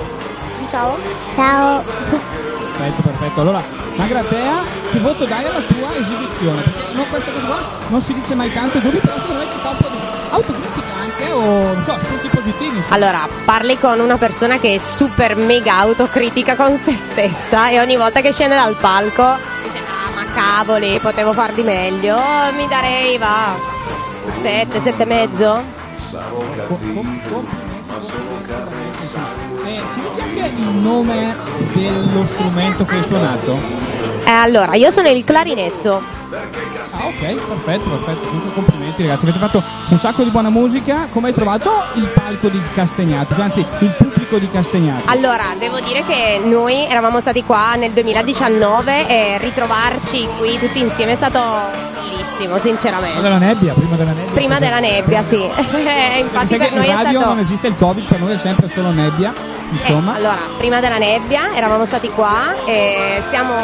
Di 0.61 0.67
ciao. 0.71 0.97
Ciao. 1.35 1.83
Perfetto, 1.83 3.03
perfetto. 3.03 3.41
Allora, 3.41 3.63
Magratea, 3.97 4.63
che 4.93 5.01
voto 5.01 5.25
dai 5.25 5.45
alla 5.47 5.61
tua 5.63 5.97
esibizione? 5.97 6.63
Perché 6.63 6.93
no, 6.95 7.05
questa 7.11 7.31
cosa 7.33 7.47
qua 7.47 7.63
non 7.89 8.01
si 8.01 8.15
dice 8.15 8.35
mai 8.37 8.53
tanto 8.53 8.79
però 8.79 9.19
secondo 9.19 9.43
me 9.45 9.51
ci 9.51 9.59
sta 9.59 9.71
un 9.71 9.77
po' 9.79 9.89
di 9.89 9.99
autocritica 10.31 10.94
anche, 11.15 11.33
o 11.33 11.73
non 11.73 11.83
so, 11.83 11.99
spunti 11.99 12.29
positivi. 12.29 12.77
insomma. 12.77 12.95
Allora, 12.95 13.29
parli 13.45 13.79
con 13.79 14.01
una 14.01 14.17
persona 14.17 14.59
che 14.59 14.75
è 14.75 14.79
super 14.79 15.37
mega 15.37 15.79
autocritica 15.79 16.57
con 16.57 16.77
se 16.77 16.97
stessa 16.97 17.71
e 17.71 17.81
ogni 17.81 17.97
volta 17.97 18.21
che 18.21 18.33
scende 18.33 18.55
dal 18.55 18.77
palco 18.77 19.37
dice 19.63 19.79
ah 19.79 20.11
ma 20.15 20.25
cavoli, 20.35 20.99
potevo 21.01 21.33
far 21.33 21.53
di 21.53 21.63
meglio, 21.63 22.17
mi 22.57 22.67
darei 22.69 23.17
va 23.19 23.57
7, 24.29 24.81
7 24.81 25.03
e 25.03 25.07
mezzo. 25.07 25.63
Eh, 29.65 29.83
ci 29.93 30.01
dici 30.01 30.21
anche 30.21 30.53
il 30.57 30.69
nome 30.83 31.37
dello 31.73 32.27
strumento 32.27 32.85
che 32.85 32.95
hai 32.97 33.03
suonato? 33.03 33.59
Eh, 34.25 34.31
allora, 34.31 34.75
io 34.75 34.91
sono 34.91 35.09
il 35.09 35.25
clarinetto. 35.25 36.03
Ah, 36.93 37.07
ok, 37.07 37.35
perfetto, 37.35 37.91
perfetto. 37.91 38.27
Comunque 38.29 38.53
complimenti 38.53 39.03
ragazzi, 39.03 39.25
avete 39.25 39.39
fatto 39.39 39.63
un 39.89 39.99
sacco 39.99 40.23
di 40.23 40.31
buona 40.31 40.51
musica. 40.51 41.09
Come 41.11 41.29
hai 41.29 41.35
trovato 41.35 41.71
il 41.95 42.07
palco 42.09 42.49
di 42.49 42.61
Castagnato? 42.75 43.35
Cioè, 43.35 43.45
anzi, 43.45 43.67
il 43.79 43.95
pubblico 43.97 44.39
di 44.39 44.49
Castagnato? 44.51 45.03
Allora, 45.07 45.55
devo 45.59 45.81
dire 45.81 46.05
che 46.05 46.41
noi 46.45 46.87
eravamo 46.87 47.21
stati 47.21 47.45
qua 47.45 47.75
nel 47.75 47.93
2019 47.93 49.07
e 49.09 49.39
ritrovarci 49.39 50.29
qui 50.39 50.59
tutti 50.59 50.81
insieme 50.81 51.13
è 51.13 51.17
stato 51.17 51.41
bellissimo, 51.95 52.55
Prima 52.55 52.59
sinceramente. 52.59 53.21
della 53.21 53.39
nebbia, 53.39 53.73
prima 53.73 53.97
della 53.97 54.13
nebbia. 54.13 54.33
Prima 54.33 54.59
della 54.59 54.79
nebbia, 54.81 55.23
sì. 55.23 55.43
Infatti 56.19 56.57
per 56.57 56.73
in 56.73 56.79
noi 56.79 56.87
è 56.87 56.93
radio 56.93 57.19
stato... 57.21 57.35
non 57.35 57.39
esiste 57.39 57.67
il 57.69 57.77
Covid, 57.77 58.05
per 58.05 58.21
noi 58.21 58.33
è 58.35 58.39
sempre 58.39 58.69
solo 58.69 58.91
nebbia. 58.91 59.33
Eh, 59.71 59.75
Insomma, 59.75 60.15
allora, 60.15 60.39
prima 60.57 60.81
della 60.81 60.99
nebbia 60.99 61.55
eravamo 61.55 61.85
stati 61.87 62.09
qua 62.11 62.65
e 62.65 63.23
siamo 63.29 63.55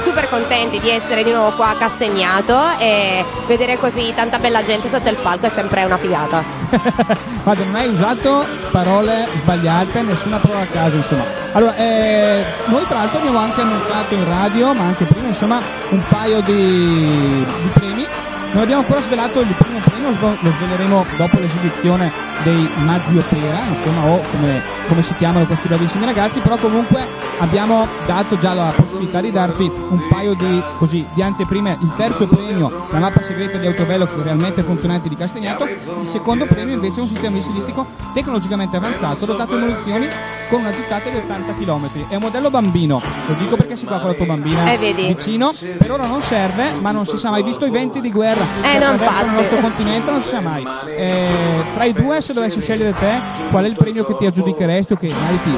super 0.00 0.28
contenti 0.28 0.80
di 0.80 0.90
essere 0.90 1.22
di 1.22 1.30
nuovo 1.30 1.50
qua 1.56 1.70
a 1.70 1.74
Castagnato 1.74 2.58
e 2.78 3.24
vedere 3.46 3.78
così 3.78 4.12
tanta 4.14 4.38
bella 4.38 4.64
gente 4.64 4.88
sotto 4.88 5.08
il 5.08 5.16
palco 5.16 5.46
è 5.46 5.50
sempre 5.50 5.84
una 5.84 5.98
figata. 5.98 6.42
guarda, 7.44 7.64
non 7.64 7.74
hai 7.74 7.88
usato 7.88 8.44
parole 8.70 9.28
sbagliate, 9.42 10.02
nessuna 10.02 10.38
parola 10.38 10.60
a 10.60 10.66
caso, 10.66 10.96
insomma. 10.96 11.24
Allora, 11.52 11.76
eh, 11.76 12.44
noi 12.66 12.86
tra 12.86 12.98
l'altro 12.98 13.18
abbiamo 13.18 13.38
anche 13.38 13.60
annunciato 13.60 14.14
in 14.14 14.28
radio, 14.28 14.72
ma 14.72 14.84
anche 14.84 15.04
prima, 15.04 15.28
insomma, 15.28 15.60
un 15.90 16.02
paio 16.08 16.40
di, 16.40 17.44
di 17.62 17.68
premi. 17.74 18.06
Non 18.52 18.62
abbiamo 18.62 18.80
ancora 18.80 19.00
svelato 19.00 19.40
il 19.40 19.54
primo 19.54 19.78
premio, 19.78 20.08
lo 20.08 20.50
sveleremo 20.50 21.06
dopo 21.16 21.38
l'esibizione 21.38 22.10
dei 22.42 22.68
Mazzi 22.78 23.16
Opera, 23.16 23.62
insomma, 23.68 24.06
o 24.06 24.20
come, 24.30 24.60
come 24.88 25.02
si 25.02 25.14
chiamano 25.14 25.46
questi 25.46 25.68
bravissimi 25.68 26.04
ragazzi, 26.04 26.40
però 26.40 26.56
comunque 26.56 27.06
abbiamo 27.38 27.86
dato 28.06 28.36
già 28.38 28.52
la 28.52 28.72
possibilità 28.74 29.20
di 29.20 29.30
darti 29.30 29.62
un 29.62 30.08
paio 30.08 30.34
di, 30.34 30.62
così, 30.78 31.06
di 31.14 31.22
anteprime. 31.22 31.78
Il 31.80 31.92
terzo 31.96 32.26
premio, 32.26 32.86
la 32.90 32.98
mappa 32.98 33.22
segreta 33.22 33.56
di 33.58 33.66
Autovelox 33.66 34.16
realmente 34.22 34.62
funzionante 34.62 35.08
di 35.08 35.16
Castagnato, 35.16 35.64
il 36.00 36.06
secondo 36.06 36.46
premio 36.46 36.74
invece 36.74 36.98
è 36.98 37.02
un 37.02 37.08
sistema 37.08 37.36
missilistico 37.36 37.86
tecnologicamente 38.12 38.76
avanzato, 38.76 39.26
dotato 39.26 39.54
di 39.54 39.62
munizioni 39.62 40.08
con 40.48 40.60
una 40.60 40.74
gittata 40.74 41.08
di 41.08 41.16
80 41.16 41.54
km. 41.54 42.08
È 42.08 42.16
un 42.16 42.22
modello 42.22 42.50
bambino, 42.50 43.00
lo 43.28 43.34
dico 43.34 43.54
perché 43.54 43.76
sei 43.76 43.86
qua 43.86 44.00
con 44.00 44.08
la 44.08 44.16
tua 44.16 44.26
bambina 44.26 44.72
Eh, 44.72 44.78
vicino, 44.94 45.52
per 45.78 45.92
ora 45.92 46.06
non 46.06 46.20
serve, 46.20 46.72
ma 46.80 46.90
non 46.90 47.06
si 47.06 47.16
sa 47.16 47.30
mai, 47.30 47.44
visto 47.44 47.64
i 47.66 47.70
venti 47.70 48.00
di 48.00 48.10
guerra 48.10 48.39
che 48.60 48.68
Eh, 48.74 48.78
no, 48.78 48.86
attraversano 48.86 48.92
il 48.92 49.00
infatti. 49.00 49.34
nostro 49.34 49.56
continente, 49.60 50.10
non 50.10 50.22
si 50.22 50.28
sa 50.28 50.40
mai. 50.40 50.66
Eh, 50.86 51.64
tra 51.74 51.84
i 51.84 51.92
due, 51.92 52.20
se 52.20 52.32
dovessi 52.32 52.60
scegliere 52.60 52.94
te, 52.98 53.12
qual 53.50 53.64
è 53.64 53.68
il 53.68 53.74
premio 53.74 54.04
che 54.04 54.16
ti 54.16 54.26
aggiudicheresti 54.26 54.92
o 54.92 54.96
che 54.96 55.08
magari 55.08 55.40
ti, 55.42 55.56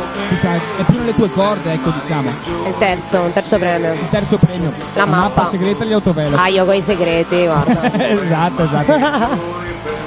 è 0.78 0.82
più 0.84 0.98
nelle 0.98 1.14
tue 1.14 1.30
corde, 1.30 1.72
ecco 1.72 1.90
diciamo. 1.90 2.30
Il 2.66 2.74
terzo, 2.78 3.18
un 3.20 3.32
terzo 3.32 3.59
premio. 3.59 3.92
Il 3.92 4.09
terzo 4.10 4.36
premio. 4.38 4.72
La 4.94 5.06
mappa. 5.06 5.48
segreta 5.50 5.84
degli 5.84 5.92
autovelox. 5.92 6.38
Ah, 6.40 6.48
io 6.48 6.64
con 6.64 6.74
i 6.74 6.82
segreti, 6.82 7.44
guarda. 7.44 7.82
esatto, 8.22 8.62
esatto. 8.64 8.92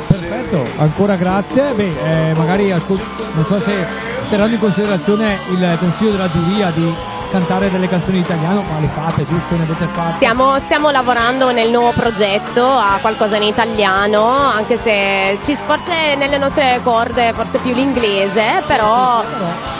Perfetto, 0.08 0.66
ancora 0.78 1.16
grazie. 1.16 1.74
Beh, 1.74 2.30
eh, 2.30 2.34
magari 2.36 2.72
ascol- 2.72 3.00
non 3.34 3.46
so 3.46 3.60
se 3.60 3.86
terranno 4.30 4.54
in 4.54 4.60
considerazione 4.60 5.38
il 5.50 5.78
consiglio 5.80 6.12
della 6.12 6.30
giuria 6.30 6.72
di 6.72 6.94
cantare 7.36 7.70
delle 7.70 7.90
canzoni 7.90 8.18
in 8.20 8.24
italiano, 8.24 8.62
ma 8.62 8.80
le 8.80 8.88
fate, 8.88 9.26
giusto? 9.28 9.56
Ne 9.58 9.64
avete 9.64 9.86
fatte? 9.92 10.14
Stiamo, 10.14 10.58
stiamo 10.60 10.90
lavorando 10.90 11.52
nel 11.52 11.70
nuovo 11.70 11.92
progetto 11.92 12.66
a 12.66 12.98
qualcosa 13.02 13.36
in 13.36 13.44
italiano, 13.44 14.26
anche 14.26 14.80
se 14.82 15.38
ci 15.44 15.54
forse 15.58 16.16
nelle 16.16 16.38
nostre 16.38 16.80
corde 16.82 17.34
forse 17.34 17.58
più 17.58 17.74
l'inglese, 17.74 18.64
però 18.66 19.22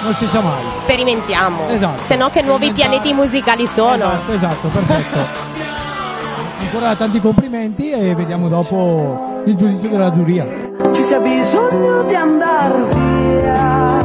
Non 0.04 0.14
si 0.16 0.28
sa 0.28 0.42
mai. 0.42 0.64
sperimentiamo. 0.70 1.70
Esatto. 1.70 2.02
Se 2.06 2.16
no 2.18 2.30
che 2.30 2.42
nuovi 2.42 2.72
pianeti 2.72 3.14
musicali 3.14 3.66
sono. 3.68 3.94
Esatto, 3.96 4.32
esatto, 4.34 4.68
perfetto. 4.68 5.54
Ancora 6.60 6.96
tanti 6.96 7.22
complimenti 7.22 7.92
e 7.92 8.14
vediamo 8.16 8.50
dopo 8.50 9.42
il 9.46 9.56
giudizio 9.56 9.88
della 9.90 10.12
giuria. 10.12 10.46
Ci 10.94 11.04
sia 11.06 11.20
bisogno 11.20 12.04
di 12.04 12.16
andare 12.16 12.84
via 12.92 14.04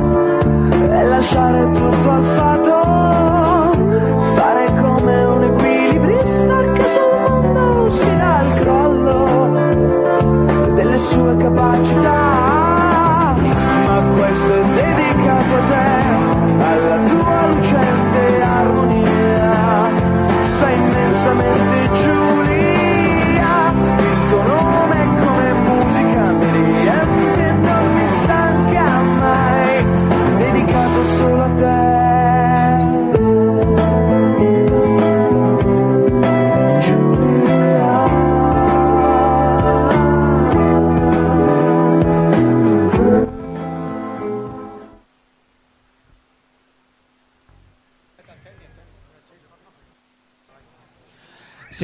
e 0.98 1.04
lasciare 1.04 1.70
tutto 1.72 2.10
al 2.10 2.24
fato, 2.36 3.09
today. 15.66 15.99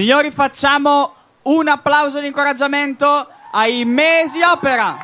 Signori, 0.07 0.31
facciamo 0.31 1.15
un 1.43 1.67
applauso 1.67 2.21
di 2.21 2.29
incoraggiamento 2.29 3.27
ai 3.51 3.85
Mesi 3.85 4.39
Opera. 4.41 4.97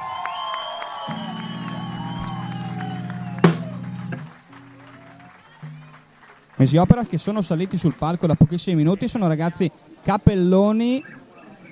Mesi 6.54 6.76
Opera 6.76 7.02
che 7.02 7.18
sono 7.18 7.42
saliti 7.42 7.76
sul 7.76 7.94
palco 7.94 8.28
da 8.28 8.36
pochissimi 8.36 8.76
minuti, 8.76 9.08
sono 9.08 9.26
ragazzi 9.26 9.68
cappelloni, 10.04 11.04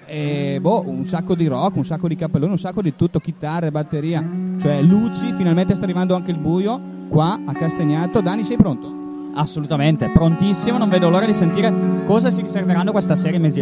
e, 0.07 0.59
boh, 0.61 0.89
un 0.89 1.07
sacco 1.07 1.37
di 1.37 1.47
rock, 1.47 1.77
un 1.77 1.85
sacco 1.85 2.09
di 2.09 2.17
cappelloni, 2.17 2.51
un 2.51 2.59
sacco 2.59 2.83
di 2.83 2.97
tutto, 2.97 3.21
chitarre, 3.21 3.71
batteria, 3.71 4.29
cioè 4.61 4.83
luci, 4.83 5.33
finalmente 5.35 5.77
sta 5.77 5.85
arrivando 5.85 6.17
anche 6.17 6.33
il 6.33 6.39
buio 6.39 7.07
qua 7.09 7.39
a 7.47 7.53
Castagnato. 7.53 8.21
Dani, 8.21 8.43
sei 8.43 8.57
pronto? 8.57 9.00
Assolutamente, 9.35 10.11
prontissimo, 10.11 10.79
non 10.79 10.89
vedo 10.89 11.09
l'ora 11.09 11.27
di 11.27 11.33
sentire 11.33 11.73
cosa 12.07 12.31
si 12.31 12.43
riserveranno 12.43 12.93
questa 12.93 13.17
serie 13.17 13.39
Mesi 13.39 13.61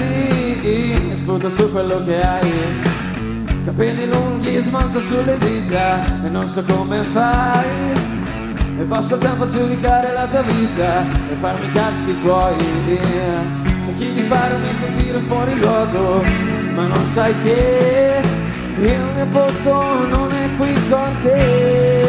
detesti, 0.00 1.16
sputo 1.16 1.48
su 1.50 1.70
quello 1.70 2.02
che 2.04 2.20
hai. 2.20 2.52
Capelli 3.64 4.06
lunghi, 4.06 4.58
smonto 4.58 4.98
sulle 5.00 5.36
dita 5.38 6.04
e 6.24 6.28
non 6.28 6.46
so 6.46 6.64
come 6.64 7.02
fai. 7.02 7.68
E 8.78 8.82
passo 8.84 9.14
il 9.14 9.20
tempo 9.20 9.44
a 9.44 9.46
giudicare 9.46 10.12
la 10.12 10.26
tua 10.26 10.42
vita 10.42 11.02
e 11.30 11.34
farmi 11.36 11.66
i 11.66 11.72
cazzi 11.72 12.18
tuoi. 12.20 12.56
Cerchi 13.84 14.12
di 14.12 14.22
farmi 14.22 14.72
sentire 14.72 15.18
fuori 15.20 15.58
luogo, 15.58 16.24
ma 16.74 16.86
non 16.86 17.04
sai 17.12 17.34
che 17.42 18.22
il 18.78 19.12
mio 19.14 19.26
posto 19.26 20.06
non 20.08 20.32
è 20.32 20.48
qui 20.56 20.74
con 20.88 21.16
te. 21.20 21.99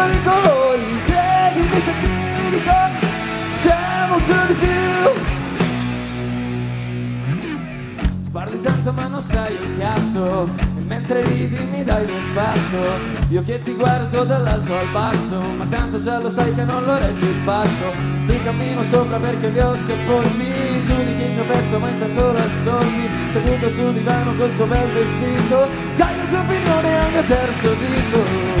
Distinguere 0.00 0.14
i 0.14 0.22
colori, 0.22 1.02
credimi 1.04 1.80
se 1.80 1.92
ti 2.00 2.08
dico, 2.50 2.72
c'è 3.60 4.06
molto 4.08 4.32
di 4.46 4.54
più. 4.54 4.78
Parli 8.32 8.60
tanto 8.60 8.92
ma 8.92 9.08
non 9.08 9.20
sai 9.20 9.56
un 9.60 9.76
cazzo 9.76 10.48
E 10.78 10.80
mentre 10.86 11.22
ridi 11.24 11.58
mi 11.64 11.82
dai 11.82 12.04
un 12.04 12.32
passo. 12.32 12.78
Io 13.30 13.42
che 13.42 13.60
ti 13.60 13.74
guardo 13.74 14.22
dall'alto 14.22 14.72
al 14.76 14.88
basso 14.92 15.40
Ma 15.56 15.66
tanto 15.66 15.98
già 15.98 16.20
lo 16.20 16.28
sai 16.28 16.54
che 16.54 16.62
non 16.62 16.84
lo 16.84 16.96
reggi 16.96 17.24
il 17.24 17.34
passo 17.44 17.92
Ti 18.26 18.42
cammino 18.42 18.84
sopra 18.84 19.18
perché 19.18 19.48
vi 19.48 19.58
ho 19.58 19.74
sepolti 19.74 20.44
Giudichi 20.86 21.22
il 21.22 21.32
mio 21.32 21.44
pezzo 21.44 21.78
ma 21.78 21.88
intanto 21.88 22.32
lo 22.32 22.38
ascolti. 22.38 23.08
Seduto 23.30 23.68
sul 23.68 23.92
divano 23.94 24.34
col 24.36 24.52
tuo 24.54 24.66
bel 24.66 24.92
vestito 24.92 25.68
Dai 25.96 26.16
la 26.16 26.24
tua 26.24 26.40
opinione 26.40 26.98
al 26.98 27.10
mio 27.10 27.22
terzo 27.24 27.74
dito 27.74 28.59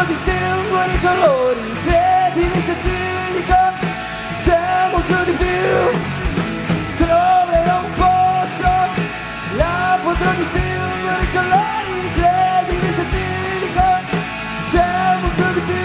Là 0.00 0.06
potrò 0.06 0.14
distinguere 0.14 0.92
i 0.94 1.00
colori 1.00 1.60
Credimi 1.84 2.60
se 2.60 2.74
ti 2.80 2.98
dico 3.34 3.58
C'è 4.42 4.88
molto 4.90 5.24
di 5.24 5.32
più. 5.32 5.46
Troverò 6.96 7.76
un 7.84 7.92
posto. 7.96 8.70
Là 9.56 9.98
potrò 10.02 10.30
distinguere 10.36 11.22
i 11.22 11.30
colori 11.32 12.12
Credimi 12.14 12.90
se 12.94 13.08
ti 13.10 13.26
dico 13.60 13.88
C'è 14.70 15.18
molto 15.20 15.46
di 15.52 15.60
più. 15.60 15.84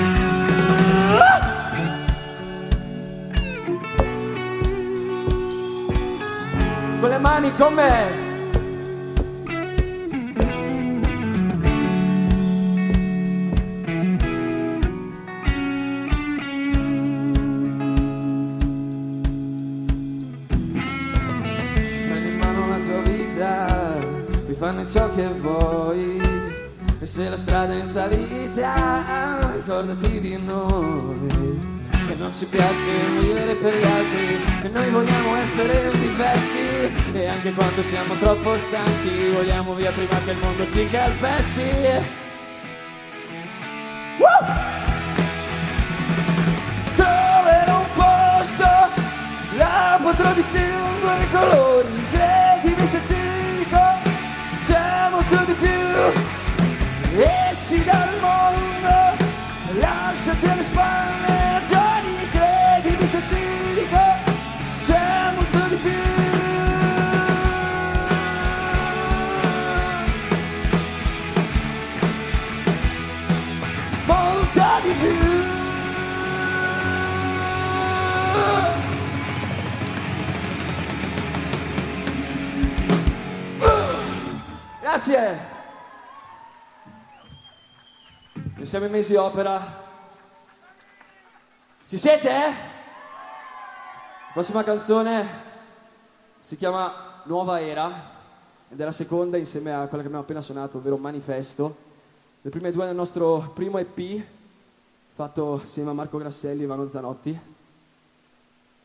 Con 7.01 7.09
le 7.09 7.17
mani 7.17 7.55
con 7.55 7.73
ricordati 30.05 30.19
di 30.19 30.37
noi. 30.37 31.73
Che 32.07 32.15
non 32.17 32.31
ci 32.33 32.45
piace 32.45 32.91
vivere 33.19 33.55
per 33.55 33.77
gli 33.77 33.83
altri, 33.83 34.43
e 34.63 34.67
noi 34.69 34.89
vogliamo 34.91 35.35
essere 35.37 35.91
diversi. 35.91 36.91
E 37.13 37.27
anche 37.27 37.51
quando 37.53 37.81
siamo 37.81 38.15
troppo 38.17 38.57
stanchi, 38.57 39.29
vogliamo 39.33 39.73
via 39.73 39.91
prima 39.91 40.17
che 40.23 40.31
il 40.31 40.37
mondo 40.37 40.67
ci 40.69 40.87
calpesti. 40.89 42.13
Troverò 46.93 47.79
un 47.79 47.85
posto, 47.95 48.67
là 49.57 49.99
potrò 50.01 50.31
distinguere 50.33 51.23
i 51.23 51.31
colori, 51.31 51.94
siamo 88.75 88.89
in 88.89 88.95
mesi 88.99 89.15
opera. 89.15 89.83
Ci 91.87 91.95
siete? 91.95 92.29
Prossima 94.33 94.65
canzone 94.65 95.25
si 96.39 96.57
chiama 96.57 97.21
Nuova 97.23 97.61
Era 97.61 98.11
ed 98.67 98.77
è 98.77 98.83
la 98.83 98.91
seconda 98.91 99.37
insieme 99.37 99.71
a 99.71 99.87
quella 99.87 100.01
che 100.01 100.07
abbiamo 100.07 100.23
appena 100.23 100.41
suonato, 100.41 100.79
ovvero 100.79 100.97
Manifesto. 100.97 101.73
Le 102.41 102.49
prime 102.49 102.73
due 102.73 102.85
del 102.85 102.95
nostro 102.95 103.49
primo 103.53 103.77
EP 103.77 104.25
fatto 105.13 105.61
assieme 105.63 105.91
a 105.91 105.93
Marco 105.93 106.17
Grasselli 106.17 106.59
e 106.59 106.63
Ivano 106.65 106.85
Zanotti. 106.85 107.31
La 107.31 107.39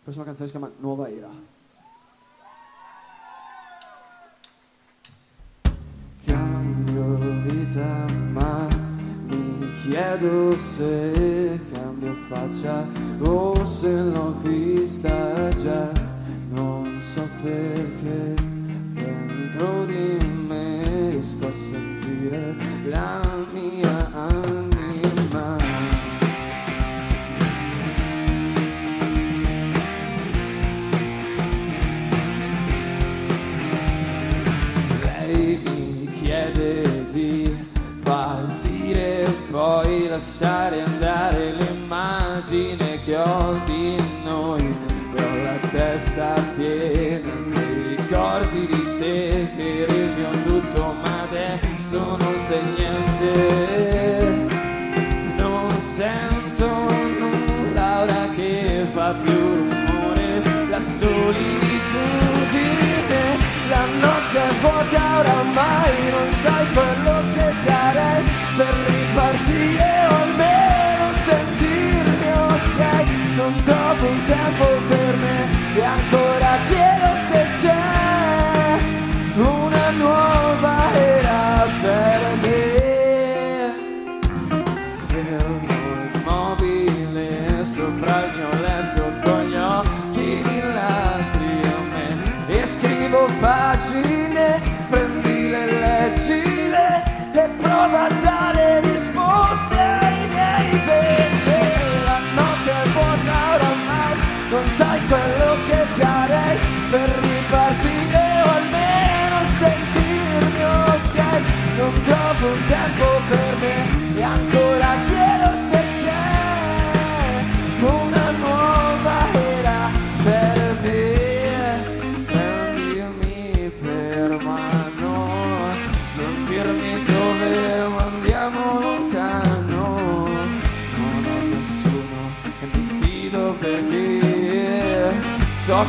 prossima 0.04 0.24
canzone 0.24 0.46
si 0.46 0.56
chiama 0.56 0.70
Nuova 0.78 1.08
Era. 1.08 1.30
Cambio 6.24 7.16
vita 7.42 8.19
chiedo 9.90 10.56
se 10.56 11.60
cambio 11.72 12.14
faccia 12.28 12.86
o 13.20 13.64
se 13.64 13.90
l'ho 13.90 14.34
vista 14.40 15.48
già. 15.56 15.90
Non 16.50 17.00
so 17.00 17.26
perché 17.42 18.34
dentro 18.92 19.84
di 19.86 20.16
me 20.24 21.10
riesco 21.10 21.46
a 21.46 21.52
sentire 21.52 22.54
la 22.88 23.29
ho 43.22 43.60
di 43.64 43.96
noi. 44.24 44.62
Ho 45.16 45.34
la 45.42 45.58
testa 45.70 46.34
piena 46.56 47.30
di 47.46 47.96
ricordi 47.96 48.66
di 48.66 48.82
te 48.98 49.48
che 49.56 49.82
eri 49.82 49.96
il 49.96 50.12
mio 50.16 50.30
tutto, 50.44 50.94
ma 51.02 51.22
adesso 51.22 52.16
non 52.16 52.38
sei 52.38 52.62
niente. 52.76 53.32
Non 55.36 55.70
sento 55.80 56.68
nulla 57.18 58.02
ora 58.02 58.28
che 58.34 58.86
fa 58.92 59.14
più 59.14 59.68
rumore 59.68 60.42
la 60.68 60.80
solitudine. 60.80 61.58
La 63.68 63.84
notte 64.00 64.38
è 64.38 64.52
vuota 64.60 65.18
oramai, 65.18 66.10
non 66.10 66.30
sai 66.42 66.66
quello 66.72 67.22
che 67.34 67.54
darei 67.64 68.22
per 68.56 68.74
ripartire 68.86 69.99
me 75.80 75.86
e 75.86 76.29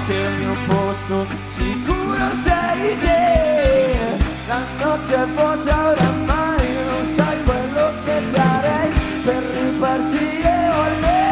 che 0.06 0.14
il 0.14 0.38
mio 0.38 0.56
posto 0.68 1.28
sicuro 1.45 2.34
sei 2.44 2.99
te. 2.99 4.19
La 4.48 4.61
notte 4.80 5.15
è 5.15 5.26
vuota 5.28 5.90
oramai, 5.91 6.68
non 6.86 7.06
sai 7.15 7.44
quello 7.44 7.94
che 8.03 8.22
darei 8.32 8.91
per 9.23 9.44
ripartire 9.44 10.69
o 10.69 10.82
almeno 10.82 11.31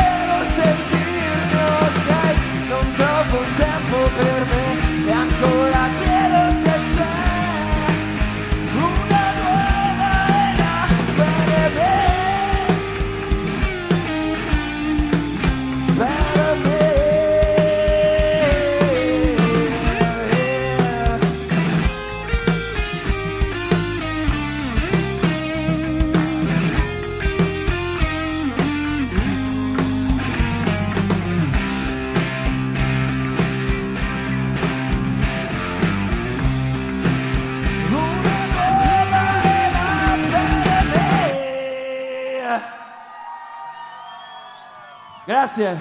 Grazie. 45.40 45.78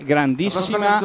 Grandissima, 0.00 1.00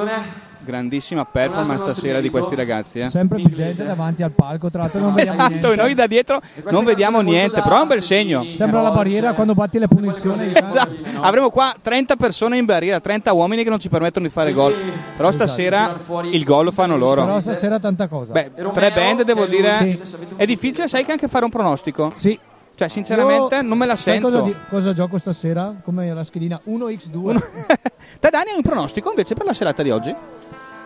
grandissima 0.60 1.26
performance 1.26 1.84
stasera 1.84 2.20
di 2.20 2.30
questi 2.30 2.56
ragazzi. 2.56 3.00
Eh. 3.00 3.10
Sempre 3.10 3.38
più 3.38 3.50
gente 3.52 3.84
davanti 3.86 4.24
al 4.24 4.32
palco, 4.32 4.72
tra 4.72 4.82
l'altro 4.82 5.00
non 5.02 5.14
vediamo 5.16 5.38
Esatto, 5.40 5.50
niente. 5.68 5.76
noi 5.76 5.94
da 5.94 6.08
dietro 6.08 6.42
non 6.72 6.84
vediamo 6.84 7.22
niente, 7.22 7.62
però 7.62 7.78
è 7.78 7.82
un 7.82 7.88
bel 7.88 8.02
segno. 8.02 8.44
Sembra 8.54 8.82
la 8.82 8.90
barriera 8.92 9.34
quando 9.34 9.54
batti 9.54 9.78
le 9.78 9.88
punizioni. 9.88 10.52
Esatto. 10.54 10.96
Avremo 11.22 11.52
qua 11.52 11.76
30 11.80 12.16
persone 12.16 12.58
in 12.58 12.66
barriera, 12.66 13.00
30 13.00 13.34
uomini 13.34 13.64
che 13.64 13.70
non 13.70 13.80
ci 13.80 13.90
permettono 13.90 14.26
di 14.26 14.32
fare 14.32 14.52
gol. 14.52 14.74
Però 15.16 15.32
stasera 15.32 15.96
il 16.24 16.44
gol 16.44 16.66
lo 16.66 16.72
fanno 16.72 16.98
Però 16.98 17.16
loro. 17.26 17.40
stasera 17.40 17.78
tanta 17.80 18.08
cosa. 18.08 18.32
Beh, 18.32 18.52
tre 18.74 18.92
band 18.92 19.22
devo 19.24 19.46
dire. 19.46 20.00
È 20.36 20.46
difficile, 20.48 20.88
sai 20.88 21.06
che 21.06 21.12
anche 21.12 21.28
fare 21.28 21.46
un 21.46 21.52
pronostico? 21.52 22.12
Sì. 22.16 22.40
Cioè, 22.76 22.88
sinceramente, 22.88 23.56
Io- 23.56 23.62
non 23.62 23.78
me 23.78 23.86
la 23.86 23.96
sai 23.96 24.16
sento. 24.16 24.30
Cosa, 24.30 24.42
di- 24.42 24.56
cosa 24.70 24.94
gioco 24.94 25.18
stasera? 25.18 25.76
Come 25.84 26.12
la 26.14 26.24
schedina 26.24 26.60
1x2. 26.66 27.42
Te 28.20 28.30
Dani 28.30 28.50
hai 28.50 28.56
un 28.56 28.62
pronostico 28.64 29.10
invece 29.10 29.36
per 29.36 29.46
la 29.46 29.54
serata 29.54 29.84
di 29.84 29.92
oggi? 29.92 30.16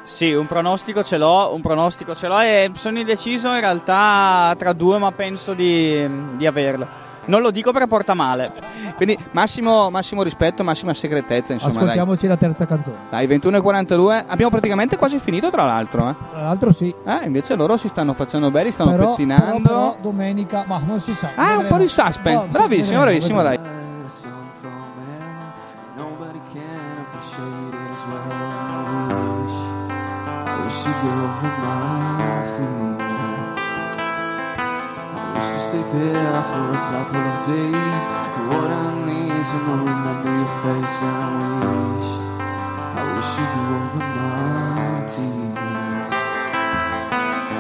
Sì, 0.04 0.32
un 0.32 0.48
pronostico 0.48 1.04
ce 1.04 1.18
l'ho, 1.18 1.54
un 1.54 1.62
pronostico 1.62 2.16
ce 2.16 2.28
l'ho 2.28 2.40
e 2.40 2.72
sono 2.76 2.98
indeciso 2.98 3.50
in 3.50 3.60
realtà 3.60 4.56
tra 4.58 4.72
due, 4.74 4.98
ma 4.98 5.12
penso 5.12 5.54
di, 5.54 6.08
di 6.38 6.46
averlo. 6.46 7.06
Non 7.28 7.42
lo 7.42 7.52
dico 7.52 7.72
perché 7.72 7.88
porta 7.88 8.14
male. 8.14 8.52
Quindi 8.96 9.18
massimo, 9.32 9.90
massimo 9.90 10.24
rispetto, 10.24 10.64
massima 10.64 10.94
segretezza, 10.94 11.54
insomma, 11.54 11.74
dai. 11.74 11.82
Ascoltiamoci 11.84 12.28
la 12.28 12.38
terza 12.38 12.66
canzone. 12.66 12.96
Dai, 13.10 13.28
21.42. 13.28 14.24
Abbiamo 14.28 14.50
praticamente 14.52 14.98
quasi 14.98 15.20
finito, 15.20 15.50
tra 15.50 15.66
l'altro. 15.66 16.10
Eh. 16.10 16.16
Tra 16.32 16.42
l'altro 16.42 16.74
sì. 16.74 16.94
Eh, 17.06 17.26
invece 17.26 17.56
loro 17.56 17.78
si 17.78 17.88
stanno 17.90 18.14
facendo 18.14 18.50
belli, 18.52 18.72
stanno 18.72 18.92
Però, 18.92 19.10
pettinando. 19.12 19.62
però, 19.62 19.90
però 19.90 19.98
domenica, 20.02 20.64
ma 20.68 20.82
non 20.86 21.00
si 21.00 21.14
sa. 21.14 21.30
Ah, 21.36 21.58
un 21.58 21.68
po' 21.68 21.78
di 21.78 21.88
suspense. 21.88 22.46
Oh, 22.46 22.48
Bravissimo, 22.50 23.02
bravissimo, 23.02 23.42
dai. 23.42 23.60
There 35.98 36.42
for 36.50 36.66
a 36.72 36.82
couple 36.92 37.18
of 37.18 37.38
days. 37.48 38.04
What 38.50 38.70
I 38.70 38.86
need 39.06 39.46
to 39.50 39.58
know, 39.66 39.82
remember 39.90 40.32
your 40.40 40.54
face, 40.62 40.98
and 41.02 41.18
I 41.18 41.74
wish, 41.92 42.10
I 42.96 43.04
wish 43.14 43.32
you'd 43.38 43.52
go 43.56 43.62
over 43.78 44.02
my 44.18 45.02
tears. 45.12 46.14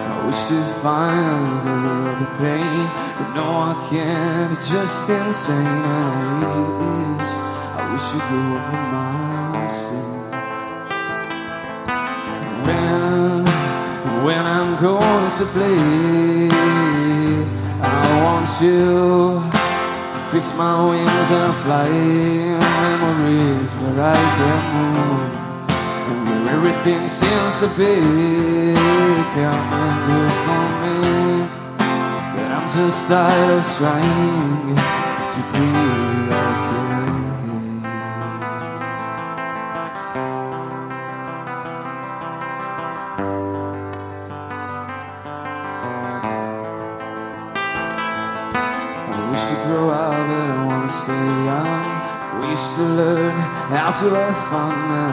I 0.09 0.22
wish 0.26 0.41
to 0.49 0.57
a 0.57 1.65
little 1.65 2.05
of 2.07 2.18
the 2.22 2.30
pain, 2.41 2.84
but 3.18 3.30
no, 3.38 3.45
I 3.47 3.73
can't. 3.89 4.49
It's 4.53 4.69
just 4.72 5.09
insane. 5.09 5.84
And 5.97 6.45
I 6.45 6.57
wish, 6.81 7.31
I 7.77 7.84
wish 7.91 8.07
you'd 8.14 8.27
go 8.31 8.39
over 8.57 8.77
my 8.93 9.65
sins. 9.68 10.27
When, 12.65 13.45
when 14.26 14.43
I'm 14.45 14.72
going 14.81 15.31
to 15.38 15.45
play, 15.53 16.56
want 18.27 18.61
you 18.61 19.41
to 20.13 20.19
fix 20.31 20.45
my 20.57 20.75
wings 20.89 21.29
and 21.39 21.53
fly. 21.63 21.89
Memories 22.87 23.71
where 23.79 23.99
I 24.15 24.21
can 24.37 24.59
move 24.75 25.33
and 26.09 26.19
where 26.27 26.45
everything 26.55 27.03
seems 27.07 27.53
to 27.61 27.67
be 27.79 27.95
coming 29.33 29.97
good 30.07 30.33
for 30.43 30.65
me. 30.81 30.97
But 32.33 32.49
I'm 32.57 32.67
just 32.77 32.99
tired 33.07 33.59
of 33.59 33.65
trying 33.77 34.75
to 35.33 35.39
be 35.53 35.67
okay. 36.43 36.77
I 36.79 36.86
how 53.68 53.91
to 53.91 54.07
have 54.15 54.38
fun, 54.48 54.72
I 54.72 55.11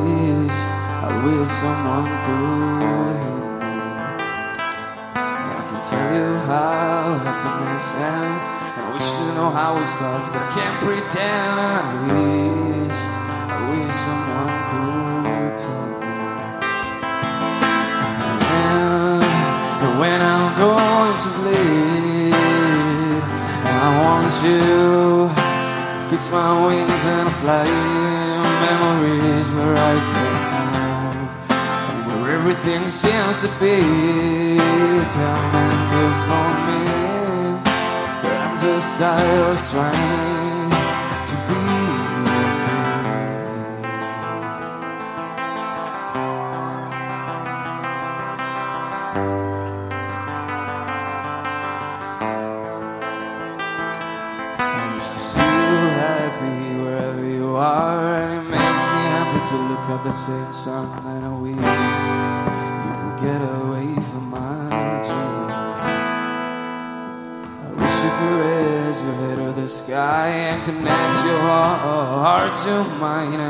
wish, 0.00 0.56
I 1.04 1.12
wish 1.24 1.50
someone 1.60 2.08
could 2.24 3.20
hear 3.20 3.52
me. 3.60 3.76
I 5.20 5.60
can 5.68 5.80
tell 5.84 6.08
you 6.16 6.30
how 6.48 7.20
happiness 7.20 7.88
ends, 8.00 8.44
and 8.48 8.84
I 8.86 8.88
wish 8.94 9.04
to 9.04 9.24
know 9.36 9.50
how 9.50 9.76
it 9.76 9.84
starts, 9.84 10.26
but 10.32 10.40
I 10.40 10.48
can't 10.56 10.78
pretend. 10.80 11.60
I 11.60 11.92
wish, 12.08 12.98
I 13.52 13.60
wish 13.68 13.96
someone 14.08 14.52
could 14.72 15.52
tell 15.60 15.86
me. 16.00 16.16
And 19.84 19.92
when 20.00 20.18
I'm 20.22 20.48
going 20.56 21.16
to 21.22 21.28
bleed, 21.36 22.32
I 23.68 23.86
want 24.00 24.32
you 24.44 25.21
fix 26.12 26.30
my 26.30 26.66
wings 26.66 27.04
and 27.16 27.32
fly. 27.40 27.64
Memories 28.68 29.46
where 29.56 29.76
I 29.92 29.94
can 30.12 31.14
and 31.88 32.00
where 32.06 32.36
everything 32.36 32.86
seems 32.86 33.40
to 33.40 33.48
be 33.62 33.78
coming 35.16 35.80
good 35.92 36.14
for 36.26 36.48
me. 36.66 36.82
But 38.22 38.36
I'm 38.44 38.58
just 38.58 38.98
tired 38.98 39.52
of 39.52 39.70
trying 39.70 40.31
the 60.02 60.12
same. 60.12 60.42
And 61.06 61.24
I 61.24 61.28
wish 61.38 61.54
you 61.54 62.92
could 62.98 63.16
get 63.22 63.40
away 63.40 63.94
from 64.10 64.24
my 64.30 64.68
dreams. 65.06 65.52
I 67.62 67.68
wish 67.76 67.96
you 68.02 68.10
could 68.18 68.36
raise 68.42 68.98
your 69.02 69.14
head 69.14 69.36
to 69.36 69.48
the 69.60 69.68
sky 69.68 70.28
and 70.28 70.58
connect 70.64 71.14
your 71.24 71.40
heart 71.40 72.54
to 72.64 72.74
mine. 72.98 73.40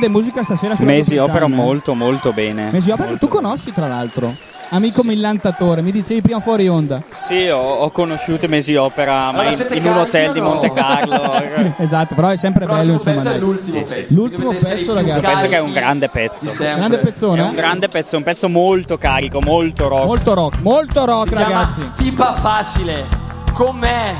Grande 0.00 0.08
musica 0.08 0.42
stasera 0.42 0.74
su 0.74 0.84
Mesi 0.84 1.18
opera 1.18 1.44
Time, 1.44 1.56
molto 1.56 1.94
molto 1.94 2.32
bene. 2.32 2.70
Mesi 2.72 2.90
opera 2.90 3.10
che 3.10 3.18
tu 3.18 3.28
conosci 3.28 3.70
tra 3.72 3.86
l'altro. 3.86 4.34
Amico 4.72 5.02
millantatore, 5.02 5.82
mi 5.82 5.90
dicevi 5.90 6.22
prima 6.22 6.40
fuori 6.40 6.68
onda. 6.68 7.02
Sì, 7.10 7.48
ho, 7.48 7.58
ho 7.58 7.90
conosciuto 7.90 8.46
Mesi 8.48 8.76
Opera 8.76 9.32
ma 9.32 9.40
Allora, 9.40 9.50
in, 9.50 9.76
in 9.76 9.84
un 9.84 9.96
hotel 9.98 10.30
o 10.30 10.32
di 10.32 10.38
no? 10.40 10.46
Monte 10.46 10.72
Carlo. 10.72 11.74
esatto, 11.78 12.14
però 12.14 12.28
è 12.28 12.36
sempre 12.36 12.66
Prossimo 12.66 12.98
bello 12.98 13.10
insomma. 13.10 13.16
pezzo 13.16 13.34
è 13.34 13.38
l'ultimo 13.38 13.78
Sì, 13.78 13.94
pezzo. 13.94 14.06
sì. 14.08 14.14
L'ultimo 14.14 14.50
pezzo, 14.52 14.94
ragazzi. 14.94 15.20
Penso 15.20 15.48
che 15.48 15.56
è 15.56 15.60
un 15.60 15.72
grande 15.72 16.08
pezzo. 16.08 16.54
Grande 16.56 16.98
pezzone, 16.98 17.40
È 17.40 17.44
un 17.44 17.50
eh? 17.50 17.54
grande 17.54 17.88
pezzo, 17.88 18.16
un 18.16 18.22
pezzo 18.22 18.48
molto 18.48 18.96
carico, 18.96 19.40
molto 19.42 19.88
rock. 19.88 20.04
Molto 20.06 20.34
rock, 20.34 20.60
molto 20.60 21.04
rock, 21.04 21.28
Si 21.28 21.34
ragazzi. 21.34 21.90
Tipa 21.96 22.32
facile, 22.34 23.06
con 23.52 23.76
me. 23.76 24.10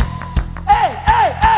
Ehi, 0.67 0.93
ehi, 1.07 1.31
ehi, 1.31 1.50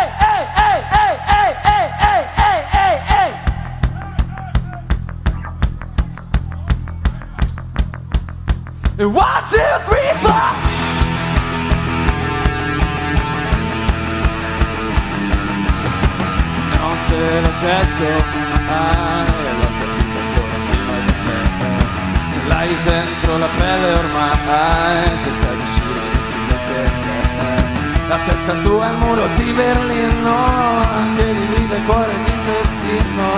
One, 8.98 9.08
two, 9.48 9.58
three, 9.88 10.12
four. 10.20 10.52
Non 16.76 16.98
te 17.08 17.40
l'ho 17.40 17.52
detto, 17.58 18.04
ah, 18.68 19.24
l'ho 19.24 19.70
capito 19.80 20.18
ancora 20.18 20.56
prima 20.68 20.96
di 21.00 21.12
te. 21.24 21.36
Ce 22.32 22.40
l'hai 22.46 22.78
dentro 22.82 23.38
la 23.38 23.48
pelle 23.56 23.92
ormai, 23.94 25.06
cerca 25.06 25.48
di 25.54 25.62
uscire 25.62 26.00
non 26.12 26.24
ti 26.28 26.36
vede 26.48 26.58
perché. 26.68 28.06
La 28.08 28.18
testa 28.18 28.52
tua 28.58 28.88
è 28.88 28.90
il 28.90 28.96
muro 28.98 29.26
di 29.28 29.52
Berlino, 29.52 30.36
che 31.16 31.24
divide 31.32 31.76
il 31.76 31.84
cuore 31.84 32.14
d'intestino. 32.24 33.28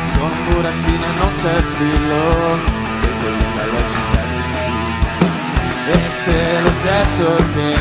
Sono 0.00 0.24
un 0.24 0.48
burattino 0.48 1.04
e 1.04 1.18
non 1.18 1.30
c'è 1.32 1.62
filo, 1.76 2.58
che 3.00 3.08
con 3.20 3.36
la 3.56 3.66
logica. 3.66 4.25
E 5.88 5.98
te 6.24 6.60
l'ho 6.62 6.72
detto 6.82 7.36
che 7.54 7.78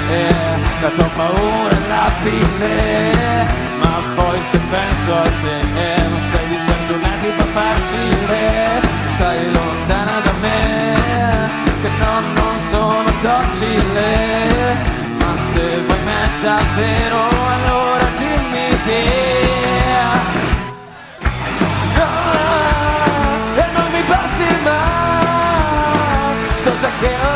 la 0.80 0.90
tua 0.90 1.10
paura 1.16 1.76
è 1.76 1.88
la 1.88 2.12
fine. 2.22 3.48
Ma 3.80 4.04
poi 4.14 4.44
se 4.44 4.60
penso 4.70 5.16
a 5.16 5.24
te 5.42 6.06
non 6.10 6.20
sei 6.20 6.48
di 6.50 6.60
certo 6.60 6.98
nati 6.98 7.28
per 7.36 7.46
farci 7.46 8.26
re. 8.28 8.82
Stai 9.08 9.52
lontana 9.52 10.20
da 10.20 10.32
me 10.42 10.96
Che 11.82 11.90
no, 11.98 12.20
non 12.20 12.58
sono 12.70 13.12
docile. 13.22 14.78
Ma 15.20 15.36
se 15.38 15.82
vuoi 15.86 16.04
me 16.04 16.30
davvero 16.42 17.28
allora 17.56 18.06
dimmi 18.18 18.78
che 18.86 19.02
Ah, 21.98 22.34
E 23.56 23.64
So 26.58 26.72
già 26.80 26.90
che 27.00 27.35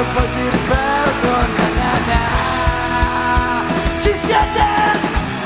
e 0.00 0.32
ti 0.32 0.44
riperdo 0.48 1.32
na, 1.56 1.68
na, 1.78 1.92
na. 2.08 2.22
Ci 3.98 4.12
siete? 4.14 4.68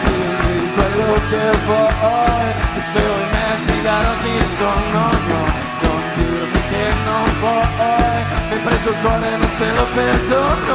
Dimmi 0.04 0.72
quello 0.74 1.14
che 1.28 1.44
vuoi. 1.66 2.52
Se 2.78 3.00
vuoi 3.00 3.26
me 3.32 3.46
ti 3.66 3.82
darò 3.82 4.12
chi 4.22 4.44
sono 4.56 5.00
no, 5.28 5.40
non 5.82 6.02
dirmi 6.14 6.60
che 6.68 6.84
non 7.04 7.24
vuoi. 7.40 8.20
Mi 8.48 8.54
hai 8.54 8.60
preso 8.60 8.90
il 8.90 8.96
cuore 9.02 9.30
non 9.36 9.50
te 9.58 9.72
lo 9.72 9.86
perdono 9.94 10.74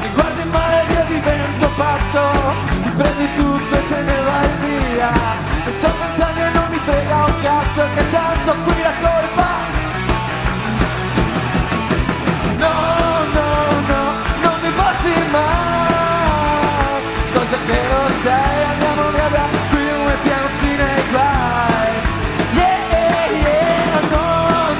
mi 0.00 0.08
guardi 0.14 0.44
male 0.50 0.84
io 0.92 1.04
divento 1.08 1.70
pazzo. 1.76 2.22
Mi 2.84 2.90
prendi 2.90 3.32
tutto 3.34 3.74
e 3.74 3.88
te 3.88 4.00
ne 4.00 4.20
vai 4.28 4.48
via. 4.62 5.12
E 5.66 5.72
c'ho 5.72 5.92
vent'anni 5.98 6.40
e 6.40 6.50
non 6.50 6.66
mi 6.70 6.78
frega 6.84 7.16
un 7.24 7.34
cazzo 7.42 7.82
che 7.94 8.10
tanto 8.10 8.54
qui 8.64 8.82
la 8.82 8.92
colpa 9.00 9.67
sai, 18.28 18.62
andiamo 18.72 19.02
via 19.14 19.28
da 19.36 19.46
qui, 19.70 19.84
mettiamoci 20.08 20.70
nei 20.82 21.02
guai. 21.12 21.92
Yeah, 22.60 22.80
yeah, 23.44 24.00
no, 24.14 24.26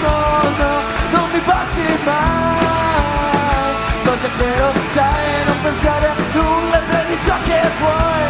no, 0.04 0.16
no, 0.60 0.72
non 1.14 1.26
mi 1.32 1.40
basti 1.48 1.86
mai. 2.08 3.72
So 4.04 4.12
che 4.36 4.50
lo 4.60 4.70
sai, 4.96 5.44
non 5.46 5.58
pensare 5.62 6.06
a 6.08 6.16
nulla, 6.34 6.78
prendi 6.88 7.16
ciò 7.24 7.36
che 7.48 7.60
vuoi. 7.80 8.24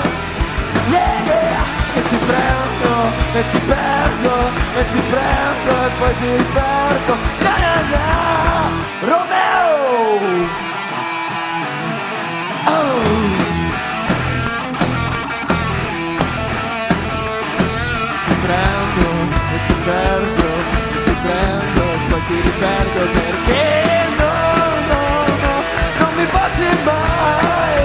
Yeah, 0.95 1.17
yeah, 1.31 1.65
e 1.99 2.01
ti 2.11 2.19
prendo, 2.29 2.93
e 3.39 3.43
ti 3.51 3.61
perdo, 3.73 4.33
e 4.79 4.83
ti 4.93 5.01
prendo, 5.11 5.73
e 5.87 5.91
poi 5.99 6.15
ti 6.21 6.29
riperdo. 6.43 7.13
Na, 7.45 7.55
na, 7.65 7.75
na, 7.93 8.07
Romeo! 9.11 10.68
Perdo 19.89 20.47
e 20.97 21.03
ti 21.03 21.15
prendo 21.23 21.83
e 21.83 21.99
poi 22.09 22.23
ti 22.25 22.41
riperdo 22.41 23.01
perché 23.17 23.65
no, 24.21 24.35
no, 24.91 25.05
no, 25.45 25.55
non 26.01 26.11
mi 26.17 26.27
basti 26.31 26.69
mai. 26.85 27.77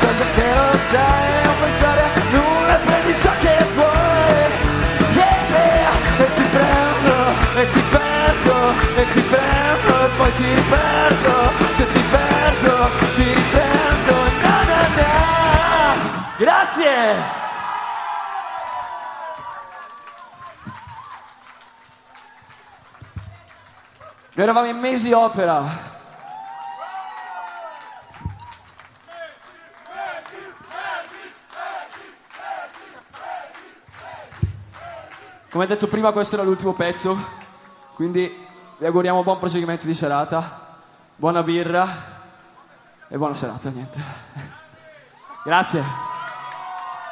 So 0.00 0.08
già 0.18 0.26
che 0.34 0.48
lo 0.58 0.78
sai 0.90 1.44
non 1.44 1.54
pensare 1.62 2.02
a 2.02 2.10
nulla 2.32 2.76
prendi 2.86 3.14
ciò 3.22 3.32
che 3.40 3.56
vuoi. 3.74 4.42
Yeah, 5.18 5.38
yeah, 5.54 6.24
e 6.24 6.26
ti 6.34 6.44
prendo 6.56 7.16
e 7.60 7.70
ti 7.72 7.82
perdo 7.94 8.54
e 9.00 9.04
ti 9.12 9.20
prendo 9.32 9.92
e 10.04 10.08
poi 10.16 10.32
ti 10.38 10.44
riperdo. 10.54 11.34
Se 11.78 11.84
ti 11.92 12.02
perdo 12.14 12.72
ti 13.14 13.24
riprendo 13.38 14.14
na 14.42 14.56
na 14.70 14.80
na. 14.98 15.10
Grazie 16.36 17.45
Noi 24.36 24.44
eravamo 24.44 24.66
in 24.66 24.76
mesi 24.76 25.12
opera. 25.12 25.64
Come 35.48 35.66
detto 35.66 35.88
prima, 35.88 36.12
questo 36.12 36.34
era 36.34 36.44
l'ultimo 36.44 36.74
pezzo. 36.74 37.18
Quindi 37.94 38.46
vi 38.76 38.84
auguriamo 38.84 39.22
buon 39.22 39.38
proseguimento 39.38 39.86
di 39.86 39.94
serata, 39.94 40.82
buona 41.16 41.42
birra 41.42 41.88
e 43.08 43.16
buona 43.16 43.34
serata. 43.34 43.70
Niente. 43.70 43.98
Grazie. 45.44 45.82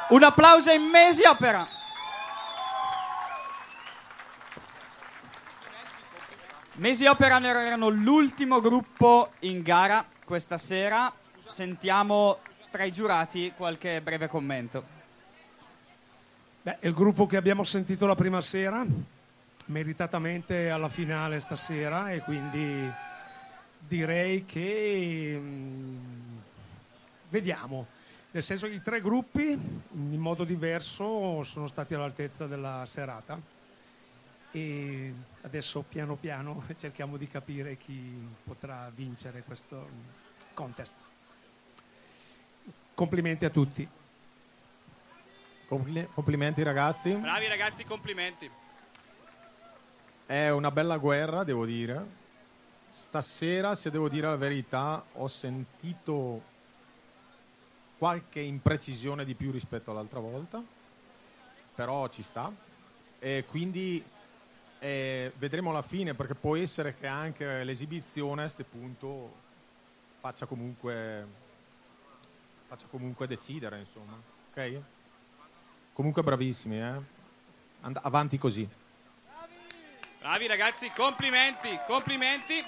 Un 0.09 0.21
applauso 0.21 0.69
in 0.69 0.83
Mesi 0.83 1.23
Opera. 1.23 1.74
Mesi 6.77 7.05
Opera 7.05 7.39
erano 7.39 7.87
l'ultimo 7.87 8.59
gruppo 8.59 9.31
in 9.39 9.61
gara 9.61 10.05
questa 10.25 10.57
sera. 10.57 11.13
Sentiamo 11.45 12.39
tra 12.69 12.83
i 12.83 12.91
giurati 12.91 13.53
qualche 13.55 14.01
breve 14.01 14.27
commento. 14.27 14.83
Beh, 16.63 16.79
il 16.81 16.93
gruppo 16.93 17.27
che 17.27 17.37
abbiamo 17.37 17.63
sentito 17.63 18.05
la 18.05 18.15
prima 18.15 18.41
sera, 18.41 18.85
meritatamente 19.67 20.69
alla 20.69 20.89
finale 20.89 21.39
stasera 21.39 22.11
e 22.11 22.19
quindi 22.19 22.91
direi 23.79 24.43
che 24.43 25.37
mm, 25.39 25.97
vediamo. 27.29 27.85
Nel 28.31 28.43
senso 28.43 28.67
che 28.67 28.73
i 28.73 28.81
tre 28.81 28.99
gruppi, 28.99 29.47
in 29.47 30.19
modo 30.19 30.43
diverso, 30.43 31.41
sono 31.43 31.67
stati 31.67 31.93
all'altezza 31.93 32.47
della 32.47 32.83
serata 32.85 33.54
e 34.55 35.13
adesso 35.41 35.81
piano 35.81 36.15
piano 36.15 36.63
cerchiamo 36.77 37.17
di 37.17 37.27
capire 37.27 37.75
chi 37.75 38.25
potrà 38.45 38.89
vincere 38.95 39.43
questo 39.43 39.85
contest. 40.53 40.93
Complimenti 42.93 43.43
a 43.43 43.49
tutti. 43.49 43.85
Compli- 45.67 46.07
complimenti 46.13 46.63
ragazzi. 46.63 47.11
Bravi 47.11 47.47
ragazzi, 47.47 47.83
complimenti. 47.83 48.49
È 50.25 50.49
una 50.49 50.71
bella 50.71 50.97
guerra, 50.99 51.43
devo 51.43 51.65
dire. 51.65 52.23
Stasera, 52.89 53.75
se 53.75 53.91
devo 53.91 54.07
dire 54.07 54.27
la 54.27 54.37
verità, 54.37 55.03
ho 55.15 55.27
sentito 55.27 56.53
qualche 57.97 58.39
imprecisione 58.39 59.25
di 59.25 59.35
più 59.35 59.51
rispetto 59.51 59.91
all'altra 59.91 60.19
volta, 60.19 60.63
però 61.75 62.07
ci 62.07 62.23
sta. 62.23 62.49
E 63.19 63.43
quindi 63.49 64.03
eh, 64.79 65.31
vedremo 65.37 65.69
alla 65.69 65.81
fine, 65.81 66.13
perché 66.13 66.35
può 66.35 66.55
essere 66.55 66.95
che 66.97 67.07
anche 67.07 67.63
l'esibizione 67.63 68.41
a 68.41 68.45
questo 68.45 68.63
punto 68.63 69.43
faccia 70.19 70.45
comunque, 70.45 71.27
faccia 72.67 72.87
comunque 72.89 73.27
decidere, 73.27 73.79
insomma. 73.79 74.19
Ok? 74.51 74.81
Comunque 75.93 76.23
bravissimi, 76.23 76.77
eh? 76.79 77.01
And- 77.81 77.99
avanti 78.01 78.37
così. 78.37 78.67
Bravi 80.19 80.47
ragazzi, 80.47 80.91
complimenti, 80.95 81.79
complimenti. 81.85 82.63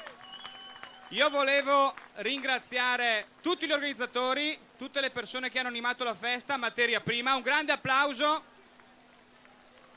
Io 1.09 1.29
volevo 1.29 1.93
ringraziare 2.15 3.27
tutti 3.41 3.65
gli 3.65 3.71
organizzatori, 3.71 4.57
tutte 4.77 5.01
le 5.01 5.09
persone 5.09 5.49
che 5.49 5.57
hanno 5.57 5.69
animato 5.69 6.03
la 6.03 6.13
festa, 6.13 6.57
materia 6.57 7.01
prima. 7.01 7.35
Un 7.35 7.41
grande 7.41 7.71
applauso. 7.71 8.55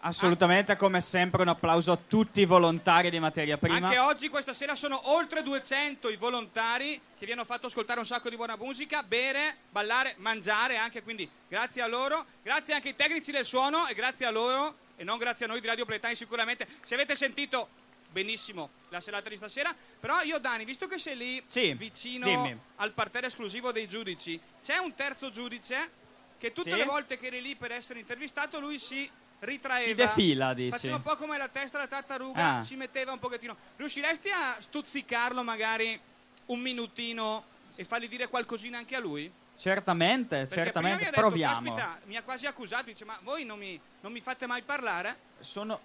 Assolutamente, 0.02 0.77
come 0.77 1.02
sempre, 1.02 1.43
un 1.43 1.48
applauso 1.48 1.93
a 1.93 1.98
tutti 1.98 2.40
i 2.40 2.47
volontari 2.47 3.10
di 3.10 3.18
materia 3.18 3.59
prima. 3.59 3.77
Anche 3.77 3.98
oggi, 3.98 4.28
questa 4.31 4.55
sera, 4.55 4.74
sono 4.74 5.10
oltre 5.12 5.43
200 5.43 6.09
i 6.09 6.16
volontari 6.16 6.98
che 7.18 7.27
vi 7.27 7.32
hanno 7.32 7.44
fatto 7.44 7.66
ascoltare 7.66 7.98
un 7.98 8.06
sacco 8.06 8.31
di 8.31 8.36
buona 8.36 8.56
musica, 8.56 9.02
bere, 9.02 9.56
ballare, 9.68 10.14
mangiare 10.18 10.78
anche, 10.78 11.02
quindi 11.02 11.28
grazie 11.47 11.82
a 11.82 11.86
loro. 11.86 12.24
Grazie 12.43 12.72
anche 12.72 12.89
ai 12.89 12.97
tecnici 12.97 13.31
del 13.31 13.44
suono 13.44 13.86
e 13.89 13.94
grazie 13.94 14.24
a 14.24 14.31
loro, 14.31 14.74
e 14.97 15.05
non 15.05 15.18
grazie 15.18 15.44
a 15.44 15.48
noi 15.48 15.60
di 15.60 15.66
Radio 15.66 15.85
Playtime 15.85 16.14
sicuramente. 16.14 16.66
Se 16.81 16.94
avete 16.94 17.14
sentito 17.14 17.68
benissimo 18.10 18.70
la 18.89 19.01
serata 19.01 19.28
di 19.28 19.36
stasera, 19.36 19.74
però 20.01 20.22
io 20.22 20.39
Dani, 20.39 20.64
visto 20.64 20.86
che 20.89 20.97
sei 20.98 21.16
lì 21.16 21.44
Sì, 21.47 21.74
vicino 21.74 22.24
dimmi. 22.27 22.59
al 22.77 22.93
parterre 22.93 23.27
esclusivo 23.27 23.70
dei 23.70 23.86
giudici, 23.86 24.40
c'è 24.62 24.78
un 24.78 24.94
terzo 24.94 25.28
giudice 25.28 25.90
che 26.39 26.52
tutte 26.55 26.70
Sì. 26.70 26.77
le 26.77 26.85
volte 26.86 27.18
che 27.18 27.27
eri 27.27 27.43
lì 27.43 27.55
per 27.55 27.70
essere 27.70 27.98
intervistato 28.01 28.59
lui 28.59 28.78
si 28.78 29.09
ritraeva. 29.41 29.89
Si 29.89 29.95
defila, 29.95 30.55
dici. 30.55 30.71
Faceva 30.71 30.97
un 30.97 31.03
po' 31.03 31.17
come 31.17 31.37
la 31.37 31.49
testa 31.49 31.79
della 31.79 31.89
tartaruga, 31.91 32.59
Ah. 32.59 32.62
si 32.62 32.77
metteva 32.77 33.12
un 33.12 33.19
pochettino. 33.19 33.57
Riusciresti 33.77 34.29
a 34.31 34.57
stuzzicarlo 34.61 35.43
magari 35.43 35.99
un 36.47 36.61
minutino 36.61 37.45
e 37.77 37.85
fargli 37.85 38.09
dire 38.09 38.29
qualcosina 38.29 38.79
anche 38.79 38.97
a 38.97 39.01
lui? 39.01 39.31
Certamente, 39.57 40.37
Perché 40.39 40.55
certamente, 40.55 40.99
mi 40.99 41.05
detto, 41.05 41.21
proviamo. 41.21 41.75
caspita, 41.75 41.99
mi 42.07 42.17
ha 42.17 42.23
quasi 42.23 42.47
accusato, 42.47 42.85
dice 42.85 43.05
ma 43.05 43.19
voi 43.23 43.45
non 43.45 43.59
mi, 43.59 43.79
non 44.01 44.11
mi 44.11 44.21
fate 44.21 44.47
mai 44.47 44.62
parlare? 44.62 45.17
Sono, 45.41 45.79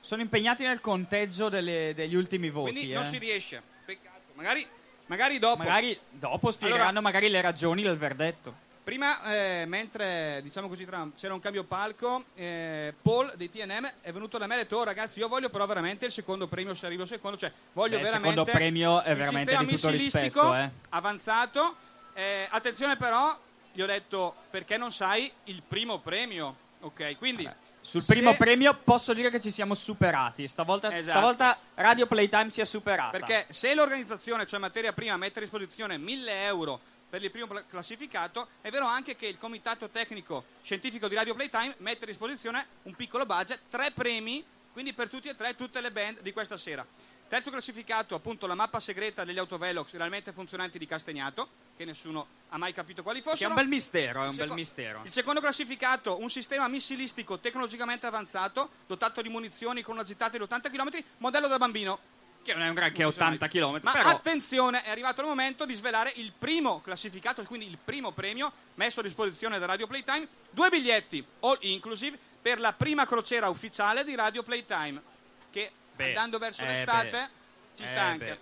sono 0.00 0.22
impegnati 0.22 0.62
nel 0.64 0.80
conteggio 0.80 1.48
delle- 1.50 1.92
degli 1.94 2.14
ultimi 2.14 2.48
voti. 2.48 2.72
Quindi 2.72 2.90
eh. 2.92 2.94
non 2.94 3.04
si 3.04 3.18
riesce. 3.18 3.62
Peccato. 3.84 4.32
Magari, 4.34 4.66
magari 5.06 5.38
dopo. 5.38 5.58
Magari 5.58 5.98
dopo 6.10 6.50
spiegheranno 6.50 6.84
Allora- 6.88 7.00
magari 7.02 7.28
le 7.28 7.40
ragioni 7.42 7.82
del 7.82 7.96
verdetto. 7.98 8.64
Prima, 8.86 9.20
eh, 9.24 9.64
mentre 9.66 10.38
diciamo 10.44 10.68
così, 10.68 10.84
tra- 10.84 11.08
c'era 11.16 11.34
un 11.34 11.40
cambio 11.40 11.64
palco, 11.64 12.26
eh, 12.36 12.94
Paul 13.02 13.32
dei 13.34 13.50
TNM 13.50 13.94
è 14.00 14.12
venuto 14.12 14.38
da 14.38 14.46
me 14.46 14.54
e 14.54 14.58
ha 14.58 14.62
detto: 14.62 14.76
"Oh, 14.76 14.84
ragazzi, 14.84 15.18
io 15.18 15.26
voglio 15.26 15.50
però 15.50 15.66
veramente 15.66 16.06
il 16.06 16.12
secondo 16.12 16.46
premio 16.46 16.72
se 16.72 16.86
arrivo 16.86 17.04
secondo, 17.04 17.36
cioè 17.36 17.50
voglio 17.72 17.96
Beh, 17.96 18.02
il 18.02 18.02
veramente 18.04 18.38
secondo 18.38 18.52
premio 18.52 19.02
è 19.02 19.10
il 19.10 19.16
veramente 19.16 19.50
sistema 19.50 19.68
di 19.68 19.74
tutto 19.74 19.90
missilistico 19.90 20.40
rispetto, 20.52 20.54
eh. 20.54 20.70
avanzato. 20.90 21.76
Eh, 22.14 22.46
attenzione, 22.48 22.96
però, 22.96 23.36
gli 23.72 23.82
ho 23.82 23.86
detto 23.86 24.36
perché 24.50 24.76
non 24.76 24.92
sai 24.92 25.32
il 25.46 25.64
primo 25.66 25.98
premio. 25.98 26.56
Ok, 26.82 27.16
quindi 27.18 27.50
Sul 27.80 28.02
se- 28.02 28.12
primo 28.12 28.34
premio 28.36 28.72
posso 28.84 29.12
dire 29.14 29.30
che 29.30 29.40
ci 29.40 29.50
siamo 29.50 29.74
superati. 29.74 30.46
Stavolta, 30.46 30.96
Esatto. 30.96 31.18
stavolta 31.18 31.58
Radio 31.74 32.06
Playtime 32.06 32.50
si 32.50 32.60
è 32.60 32.64
superata. 32.64 33.10
Perché 33.10 33.46
se 33.48 33.74
l'organizzazione, 33.74 34.46
cioè 34.46 34.60
materia 34.60 34.92
prima, 34.92 35.16
mette 35.16 35.40
a 35.40 35.42
disposizione 35.42 35.98
1000 35.98 36.44
euro 36.44 36.80
per 37.16 37.24
il 37.24 37.30
primo 37.30 37.46
classificato, 37.66 38.48
è 38.60 38.70
vero 38.70 38.84
anche 38.84 39.16
che 39.16 39.26
il 39.26 39.38
comitato 39.38 39.88
tecnico 39.88 40.44
scientifico 40.62 41.08
di 41.08 41.14
Radio 41.14 41.34
Playtime 41.34 41.74
mette 41.78 42.04
a 42.04 42.06
disposizione 42.06 42.66
un 42.82 42.94
piccolo 42.94 43.24
budget, 43.24 43.60
tre 43.70 43.90
premi, 43.90 44.44
quindi 44.72 44.92
per 44.92 45.08
tutti 45.08 45.28
e 45.28 45.34
tre, 45.34 45.56
tutte 45.56 45.80
le 45.80 45.90
band 45.90 46.20
di 46.20 46.32
questa 46.32 46.58
sera. 46.58 46.86
Terzo 47.28 47.50
classificato, 47.50 48.14
appunto, 48.14 48.46
la 48.46 48.54
mappa 48.54 48.78
segreta 48.80 49.24
degli 49.24 49.38
autovelox 49.38 49.94
realmente 49.94 50.32
funzionanti 50.32 50.78
di 50.78 50.86
Castagnato, 50.86 51.48
che 51.76 51.84
nessuno 51.86 52.26
ha 52.50 52.58
mai 52.58 52.72
capito 52.74 53.02
quali 53.02 53.20
Che 53.20 53.28
è 53.28 53.30
fossero. 53.30 53.48
un 53.48 53.56
bel 53.56 53.66
mistero, 53.66 54.22
è 54.22 54.28
un 54.28 54.36
bel 54.36 54.50
mistero. 54.50 55.00
Il 55.04 55.10
secondo 55.10 55.40
classificato, 55.40 56.20
un 56.20 56.28
sistema 56.28 56.68
missilistico 56.68 57.38
tecnologicamente 57.38 58.06
avanzato, 58.06 58.68
dotato 58.86 59.22
di 59.22 59.28
munizioni 59.30 59.80
con 59.82 59.94
una 59.94 60.04
gittata 60.04 60.36
di 60.36 60.42
80 60.42 60.68
km, 60.70 61.02
modello 61.16 61.48
da 61.48 61.56
bambino. 61.56 61.98
Che 62.46 62.52
non 62.54 62.62
è 62.62 62.68
un 62.68 62.74
granché 62.74 63.02
Non 63.02 63.10
si 63.10 63.18
sa 63.18 63.24
80 63.26 63.38
mai. 63.40 63.48
km, 63.48 63.80
Ma 63.82 63.90
però 63.90 64.08
attenzione, 64.08 64.82
è 64.84 64.90
arrivato 64.90 65.20
il 65.20 65.26
momento 65.26 65.66
di 65.66 65.74
svelare 65.74 66.12
il 66.14 66.30
primo 66.30 66.80
classificato, 66.80 67.42
quindi 67.42 67.66
il 67.66 67.76
primo 67.76 68.12
premio 68.12 68.52
messo 68.74 69.00
a 69.00 69.02
disposizione 69.02 69.58
da 69.58 69.66
Radio 69.66 69.88
Playtime. 69.88 70.28
Due 70.50 70.68
biglietti, 70.70 71.26
all 71.40 71.58
inclusive, 71.62 72.16
per 72.40 72.60
la 72.60 72.72
prima 72.72 73.04
crociera 73.04 73.48
ufficiale 73.48 74.04
di 74.04 74.14
Radio 74.14 74.44
Playtime, 74.44 75.02
che 75.50 75.72
Beh, 75.96 76.06
andando 76.06 76.38
verso 76.38 76.62
eh 76.62 76.66
l'estate 76.68 77.10
beh, 77.10 77.28
ci 77.74 77.82
eh 77.82 77.86
sta 77.86 78.00
anche. 78.02 78.24
beh. 78.26 78.38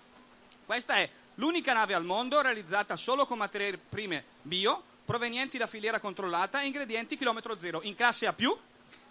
Questa 0.66 0.96
è 0.96 1.08
l'unica 1.36 1.72
nave 1.72 1.94
al 1.94 2.04
mondo 2.04 2.42
realizzata 2.42 2.96
solo 2.98 3.24
con 3.24 3.38
materie 3.38 3.78
prime 3.78 4.22
bio, 4.42 4.82
provenienti 5.06 5.56
da 5.56 5.66
filiera 5.66 5.98
controllata 5.98 6.60
e 6.60 6.66
ingredienti 6.66 7.16
chilometro 7.16 7.58
zero, 7.58 7.80
in 7.84 7.94
classe 7.94 8.26
A+, 8.26 8.34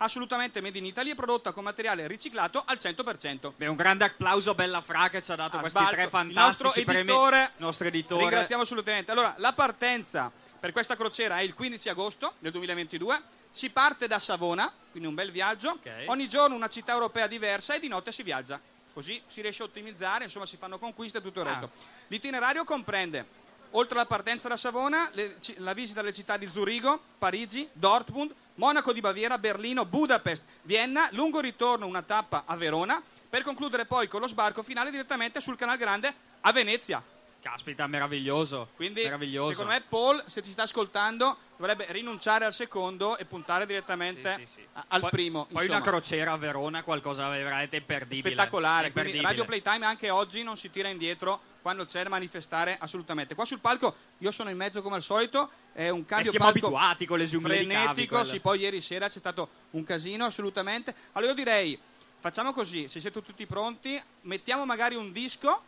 assolutamente 0.04 0.62
made 0.62 0.78
in 0.78 0.86
Italy 0.86 1.12
e 1.12 1.16
prodotta 1.16 1.52
con 1.52 1.64
materiale 1.64 2.08
riciclato 2.08 2.62
al 2.66 2.78
100%. 2.78 3.54
Beh, 3.56 3.68
un 3.68 3.76
grande 3.76 4.06
applauso 4.06 4.52
a 4.52 4.54
Bella 4.54 4.82
Fra 4.82 5.10
che 5.10 5.22
ci 5.24 5.32
ha 5.32 5.36
dato 5.36 5.58
Ah, 5.58 5.60
questi 5.62 5.80
sbalzo. 5.80 5.96
tre 5.96 6.04
Il 6.06 6.10
fantastici 6.10 6.64
nostro 6.64 6.72
premi. 6.84 7.00
editore, 7.00 7.42
Il 7.42 7.50
nostro 7.58 7.88
editore. 7.88 8.22
Ringraziamo 8.22 8.62
assolutamente. 8.64 9.12
Allora, 9.12 9.34
la 9.38 9.54
partenza 9.54 10.32
per 10.60 10.72
questa 10.72 10.96
crociera 10.96 11.40
è 11.40 11.42
il 11.42 11.54
15 11.54 11.90
agosto 11.90 12.34
del 12.40 12.52
2022. 12.52 13.22
Si 13.52 13.70
parte 13.70 14.08
da 14.08 14.20
Savona, 14.20 14.72
quindi 14.92 15.08
un 15.10 15.16
bel 15.16 15.32
viaggio. 15.32 15.80
Ogni 16.08 16.28
giorno 16.28 16.56
una 16.56 16.70
città 16.70 16.94
europea 16.94 17.28
diversa 17.28 17.74
e 17.76 17.80
di 17.80 17.88
notte 17.88 18.12
si 18.12 18.24
viaggia. 18.24 18.60
Così 18.94 19.22
si 19.28 19.42
riesce 19.42 19.62
a 19.64 19.66
ottimizzare, 19.66 20.24
insomma 20.26 20.46
si 20.46 20.56
fanno 20.58 20.78
conquiste 20.80 21.18
e 21.18 21.22
tutto 21.22 21.42
il 21.42 21.48
Ah. 21.48 21.50
resto. 21.52 21.72
L'itinerario 22.08 22.64
comprende, 22.64 23.26
oltre 23.72 23.96
alla 23.98 24.06
partenza 24.08 24.48
da 24.48 24.58
Savona, 24.58 25.10
le 25.14 25.38
la 25.58 25.74
visita 25.74 26.00
alle 26.02 26.14
città 26.14 26.38
di 26.38 26.46
Zurigo, 26.48 27.00
Parigi, 27.18 27.68
Dortmund, 27.74 28.34
Monaco 28.56 28.94
di 28.94 29.02
Baviera, 29.02 29.38
Berlino, 29.38 29.86
Budapest, 29.86 30.44
Vienna, 30.62 31.08
lungo 31.12 31.40
ritorno 31.40 31.88
una 31.88 32.04
tappa 32.04 32.44
a 32.46 32.56
Verona, 32.56 33.02
per 33.30 33.42
concludere 33.42 33.86
poi 33.86 34.08
con 34.08 34.22
lo 34.22 34.28
sbarco 34.28 34.62
finale 34.62 34.92
direttamente 34.92 35.42
sul 35.42 35.56
Canal 35.56 35.78
Grande 35.78 36.14
a 36.42 36.52
Venezia. 36.52 37.02
Caspita, 37.42 37.88
meraviglioso. 37.88 38.70
Quindi, 38.76 39.02
meraviglioso. 39.04 39.50
secondo 39.52 39.72
me, 39.74 39.82
Paul, 39.82 40.24
se 40.28 40.42
ci 40.44 40.52
sta 40.52 40.64
ascoltando, 40.64 41.36
dovrebbe 41.58 41.88
rinunciare 41.90 42.46
al 42.46 42.54
secondo 42.54 43.18
e 43.18 43.26
puntare 43.26 43.66
direttamente 43.66 44.36
Sì, 44.38 44.46
sì, 44.46 44.54
sì. 44.62 44.68
al 44.88 45.02
Poi- 45.02 45.10
primo. 45.10 45.46
Poi 45.46 45.64
insomma. 45.64 45.80
una 45.80 45.86
crociera 45.86 46.32
a 46.32 46.38
Verona, 46.38 46.84
qualcosa 46.84 47.28
veramente 47.30 47.76
imperdibile. 47.78 48.30
spettacolare. 48.36 48.88
Imperdibile. 48.88 49.24
Radio 49.24 49.44
Playtime 49.46 49.86
anche 49.86 50.10
oggi 50.10 50.44
non 50.44 50.56
si 50.56 50.70
tira 50.70 50.88
indietro 50.88 51.42
quando 51.64 51.86
c'è 51.86 52.04
da 52.04 52.10
manifestare 52.10 52.78
assolutamente. 52.80 53.34
Qua 53.34 53.46
sul 53.46 53.60
palco 53.60 53.96
io 54.20 54.30
sono 54.32 54.50
in 54.52 54.58
mezzo 54.58 54.82
come 54.82 54.98
al 54.98 55.02
solito, 55.02 55.50
è 55.72 55.88
un 55.90 56.06
cambio 56.06 56.28
Eh, 56.28 56.32
siamo 56.32 56.52
palco 56.52 56.68
abituati 56.68 57.06
con 57.08 57.18
le 57.18 57.26
frenetico, 57.26 58.24
sì, 58.26 58.40
poi 58.42 58.60
ieri 58.60 58.82
sera 58.82 59.08
c'è 59.08 59.18
stato 59.18 59.50
un 59.72 59.84
casino 59.84 60.26
assolutamente. 60.26 60.94
Allora 61.14 61.32
io 61.32 61.38
direi 61.38 61.80
facciamo 62.20 62.52
così, 62.54 62.88
se 62.90 63.00
siete 63.00 63.22
tutti 63.24 63.46
pronti, 63.46 64.00
mettiamo 64.22 64.66
magari 64.66 64.96
un 64.96 65.12
disco 65.14 65.64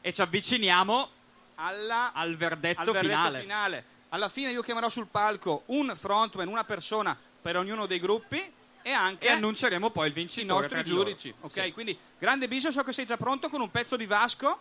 e 0.00 0.12
ci 0.12 0.20
avviciniamo 0.20 1.08
alla, 1.54 2.12
al 2.12 2.34
verdetto, 2.36 2.80
al 2.80 2.86
verdetto 2.86 3.06
finale. 3.08 3.40
finale. 3.40 3.84
Alla 4.08 4.28
fine 4.28 4.50
io 4.50 4.62
chiamerò 4.62 4.88
sul 4.88 5.06
palco 5.06 5.62
un 5.66 5.92
frontman, 5.96 6.48
una 6.48 6.64
persona 6.64 7.16
per 7.40 7.56
ognuno 7.56 7.86
dei 7.86 8.00
gruppi 8.00 8.42
e 8.82 8.90
anche 8.90 9.26
E 9.28 9.30
annunceremo 9.30 9.90
poi 9.90 10.06
il 10.06 10.12
i 10.12 10.14
vincitore. 10.14 10.60
nostri 10.62 10.82
di 10.82 10.90
loro. 10.90 11.04
giudici. 11.04 11.32
Ok, 11.42 11.52
Sì. 11.52 11.72
quindi 11.72 11.96
grande 12.18 12.48
biso, 12.48 12.72
so 12.72 12.82
che 12.82 12.92
sei 12.92 13.06
già 13.06 13.16
pronto 13.16 13.48
con 13.48 13.60
un 13.60 13.70
pezzo 13.70 13.96
di 13.96 14.06
Vasco. 14.06 14.58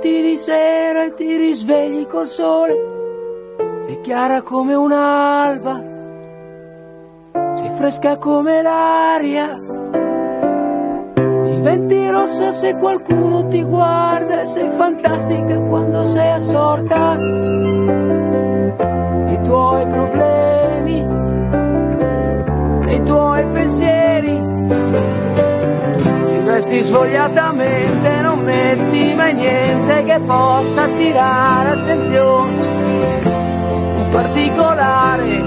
Di 0.00 0.36
sera 0.38 1.04
e 1.04 1.14
ti 1.14 1.36
risvegli 1.36 2.06
col 2.06 2.26
sole. 2.26 2.74
Sei 3.86 4.00
chiara 4.00 4.42
come 4.42 4.74
un'alba, 4.74 5.82
sei 7.54 7.70
fresca 7.76 8.16
come 8.16 8.62
l'aria. 8.62 9.60
Diventi 11.44 12.10
rossa 12.10 12.50
se 12.52 12.74
qualcuno 12.74 13.46
ti 13.48 13.62
guarda 13.62 14.46
sei 14.46 14.68
fantastica 14.70 15.58
quando 15.60 16.06
sei 16.06 16.30
assorta. 16.32 17.16
I 19.28 19.40
tuoi 19.42 19.86
problemi 19.86 20.56
i 22.96 23.02
tuoi 23.02 23.44
pensieri. 23.52 24.40
Ti 26.02 26.38
vesti 26.44 26.82
svogliatamente, 26.82 28.15
non 28.46 28.54
metti 28.54 29.14
mai 29.14 29.34
niente 29.34 30.04
che 30.04 30.20
possa 30.20 30.82
attirare 30.82 31.70
attenzione. 31.70 33.24
Un 33.96 34.08
particolare 34.10 35.42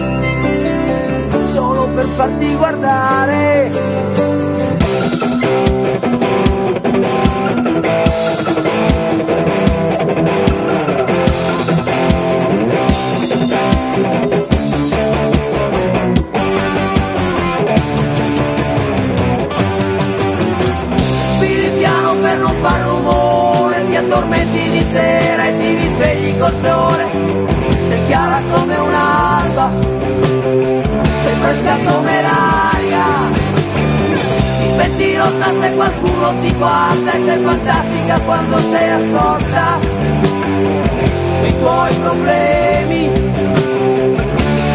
solo 1.46 1.88
per 1.96 2.06
farti 2.16 2.56
guardare. 2.56 4.18
Sera 24.92 25.48
e 25.48 25.58
ti 25.58 25.76
risvegli 25.76 26.38
col 26.40 26.54
sole. 26.62 27.06
Sei 27.88 28.06
chiara 28.08 28.42
come 28.52 28.76
un'alba, 28.78 29.72
sei 31.22 31.36
fresca 31.36 31.78
come 31.86 32.22
l'aria. 32.22 33.06
Diventi 34.62 35.18
rossa 35.18 35.52
se 35.60 35.76
qualcuno 35.76 36.34
ti 36.42 36.54
guarda 36.54 37.12
e 37.12 37.24
sei 37.26 37.44
fantastica 37.44 38.20
quando 38.22 38.60
sei 38.60 38.90
assorta. 38.90 39.80
I 41.46 41.60
tuoi 41.60 41.94
problemi 41.96 43.12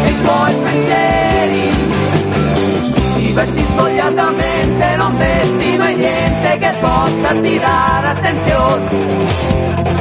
e 0.03 0.09
i 0.09 0.21
tuoi 0.21 0.55
pensieri. 0.55 1.84
Ti 3.35 3.41
vesti 3.41 3.65
svogliatamente, 3.65 4.95
non 4.95 5.13
metti 5.15 5.75
mai 5.75 5.93
niente 5.93 6.57
che 6.57 6.73
possa 6.79 7.29
attirare 7.31 8.07
attenzione. 8.07 9.05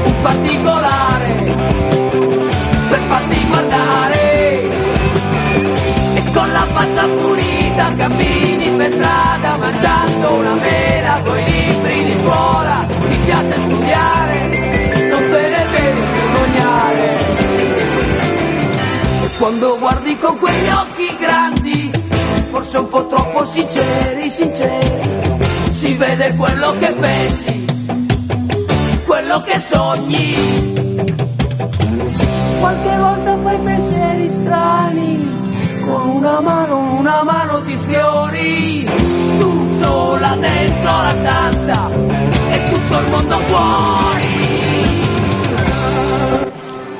Un 0.05 0.17
particolare 0.23 1.55
per 2.91 3.01
farti 3.09 3.47
guardare. 3.49 4.63
E 6.15 6.31
con 6.33 6.53
la 6.53 6.65
faccia 6.75 7.07
pulita 7.09 7.95
cammini 7.97 8.71
per 8.77 8.93
strada 8.95 9.57
mangiando 9.57 10.35
una 10.35 10.55
mela 10.55 11.21
con 11.27 11.37
i 11.37 11.45
libri 11.45 12.05
di 12.05 12.13
scuola. 12.13 12.87
Ti 12.89 13.19
piace 13.19 13.59
studiare, 13.59 15.09
non 15.11 15.29
te 15.29 15.43
ne 15.43 15.65
devi 15.73 16.01
vergognare. 16.13 17.09
E 19.25 19.29
quando 19.39 19.77
guardi 19.81 20.17
con 20.19 20.39
quegli 20.39 20.69
occhi 20.69 21.17
grandi, 21.19 21.64
forse 22.55 22.79
un 22.79 22.89
po' 22.89 23.05
troppo 23.09 23.45
sinceri, 23.45 24.31
sinceri, 24.31 25.11
si 25.73 25.95
vede 25.95 26.37
quello 26.37 26.71
che 26.79 26.95
pensi, 26.95 27.65
quello 29.05 29.43
che 29.43 29.59
sogni. 29.59 30.35
Qualche 32.61 32.97
volta 32.97 33.39
fai 33.43 33.59
pensieri 33.59 34.31
strani, 34.31 35.81
con 35.85 36.09
una 36.11 36.41
mano, 36.41 36.97
una 37.01 37.25
mano 37.25 37.61
ti 37.65 37.77
sfiori, 37.77 38.89
tu 39.41 39.69
sola 39.81 40.37
dentro 40.37 41.03
la 41.03 41.11
stanza 41.11 41.91
e 42.51 42.63
tutto 42.71 42.99
il 43.01 43.11
mondo 43.11 43.39
fuori. 43.41 44.74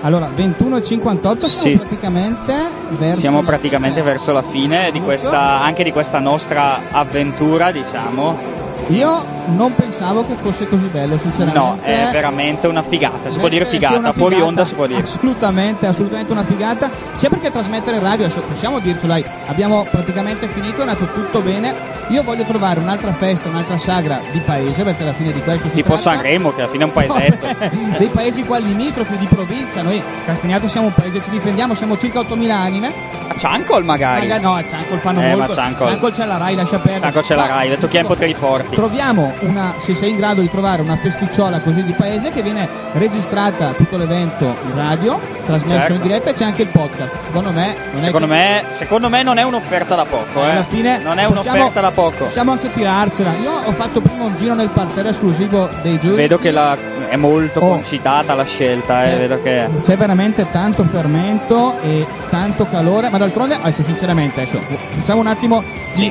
Allora, 0.05 0.29
21.58 0.29 1.45
Sì. 1.47 1.77
praticamente 1.79 2.71
verso 2.91 3.21
Siamo 3.21 3.43
praticamente 3.43 4.03
verso 4.03 4.33
la 4.33 4.43
fine 4.43 4.91
di 4.93 5.01
questa, 5.01 5.63
anche 5.63 5.83
di 5.83 5.93
questa 5.93 6.19
nostra 6.19 6.91
avventura, 6.91 7.73
diciamo. 7.73 8.54
Io 8.89 9.25
non 9.47 9.75
pensavo 9.75 10.27
che 10.27 10.35
fosse 10.41 10.69
così 10.69 10.87
bello, 10.89 11.17
sinceramente. 11.17 11.59
No, 11.59 11.79
è 11.83 12.09
veramente 12.13 12.67
una 12.67 12.83
figata, 12.83 13.31
si 13.31 13.39
può 13.39 13.49
dire 13.49 13.65
Eh, 13.65 13.69
figata, 13.69 13.97
una 13.97 14.13
fuori 14.13 14.35
figata. 14.35 14.49
onda 14.49 14.65
si 14.67 14.75
può 14.75 14.87
dire. 14.87 15.01
Assolutamente, 15.03 15.87
assolutamente 15.87 16.33
una 16.33 16.45
figata. 16.45 16.91
Sia 17.17 17.29
perché 17.31 17.51
trasmettere 17.51 17.97
in 17.97 18.03
radio, 18.03 18.25
adesso 18.27 18.43
possiamo 18.43 18.79
dircelo, 18.81 19.13
dai, 19.15 19.25
abbiamo 19.47 19.87
praticamente 19.91 20.49
finito, 20.49 20.79
è 20.79 20.81
andato 20.83 21.07
tutto 21.13 21.41
bene. 21.41 21.75
Io 22.09 22.23
voglio 22.23 22.45
trovare 22.45 22.81
un'altra 22.81 23.13
festa, 23.13 23.49
un'altra 23.49 23.79
sagra 23.79 24.21
di 24.31 24.39
paese, 24.41 24.85
perché 24.85 25.03
alla 25.03 25.15
fine 25.15 25.33
di 25.33 25.41
questo 25.43 25.69
si 25.69 25.75
Tipo 25.77 25.95
tratta. 25.95 26.03
Sanremo, 26.03 26.53
che 26.53 26.61
alla 26.61 26.71
fine 26.71 26.85
è 26.85 26.87
un 26.87 26.93
paesetto. 26.93 27.47
dei 27.99 28.09
paesi 28.09 28.45
qua 28.45 28.59
limitrofi 28.59 29.17
di 29.17 29.27
provincia. 29.27 29.81
Noi 29.83 30.03
Castagnato 30.27 30.69
siamo 30.69 30.89
un 30.89 30.95
paese, 30.95 31.23
ci 31.23 31.31
difendiamo, 31.31 31.73
siamo 31.75 31.97
circa 31.97 32.21
8.000 32.21 32.51
anime. 32.51 32.93
A 33.27 33.37
Ciancol 33.37 33.85
magari. 33.85 34.27
Maga- 34.27 34.39
no, 34.41 34.55
a 34.55 34.65
Ciancol 34.67 34.99
fanno 34.99 35.21
Eh, 35.23 35.29
molto. 35.35 35.47
ma 35.49 35.75
Ciancol- 35.77 36.13
c'è 36.13 36.25
la 36.27 36.37
Rai, 36.37 36.55
lascia 36.55 36.79
perdere. 36.79 37.01
Ciancol 37.01 37.23
c'è 37.23 37.35
la 37.35 37.47
Rai, 37.47 37.69
detto 37.69 37.87
chi 37.87 37.97
dico, 37.97 38.09
poteri 38.09 38.35
forti. 38.35 38.75
Troviamo 38.75 39.33
una, 39.41 39.75
se 39.79 39.95
sei 39.95 40.11
in 40.11 40.17
grado 40.17 40.41
di 40.41 40.49
trovare 40.51 40.83
una 40.83 40.97
festicciola 40.97 41.61
così 41.61 41.83
di 41.83 41.93
paese 41.93 42.31
che 42.31 42.43
viene 42.43 42.69
registrata 42.93 43.73
tutto 43.75 43.97
l'evento 43.97 44.45
in 44.65 44.75
radio, 44.75 45.21
trasmesso 45.45 45.75
Certo. 45.79 45.93
in 45.95 46.01
diretta 46.03 46.31
e 46.31 46.33
c'è 46.33 46.45
anche 46.45 46.63
il 46.63 46.69
podcast. 46.69 47.21
Secondo 47.21 47.53
me 47.53 47.77
non 47.93 48.01
Secondo 48.01 48.27
è 48.27 48.31
me, 48.31 48.65
secondo 48.71 49.09
me 49.09 49.23
non 49.23 49.39
è 49.39 49.43
un'offerta 49.43 49.95
da 49.95 50.05
poco, 50.05 50.41
eh. 50.43 50.51
alla 50.51 50.65
fine 50.65 50.99
non 50.99 51.19
è 51.19 51.27
possiamo- 51.27 51.57
un'offerta 51.57 51.81
da 51.81 51.91
poco. 51.91 52.25
Possiamo 52.25 52.53
anche 52.53 52.73
tirarcela. 52.73 53.33
Io 53.43 53.53
ho 53.65 53.73
fatto 53.73 54.01
prima 54.01 54.25
un 54.25 54.37
giro 54.37 54.55
nel 54.55 54.71
parterre 54.71 55.11
esclusivo 55.11 55.69
dei 55.83 55.99
giudici. 55.99 56.17
Vedo 56.17 56.39
che 56.39 56.51
la- 56.51 56.77
è 57.09 57.17
molto 57.17 57.61
Oh. 57.61 57.69
concitata 57.69 58.35
la 58.35 58.45
scelta, 58.45 59.05
eh, 59.05 59.17
vedo 59.17 59.41
che 59.43 59.69
C'è 59.83 59.97
veramente 59.97 60.47
tanto 60.51 60.83
fermento 60.85 61.79
e 61.83 62.07
tanto 62.31 62.67
calore, 62.67 63.11
ma 63.15 63.21
d'altronde, 63.21 63.55
adesso 63.55 63.85
sinceramente, 63.85 64.41
adesso 64.41 64.59
facciamo 64.91 65.21
un 65.21 65.29
attimo 65.29 65.63
di 65.95 66.11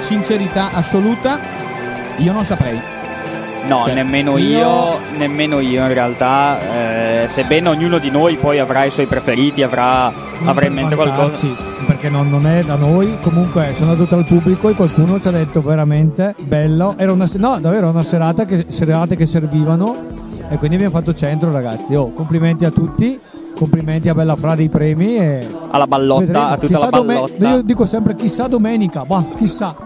sincerità 0.00 0.70
assoluta, 0.72 1.38
io 2.16 2.32
non 2.32 2.44
saprei. 2.44 2.80
No, 3.66 3.82
Cioè, 3.84 3.92
nemmeno 3.92 4.38
io- 4.38 4.58
io, 4.58 4.98
nemmeno 5.18 5.60
io 5.60 5.82
in 5.82 5.92
realtà, 5.92 6.58
eh, 7.24 7.28
sebbene 7.28 7.68
ognuno 7.68 7.98
di 7.98 8.08
noi 8.10 8.36
poi 8.36 8.58
avrà 8.58 8.84
i 8.84 8.90
suoi 8.90 9.04
preferiti, 9.04 9.62
avrà, 9.62 10.10
avrà 10.46 10.64
in 10.64 10.72
mente 10.72 10.94
qualcosa. 10.94 11.20
Vantarci, 11.24 11.56
perché 11.84 12.08
non, 12.08 12.30
non 12.30 12.46
è 12.46 12.62
da 12.64 12.76
noi. 12.76 13.18
Comunque 13.20 13.74
sono 13.74 13.92
andato 13.92 14.14
al 14.14 14.24
pubblico 14.24 14.70
e 14.70 14.74
qualcuno 14.74 15.20
ci 15.20 15.28
ha 15.28 15.32
detto 15.32 15.60
veramente 15.60 16.34
bello. 16.38 16.94
Era 16.96 17.12
una, 17.12 17.28
no 17.36 17.60
davvero 17.60 17.90
una 17.90 18.02
serata 18.02 18.46
che, 18.46 18.64
serate 18.68 19.14
che 19.14 19.26
servivano. 19.26 19.94
E 20.48 20.56
quindi 20.56 20.76
abbiamo 20.76 20.94
fatto 20.98 21.12
centro 21.12 21.52
ragazzi. 21.52 21.94
Oh, 21.94 22.14
complimenti 22.14 22.64
a 22.64 22.70
tutti 22.70 23.20
complimenti 23.60 24.08
a 24.08 24.14
Bella 24.14 24.36
Fra 24.36 24.54
dei 24.54 24.70
premi 24.70 25.16
e 25.16 25.46
alla 25.70 25.86
ballotta, 25.86 26.24
vedremo. 26.24 26.46
a 26.46 26.54
tutta 26.56 26.66
Chissà 26.66 26.78
la 26.80 26.90
ballotta. 27.02 27.48
io 27.50 27.62
dico 27.62 27.84
sempre 27.84 28.14
chissà 28.14 28.46
domenica 28.46 29.04
bah 29.04 29.26
chissà 29.36 29.76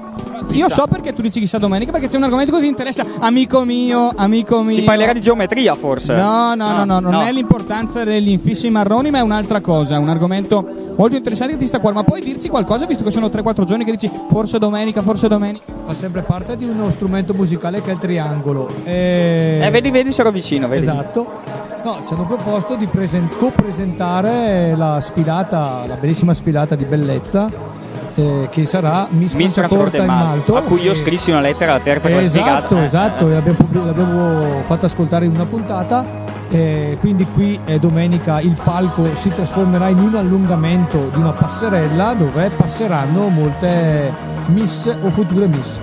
Io 0.50 0.68
so 0.68 0.86
perché 0.86 1.12
tu 1.12 1.22
dici 1.22 1.40
chissà 1.40 1.58
domenica, 1.58 1.90
perché 1.90 2.06
c'è 2.06 2.16
un 2.16 2.22
argomento 2.22 2.52
che 2.52 2.60
ti 2.60 2.68
interessa, 2.68 3.04
amico 3.18 3.64
mio, 3.64 4.12
amico 4.14 4.62
mio. 4.62 4.74
Si 4.74 4.82
parlerà 4.82 5.12
di 5.12 5.20
geometria 5.20 5.74
forse? 5.74 6.14
No, 6.14 6.54
no, 6.54 6.70
no, 6.72 6.84
no, 6.84 7.00
non 7.00 7.22
è 7.22 7.32
l'importanza 7.32 8.04
degli 8.04 8.28
infissi 8.28 8.70
marroni, 8.70 9.10
ma 9.10 9.18
è 9.18 9.22
un'altra 9.22 9.60
cosa, 9.60 9.96
è 9.96 9.98
un 9.98 10.08
argomento 10.08 10.64
molto 10.96 11.16
interessante 11.16 11.54
che 11.54 11.58
ti 11.58 11.66
sta 11.66 11.78
a 11.78 11.80
cuore. 11.80 11.96
Ma 11.96 12.04
puoi 12.04 12.22
dirci 12.22 12.48
qualcosa, 12.48 12.86
visto 12.86 13.02
che 13.02 13.10
sono 13.10 13.26
3-4 13.26 13.64
giorni 13.64 13.84
che 13.84 13.90
dici 13.90 14.08
forse 14.28 14.58
domenica, 14.58 15.02
forse 15.02 15.26
domenica? 15.26 15.72
fa 15.84 15.94
sempre 15.94 16.22
parte 16.22 16.56
di 16.56 16.64
uno 16.64 16.88
strumento 16.90 17.34
musicale 17.34 17.82
che 17.82 17.90
è 17.90 17.92
il 17.92 17.98
triangolo 17.98 18.68
e... 18.84 19.60
Eh, 19.62 19.70
vedi, 19.70 19.90
vedi, 19.90 20.12
sarò 20.12 20.30
vicino, 20.30 20.68
vedi. 20.68 20.82
Esatto. 20.82 21.63
No, 21.84 22.02
ci 22.06 22.14
hanno 22.14 22.24
proposto 22.24 22.76
di 22.76 22.86
presen- 22.86 23.28
co-presentare 23.38 24.74
la 24.74 25.00
sfilata, 25.02 25.84
la 25.86 25.96
bellissima 25.96 26.32
sfilata 26.32 26.74
di 26.74 26.84
bellezza 26.86 27.50
eh, 28.14 28.48
che 28.50 28.64
sarà 28.64 29.06
Miss, 29.10 29.34
Miss 29.34 29.52
Franciacorta 29.52 29.98
in 29.98 30.06
Malto. 30.06 30.56
a 30.56 30.62
cui 30.62 30.80
io 30.80 30.92
e- 30.92 30.94
scrissi 30.94 31.30
una 31.30 31.40
lettera 31.40 31.72
alla 31.72 31.82
terza 31.82 32.08
Eh. 32.08 32.24
Esatto, 32.24 32.76
Eh, 32.78 32.84
esatto, 32.84 33.28
e 33.28 33.32
l'abbiamo, 33.34 33.58
l'abbiamo 33.84 34.62
fatto 34.62 34.86
ascoltare 34.86 35.26
in 35.26 35.32
una 35.32 35.44
puntata. 35.44 36.22
eh, 36.50 36.96
quindi 37.00 37.26
qui 37.34 37.58
eh, 37.64 37.78
domenica 37.78 38.38
il 38.40 38.56
palco 38.62 39.14
si 39.16 39.30
trasformerà 39.30 39.88
in 39.88 39.98
un 39.98 40.14
allungamento 40.14 41.08
di 41.12 41.18
una 41.18 41.32
passerella 41.32 42.14
dove 42.14 42.50
passeranno 42.54 43.28
molte 43.28 44.12
miss 44.46 44.86
o 44.86 45.10
future 45.10 45.46
miss. 45.46 45.80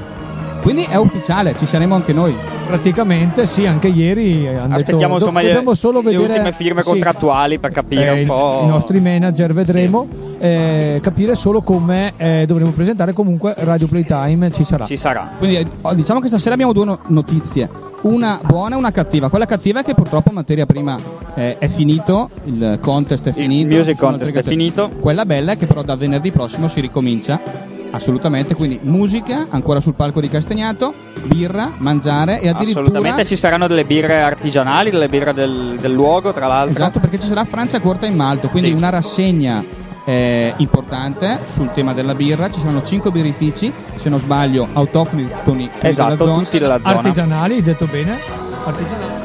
Quindi 0.61 0.83
è 0.83 0.95
ufficiale, 0.95 1.55
ci 1.57 1.65
saremo 1.65 1.95
anche 1.95 2.13
noi. 2.13 2.35
Praticamente 2.67 3.45
sì, 3.45 3.65
anche 3.65 3.88
ieri 3.88 4.45
eh, 4.45 4.55
hanno 4.55 4.75
Aspettiamo 4.75 5.13
detto, 5.15 5.25
insomma 5.25 5.39
do- 5.41 5.47
le, 5.47 5.53
dobbiamo 5.53 5.75
solo 5.75 5.97
le 6.01 6.11
vedere 6.11 6.23
ultime 6.27 6.51
firme 6.53 6.81
sì, 6.83 6.89
contrattuali 6.89 7.59
per 7.59 7.71
capire 7.71 8.05
eh, 8.05 8.11
un 8.11 8.17
il- 8.19 8.25
po'. 8.27 8.61
i 8.63 8.67
nostri 8.67 8.99
manager 9.01 9.53
vedremo 9.53 10.07
eh, 10.39 10.99
capire 11.01 11.35
solo 11.35 11.61
come 11.61 12.13
eh, 12.17 12.45
dovremo 12.47 12.71
presentare 12.71 13.11
comunque 13.13 13.53
Radio 13.57 13.88
Playtime 13.88 14.51
ci 14.51 14.63
sarà 14.63 14.85
Ci 14.85 14.97
sarà. 14.97 15.31
Quindi 15.38 15.57
eh, 15.57 15.65
oh, 15.81 15.93
diciamo 15.93 16.19
che 16.19 16.27
stasera 16.27 16.53
abbiamo 16.53 16.71
due 16.73 16.85
no- 16.85 16.99
notizie, 17.07 17.69
una 18.03 18.39
buona 18.43 18.75
e 18.75 18.77
una 18.77 18.91
cattiva. 18.91 19.29
Quella 19.29 19.45
cattiva 19.45 19.81
è 19.81 19.83
che 19.83 19.93
purtroppo 19.93 20.31
materia 20.31 20.65
prima 20.65 20.97
eh, 21.33 21.57
è 21.57 21.67
finito, 21.67 22.29
il 22.45 22.77
contest 22.81 23.27
è 23.27 23.31
finito. 23.33 23.75
music 23.75 23.93
ci 23.93 23.97
sono 23.99 24.11
contest 24.11 24.35
è 24.35 24.43
finito. 24.43 24.89
Quella 24.99 25.25
bella 25.25 25.51
è 25.53 25.57
che 25.57 25.65
però 25.65 25.81
da 25.81 25.95
venerdì 25.95 26.31
prossimo 26.31 26.67
si 26.67 26.79
ricomincia 26.79 27.69
Assolutamente, 27.93 28.55
quindi 28.55 28.80
musica 28.84 29.47
ancora 29.49 29.80
sul 29.80 29.93
palco 29.93 30.22
di 30.22 30.30
Castagnato, 30.30 30.93
birra, 31.23 31.73
mangiare 31.77 32.39
e 32.39 32.47
addirittura 32.49 32.81
Assolutamente 32.85 33.26
ci 33.26 33.35
saranno 33.35 33.68
delle 33.68 33.84
birre 33.84 34.22
artigianali, 34.22 34.89
delle 34.91 35.09
birre 35.09 35.34
del, 35.34 35.77
del 35.80 35.91
luogo, 35.93 36.31
tra 36.31 36.47
l'altro. 36.47 36.80
Esatto, 36.80 36.99
perché 36.99 37.19
ci 37.19 37.27
sarà 37.27 37.43
Francia 37.43 37.80
Corta 37.81 38.05
in 38.05 38.15
Malto, 38.15 38.47
quindi 38.49 38.69
Sì. 38.69 38.76
una 38.76 38.89
rassegna 38.89 39.63
eh, 40.05 40.53
importante 40.57 41.41
sul 41.53 41.72
tema 41.73 41.93
della 41.93 42.15
birra. 42.15 42.49
Ci 42.49 42.59
saranno 42.59 42.81
cinque 42.81 43.11
birrifici, 43.11 43.72
se 43.95 44.09
non 44.09 44.19
sbaglio, 44.19 44.68
autoctoni 44.73 45.69
Esatto, 45.81 46.15
della 46.15 46.18
zona. 46.18 46.43
tutti 46.43 46.59
della 46.59 46.80
zona. 46.81 46.95
Artigianali, 46.95 47.61
detto 47.61 47.85
bene. 47.85 48.18
Artigianali. 48.63 49.19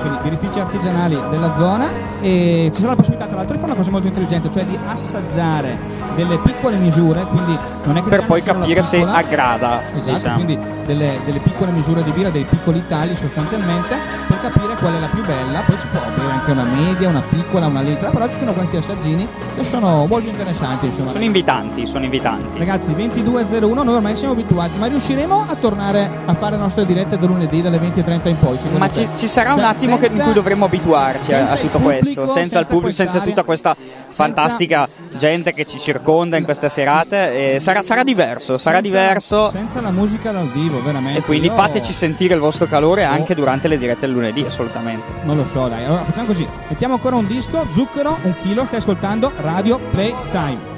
Quindi 0.00 0.18
birrifici 0.22 0.58
artigianali 0.58 1.16
della 1.30 1.54
zona 1.56 1.88
e 2.20 2.70
ci 2.72 2.80
sarà 2.80 2.90
la 2.90 2.96
possibilità 2.96 3.26
tra 3.28 3.36
l'altro 3.36 3.54
di 3.54 3.60
fare 3.60 3.70
una 3.72 3.80
cosa 3.80 3.90
molto 3.92 4.06
intelligente, 4.08 4.50
cioè 4.50 4.64
di 4.64 4.76
assaggiare 4.84 5.78
delle 6.14 6.38
piccole 6.38 6.76
misure, 6.76 7.24
quindi 7.26 7.58
non 7.84 7.96
è 7.96 8.02
che 8.02 8.08
Per 8.08 8.24
poi 8.26 8.42
capire 8.42 8.82
se 8.82 9.00
aggrada. 9.02 9.80
Esatto, 9.96 10.12
diciamo. 10.12 10.34
quindi 10.34 10.58
delle, 10.86 11.18
delle 11.24 11.38
piccole 11.40 11.70
misure 11.70 12.02
di 12.02 12.10
birra, 12.10 12.30
dei 12.30 12.44
piccoli 12.44 12.82
tagli 12.86 13.14
sostanzialmente 13.14 13.96
per 14.26 14.40
capire 14.40 14.74
qual 14.76 14.94
è 14.94 14.98
la 14.98 15.06
più 15.06 15.24
bella, 15.24 15.60
poi 15.60 15.78
si 15.78 15.86
può 15.86 16.00
bere 16.16 16.30
anche 16.32 16.50
una 16.50 16.64
media, 16.64 17.08
una 17.08 17.22
piccola, 17.22 17.66
una 17.66 17.80
litra, 17.82 18.10
però 18.10 18.28
ci 18.28 18.36
sono 18.36 18.52
questi 18.52 18.76
assaggini 18.76 19.26
che 19.56 19.64
sono 19.64 20.06
molto 20.06 20.28
interessanti 20.28 20.86
insomma. 20.86 21.12
Sono 21.12 21.24
invitanti, 21.24 21.86
sono 21.86 22.04
invitanti. 22.04 22.58
Ragazzi, 22.58 22.92
22.01, 22.92 23.82
noi 23.84 23.94
ormai 23.94 24.16
siamo 24.16 24.32
abituati, 24.32 24.78
ma 24.78 24.86
riusciremo 24.86 25.46
a 25.48 25.54
tornare 25.54 26.10
a 26.24 26.34
fare 26.34 26.52
le 26.56 26.62
nostre 26.62 26.84
dirette 26.86 27.18
da 27.18 27.26
lunedì 27.26 27.62
dalle 27.62 27.78
20.30 27.78 28.28
in 28.28 28.38
poi? 28.38 28.58
Ma 28.76 28.90
ci, 28.90 29.08
ci 29.16 29.28
sarà 29.28 29.52
un 29.52 29.60
Cioè, 29.60 29.68
attimo 29.68 29.98
che- 29.98 30.06
in 30.06 30.10
senza- 30.12 30.24
cui 30.24 30.32
dovremmo 30.34 30.64
abituarci 30.64 31.32
a, 31.32 31.38
senza 31.38 31.56
tutto 31.56 31.78
pubblico, 31.78 32.00
questo, 32.02 32.20
senza, 32.26 32.32
senza 32.40 32.58
il 32.58 32.66
pubblico, 32.66 32.90
senza 32.94 33.20
tutta 33.20 33.42
questa 33.44 33.76
fantastica 34.08 34.88
gente 35.16 35.52
che 35.52 35.64
ci 35.64 35.78
circonda 36.02 36.36
in 36.36 36.44
queste 36.44 36.68
serate. 36.68 37.60
sarà, 37.60 37.82
sarà 37.82 38.02
diverso, 38.02 38.58
sarà 38.58 38.80
senza- 38.80 38.80
diverso. 38.98 39.50
Senza 39.50 39.80
la 39.80 39.90
musica 39.90 40.32
dal 40.32 40.48
vivo, 40.50 40.82
veramente. 40.82 41.20
E 41.20 41.22
quindi 41.22 41.46
Io- 41.46 41.54
fateci 41.54 41.92
sentire 41.92 42.34
il 42.34 42.40
vostro 42.40 42.66
calore 42.66 43.04
anche 43.04 43.34
durante 43.34 43.68
le 43.68 43.78
dirette 43.78 44.00
del 44.06 44.10
lunedì, 44.10 44.42
assolutamente. 44.44 45.12
Non 45.22 45.36
lo 45.36 45.46
so, 45.46 45.68
dai. 45.68 45.84
Allora 45.84 46.02
facciamo 46.02 46.26
così. 46.26 46.46
Mettiamo 46.68 46.94
ancora 46.94 47.16
un 47.16 47.26
disco, 47.26 47.66
zucchero, 47.72 48.18
un 48.22 48.34
chilo, 48.42 48.64
stai 48.64 48.78
ascoltando 48.78 49.32
Radio 49.40 49.78
Playtime. 49.90 50.71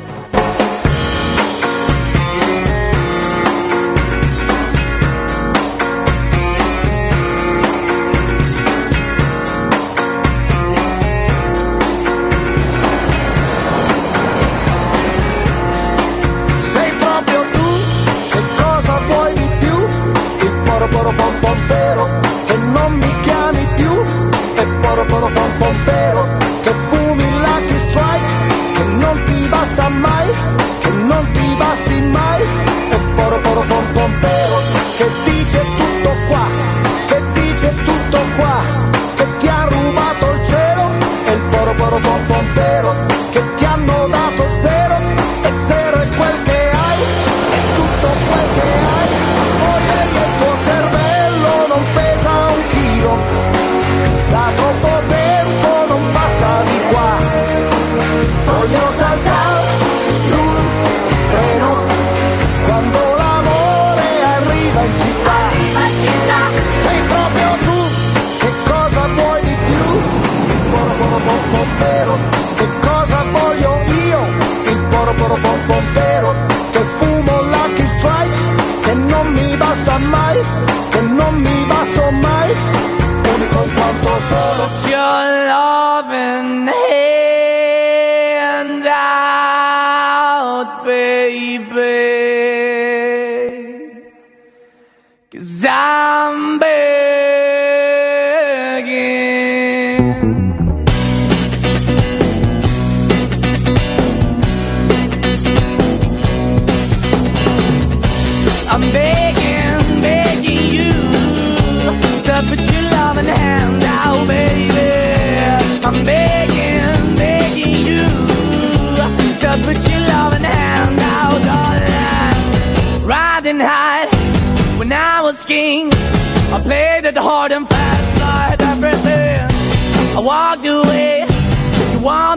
pom 25.20 25.32
pom 25.34 25.50
pom 25.58 26.13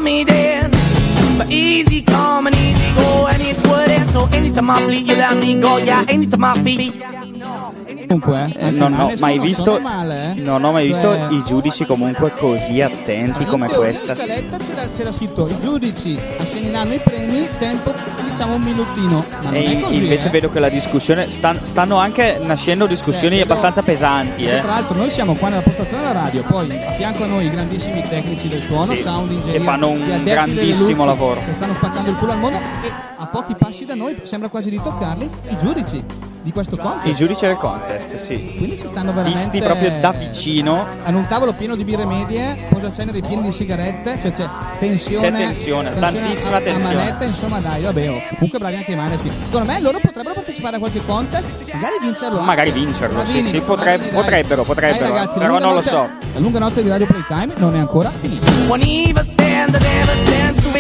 me 0.08 0.24
then, 0.24 0.72
but 1.38 1.52
easy 1.52 2.02
come 2.02 2.47
anytime 4.32 4.70
I 4.70 4.86
bleed, 4.86 5.08
you 5.08 5.16
let 5.16 5.36
me 5.36 5.60
go, 5.60 5.78
yeah. 5.78 6.04
Anytime 6.08 6.44
I 6.46 6.62
feel. 6.64 6.94
Comunque, 8.08 8.54
Eh, 8.58 8.64
anche 8.66 8.72
non 8.80 8.94
ho 9.00 9.12
mai 9.20 9.38
visto, 9.38 9.80
male, 9.82 10.32
eh. 10.36 10.40
non 10.40 10.64
ho 10.64 10.72
mai 10.72 10.88
visto 10.88 11.14
Cioè- 11.14 11.28
i 11.32 11.44
giudici 11.46 11.86
comunque 11.86 12.32
così 12.38 12.82
attenti 12.82 13.44
In 13.44 13.50
come 13.50 13.68
teoria 13.68 13.92
questa. 13.92 14.12
In 14.14 14.18
scaletta 14.18 14.58
c'era, 14.60 14.90
c'era 14.90 15.12
scritto 15.12 15.48
i 15.50 15.60
giudici 15.60 16.18
assegneranno 16.40 16.94
i 16.94 17.00
premi, 17.04 17.48
tempo 17.60 17.94
diciamo 18.30 18.54
un 18.54 18.62
minutino. 18.62 19.26
Ma 19.42 19.50
non 19.50 19.56
E 19.56 19.66
è 19.66 19.80
così. 19.82 20.04
invece 20.04 20.28
eh. 20.28 20.32
vedo 20.32 20.50
che 20.50 20.60
la 20.60 20.70
discussione 20.70 21.30
stan- 21.32 21.60
stanno 21.66 21.98
anche 21.98 22.40
nascendo 22.42 22.86
discussioni 22.88 23.36
Eh, 23.36 23.40
vedo- 23.40 23.52
abbastanza 23.52 23.82
pesanti. 23.84 24.46
E 24.46 24.56
Eh. 24.56 24.62
Tra 24.62 24.70
l'altro 24.72 24.96
noi 24.96 25.10
siamo 25.10 25.34
qua 25.36 25.50
nella 25.50 25.62
postazione 25.62 26.02
della 26.04 26.14
radio, 26.14 26.44
poi 26.44 26.86
a 26.86 26.92
fianco 26.92 27.24
a 27.24 27.28
noi 27.28 27.46
i 27.46 27.50
grandissimi 27.50 28.04
tecnici 28.08 28.48
del 28.48 28.62
suono, 28.62 28.94
Sì, 28.94 29.02
sound 29.02 29.28
che 29.30 29.34
engineer, 29.36 29.62
fanno 29.62 29.90
un 29.90 30.22
grandissimo 30.24 31.04
lavoro. 31.04 31.42
Che 31.46 31.54
stanno 31.54 31.74
spaccando 31.74 32.10
il 32.10 32.16
culo 32.16 32.32
al 32.32 32.40
mondo 32.40 32.58
e 32.58 32.92
a 33.20 33.26
pochi 33.26 33.54
passi 33.58 33.84
da 33.84 33.96
noi, 33.96 34.16
sembra 34.24 34.50
quasi 34.50 34.70
di 34.70 34.80
toccarli, 34.82 35.30
i 35.50 35.58
giudici 35.58 36.04
di 36.42 36.54
questo 36.54 36.78
contest. 36.78 37.08
I 37.08 37.14
giudici 37.16 37.46
del 37.46 37.58
contest, 37.58 38.16
sì. 38.16 38.54
Quindi 38.58 38.78
si 38.78 38.88
stanno 38.88 39.12
veramente 39.12 39.38
Visti 39.50 39.60
proprio 39.60 39.92
da 40.00 40.12
vicino. 40.12 40.88
Hanno 41.04 41.18
un 41.18 41.28
tavolo 41.28 41.52
pieno 41.52 41.76
di 41.76 41.84
birre 41.84 42.06
medie, 42.06 42.68
posaceneri 42.70 43.22
pieni 43.22 43.42
di 43.44 43.52
sigarette, 43.52 44.18
cioè 44.22 44.32
c'è 44.32 44.48
tensione. 44.80 45.30
C'è 45.30 45.36
tensione, 45.36 46.00
tantissima 46.00 46.56
a- 46.56 46.60
a, 46.60 46.62
tensione. 46.62 46.96
manetta, 46.96 47.24
insomma, 47.26 47.60
dai, 47.60 47.82
vabbè, 47.84 48.10
oh. 48.10 48.22
comunque 48.36 48.60
bravi 48.60 48.76
anche 48.78 48.92
i 48.92 48.96
Maneskin. 48.96 49.32
Secondo 49.44 49.66
me 49.74 49.82
loro 49.82 50.00
potrebbero 50.00 50.36
partecipare 50.36 50.76
a 50.78 50.80
qualche 50.80 51.04
contest, 51.06 51.48
magari 51.74 51.96
vincerlo. 52.02 52.36
anche. 52.38 52.48
Magari 52.48 52.72
vincerlo, 52.72 53.20
sì, 53.26 53.32
Bravini, 53.32 53.44
sì, 53.50 53.60
potre- 53.60 53.84
bravini, 53.84 54.10
dai. 54.12 54.22
potrebbero, 54.22 54.64
potrebbero, 54.64 55.00
Dai, 55.00 55.10
ragazzi, 55.10 55.40
la 55.40 55.46
però 55.46 55.58
non 55.60 55.68
lo 55.70 55.74
notte- 55.76 55.90
so. 55.90 56.10
La 56.34 56.40
lunga 56.40 56.60
notte 56.60 56.82
di 56.84 56.88
Radio 56.90 57.08
Playtime 57.08 57.54
non 57.58 57.76
è 57.76 57.80
ancora 57.80 58.12
finita. 58.22 58.46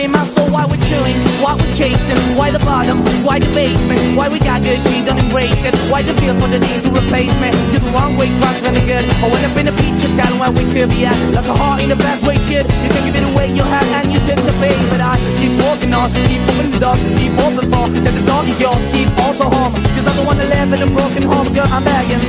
Won't 0.08 0.16
even 0.16 0.16
stand, 0.16 0.16
I 0.16 0.16
never 0.16 0.16
stand 0.16 0.16
to 0.16 0.16
be 0.16 0.16
my 0.16 0.26
soul. 0.28 0.48
Why 0.48 0.66
we're 0.66 0.78
chilling, 0.88 1.16
why 1.42 1.56
we're 1.56 1.74
chasing, 1.74 2.36
why 2.36 2.52
the 2.52 2.60
bottom, 2.60 3.06
why 3.24 3.40
the 3.40 3.52
basement, 3.52 4.18
why 4.18 4.30
we 4.30 4.40
got 4.40 4.64
good, 4.64 4.80
she 4.82 5.04
don't 5.04 5.20
embrace 5.20 5.64
it. 5.64 5.76
Why 5.92 6.02
the 6.02 6.14
feel 6.16 6.36
for 6.40 6.48
the 6.48 6.60
need 6.60 6.84
to 6.84 6.90
replace 6.90 7.36
me? 7.38 7.52
You're 7.72 7.80
the 7.80 7.92
wrong 7.92 8.18
way, 8.18 8.36
trying 8.36 8.64
to 8.64 8.82
good. 8.86 9.06
I 9.10 9.28
went 9.28 9.46
up 9.46 9.58
in 9.58 9.66
the 9.66 9.74
feature 9.74 10.14
town 10.16 10.40
where 10.40 10.52
we 10.52 10.66
could 10.72 10.90
be 10.90 11.06
at. 11.06 11.18
Like 11.34 11.46
a 11.46 11.54
heart 11.54 11.82
in 11.82 11.90
the 11.90 11.96
best 11.96 12.24
way, 12.24 12.38
shit. 12.48 12.66
You 12.68 12.90
can 12.90 13.06
give 13.06 13.16
it 13.16 13.24
away, 13.24 13.52
you 13.54 13.64
have, 13.64 13.88
and 13.88 14.12
you 14.12 14.20
take 14.20 14.38
the 14.38 14.56
bait. 14.60 14.78
But 14.90 15.02
I 15.02 15.18
keep 15.40 15.54
walking 15.62 15.94
on, 15.94 16.12
keep 16.12 16.42
moving 16.42 16.72
the 16.72 16.80
dog, 16.80 16.98
keep 17.18 17.34
open 17.38 17.66
for 17.72 17.88
that 17.88 18.14
the 18.14 18.26
dog 18.26 18.48
is 18.48 18.60
yours, 18.60 18.82
keep 18.92 19.10
also 19.18 19.50
home. 19.50 19.74
Cause 19.74 20.08
I'm 20.08 20.16
the 20.16 20.24
one 20.24 20.38
that 20.38 20.50
live 20.50 20.74
in 20.74 20.82
a 20.82 20.88
broken 20.88 21.24
home, 21.24 21.54
girl, 21.54 21.68
I'm 21.68 21.84
begging. 21.84 22.24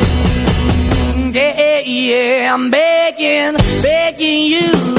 Yeah, 1.34 1.78
yeah, 1.80 2.54
I'm 2.54 2.70
begging, 2.70 3.54
begging 3.82 4.46
you 4.46 4.98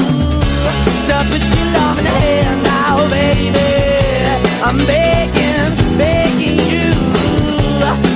to 1.10 1.24
put 1.28 1.42
your 1.56 1.66
love 1.66 1.98
in 1.98 2.04
the 2.04 2.10
now, 2.10 2.39
baby, 3.10 3.70
I'm 4.62 4.78
begging, 4.86 5.98
begging 5.98 6.58
you 6.74 6.90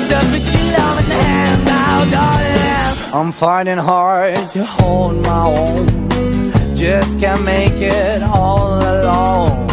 to 0.09 0.19
put 0.31 0.45
your 0.55 0.66
love 0.79 0.99
in 1.03 1.09
the 1.09 1.15
hand 1.15 1.65
now, 1.65 2.05
darling. 2.11 3.15
I'm 3.15 3.33
finding 3.33 3.79
hard 3.79 4.37
to 4.53 4.65
hold 4.65 5.23
my 5.25 5.47
own, 5.47 6.77
just 6.77 7.19
can't 7.21 7.45
make 7.45 7.73
it 7.73 8.23
all 8.23 8.79
alone. 8.79 9.64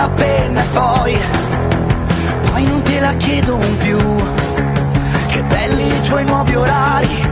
La 0.00 0.08
penna 0.08 0.62
e 0.62 0.66
poi, 0.72 1.18
poi 2.48 2.64
non 2.64 2.80
te 2.82 3.00
la 3.00 3.12
chiedono 3.16 3.66
più. 3.84 3.98
Che 5.28 5.44
belli 5.44 5.86
i 5.86 6.00
tuoi 6.08 6.24
nuovi 6.24 6.54
orari, 6.54 7.28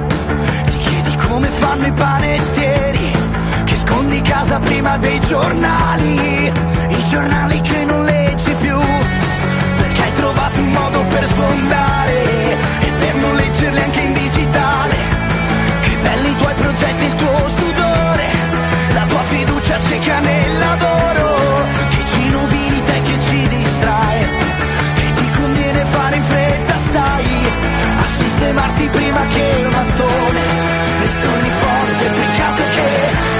ti 0.66 0.78
chiedi 0.78 1.16
come 1.16 1.48
fanno 1.48 1.86
i 1.86 1.92
panettieri. 1.92 3.10
Che 3.64 3.78
scondi 3.78 4.20
casa 4.20 4.58
prima 4.58 4.98
dei 4.98 5.18
giornali, 5.20 6.52
i 6.88 7.08
giornali 7.08 7.58
che 7.62 7.84
non 7.86 8.04
leggi 8.04 8.54
più. 8.60 8.78
Perché 9.78 10.02
hai 10.02 10.12
trovato 10.12 10.60
un 10.60 10.70
modo 10.70 11.06
per 11.06 11.24
sfondare 11.24 12.22
e 12.80 12.92
per 13.00 13.14
non 13.14 13.34
leggerli 13.34 13.80
anche 13.80 14.00
in 14.00 14.12
digitale. 14.12 14.96
Che 15.80 15.98
belli 16.02 16.30
i 16.30 16.34
tuoi 16.34 16.54
progetti, 16.54 17.04
il 17.06 17.14
tuo 17.14 17.48
sudore, 17.56 18.26
la 18.92 19.06
tua 19.06 19.22
fiducia 19.22 19.80
cieca 19.80 20.18
nel 20.20 20.58
lavoro, 20.58 21.26
fare 26.08 26.16
in 26.16 26.22
fretta, 26.22 26.74
sai, 26.90 27.26
a 27.96 28.06
sistemarti 28.16 28.88
prima 28.88 29.26
che 29.26 29.56
il 29.60 29.68
mattone. 29.68 30.40
Ritorni 31.00 31.50
forte, 31.50 32.04
peccato 32.04 32.62
che 32.74 33.37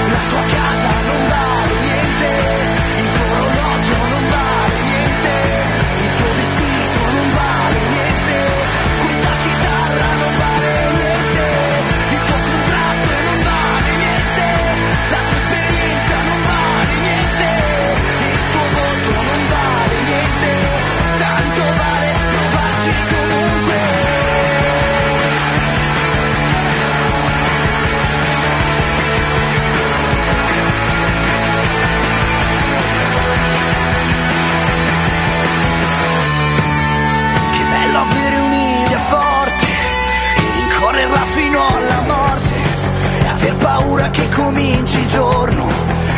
che 44.29 44.35
cominci 44.35 45.07
giorno 45.07 45.67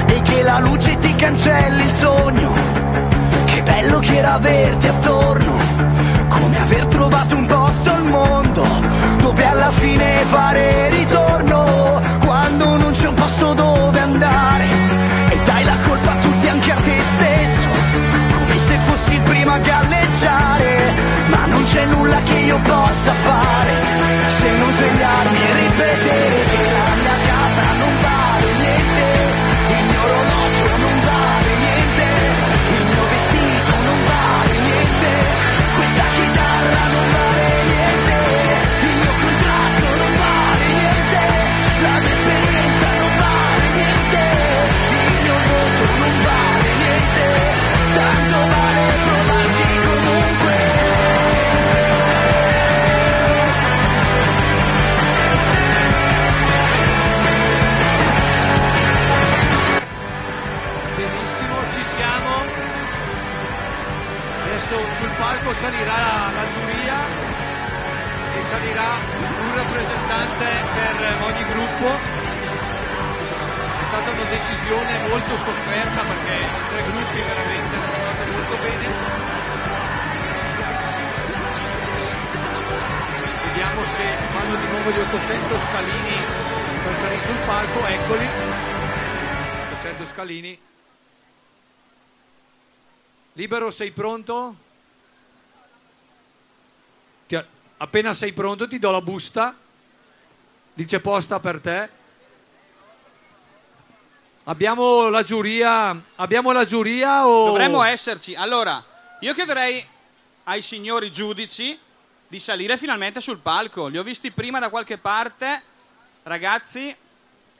e 0.06 0.22
che 0.22 0.44
la 0.44 0.60
luce 0.60 0.98
ti 1.00 1.16
cancelli 1.16 1.84
il 1.84 1.92
sogno. 1.92 2.52
Che 3.46 3.64
bello 3.64 4.00
che 4.00 4.18
era 4.18 4.34
averti 4.34 4.88
attorno, 4.88 5.54
come 6.28 6.60
aver 6.60 6.86
trovato 6.86 7.36
un 7.36 7.46
posto 7.46 7.90
al 7.92 8.06
mondo 8.06 8.66
dove 9.20 9.46
alla 9.46 9.72
fine 9.72 10.24
fare 10.26 10.90
ritorno 10.90 12.02
quando 12.26 12.78
non 12.78 12.92
c'è 12.92 13.08
un 13.08 13.14
posto 13.14 13.54
dove 13.54 14.00
andare 14.00 14.66
e 15.30 15.42
dai 15.44 15.64
la 15.64 15.76
colpa 15.86 16.12
a 16.12 16.16
tutti 16.16 16.48
anche 16.48 16.72
a 16.72 16.76
te 16.76 16.98
stesso 17.16 17.70
come 18.38 18.58
se 18.66 18.78
fossi 18.88 19.14
il 19.14 19.22
primo 19.22 19.52
a 19.52 19.58
galleggiare, 19.60 20.78
ma 21.28 21.46
non 21.46 21.64
c'è 21.64 21.86
nulla 21.86 22.22
che 22.24 22.34
io 22.34 22.60
possa 22.60 23.14
fare 23.14 23.74
se 24.28 24.52
non 24.58 24.72
svegliarmi 24.72 25.38
e 25.38 25.56
ripetere 25.56 26.46
che 26.50 26.72
la 26.72 26.96
mia 27.02 27.31
Sei 93.72 93.92
pronto? 93.92 94.56
Ti- 97.28 97.44
appena 97.78 98.14
sei 98.14 98.34
pronto 98.34 98.68
ti 98.68 98.78
do 98.78 98.92
la 98.92 99.02
busta. 99.02 99.56
Dice 100.74 101.00
posta 101.00 101.40
per 101.40 101.60
te. 101.60 101.90
Abbiamo 104.44 105.10
la 105.10 105.24
giuria. 105.24 106.00
Abbiamo 106.16 106.52
la 106.52 106.66
giuria 106.66 107.26
o. 107.26 107.46
Dovremmo 107.46 107.84
esserci. 107.84 108.36
Allora, 108.36 108.84
io 109.20 109.34
chiederei 109.34 109.86
ai 110.44 110.62
signori 110.62 111.12
giudici 111.12 111.78
di 112.28 112.40
salire 112.40 112.78
finalmente 112.78 113.22
sul 113.22 113.38
palco. 113.38 113.88
Li 113.88 113.98
ho 113.98 114.04
visti 114.04 114.32
prima 114.32 114.60
da 114.60 114.70
qualche 114.70 114.98
parte. 114.98 115.62
Ragazzi, 116.24 116.96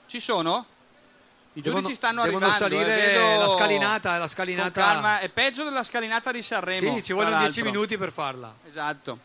ci 0.06 0.20
sono? 0.20 0.66
I 1.54 1.60
Devono- 1.60 1.80
giudici 1.82 1.96
stanno 1.96 2.22
devono 2.22 2.46
arrivando. 2.46 2.76
salire 2.76 2.94
eh, 3.02 3.06
vedo 3.12 3.38
la 3.40 3.48
scalinata, 3.58 4.16
la 4.18 4.28
scalinata- 4.28 4.70
Con 4.82 4.90
calma. 4.92 5.18
È 5.20 5.28
peggio 5.28 5.64
della 5.64 5.82
scalinata 5.82 6.32
di 6.32 6.42
Sanremo. 6.42 6.94
Sì, 6.96 7.02
ci 7.04 7.12
vogliono 7.12 7.32
tra 7.34 7.40
10 7.42 7.60
l'altro. 7.60 7.74
minuti 7.78 7.98
per 7.98 8.12
farla. 8.12 8.54
Esatto. 8.66 9.18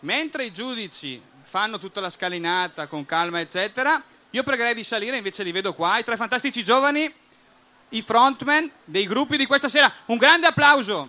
Mentre 0.00 0.44
i 0.44 0.52
giudici 0.52 1.20
fanno 1.42 1.78
tutta 1.78 2.00
la 2.00 2.10
scalinata 2.10 2.86
con 2.86 3.04
calma, 3.04 3.40
eccetera, 3.40 4.00
io 4.30 4.42
pregherei 4.44 4.74
di 4.74 4.84
salire, 4.84 5.16
invece 5.16 5.42
li 5.42 5.52
vedo 5.52 5.74
qua, 5.74 5.98
i 5.98 6.04
tre 6.04 6.16
fantastici 6.16 6.62
giovani, 6.62 7.12
i 7.90 8.02
frontman 8.02 8.70
dei 8.84 9.06
gruppi 9.06 9.36
di 9.36 9.46
questa 9.46 9.68
sera. 9.68 9.92
Un 10.06 10.16
grande 10.18 10.46
applauso. 10.46 11.08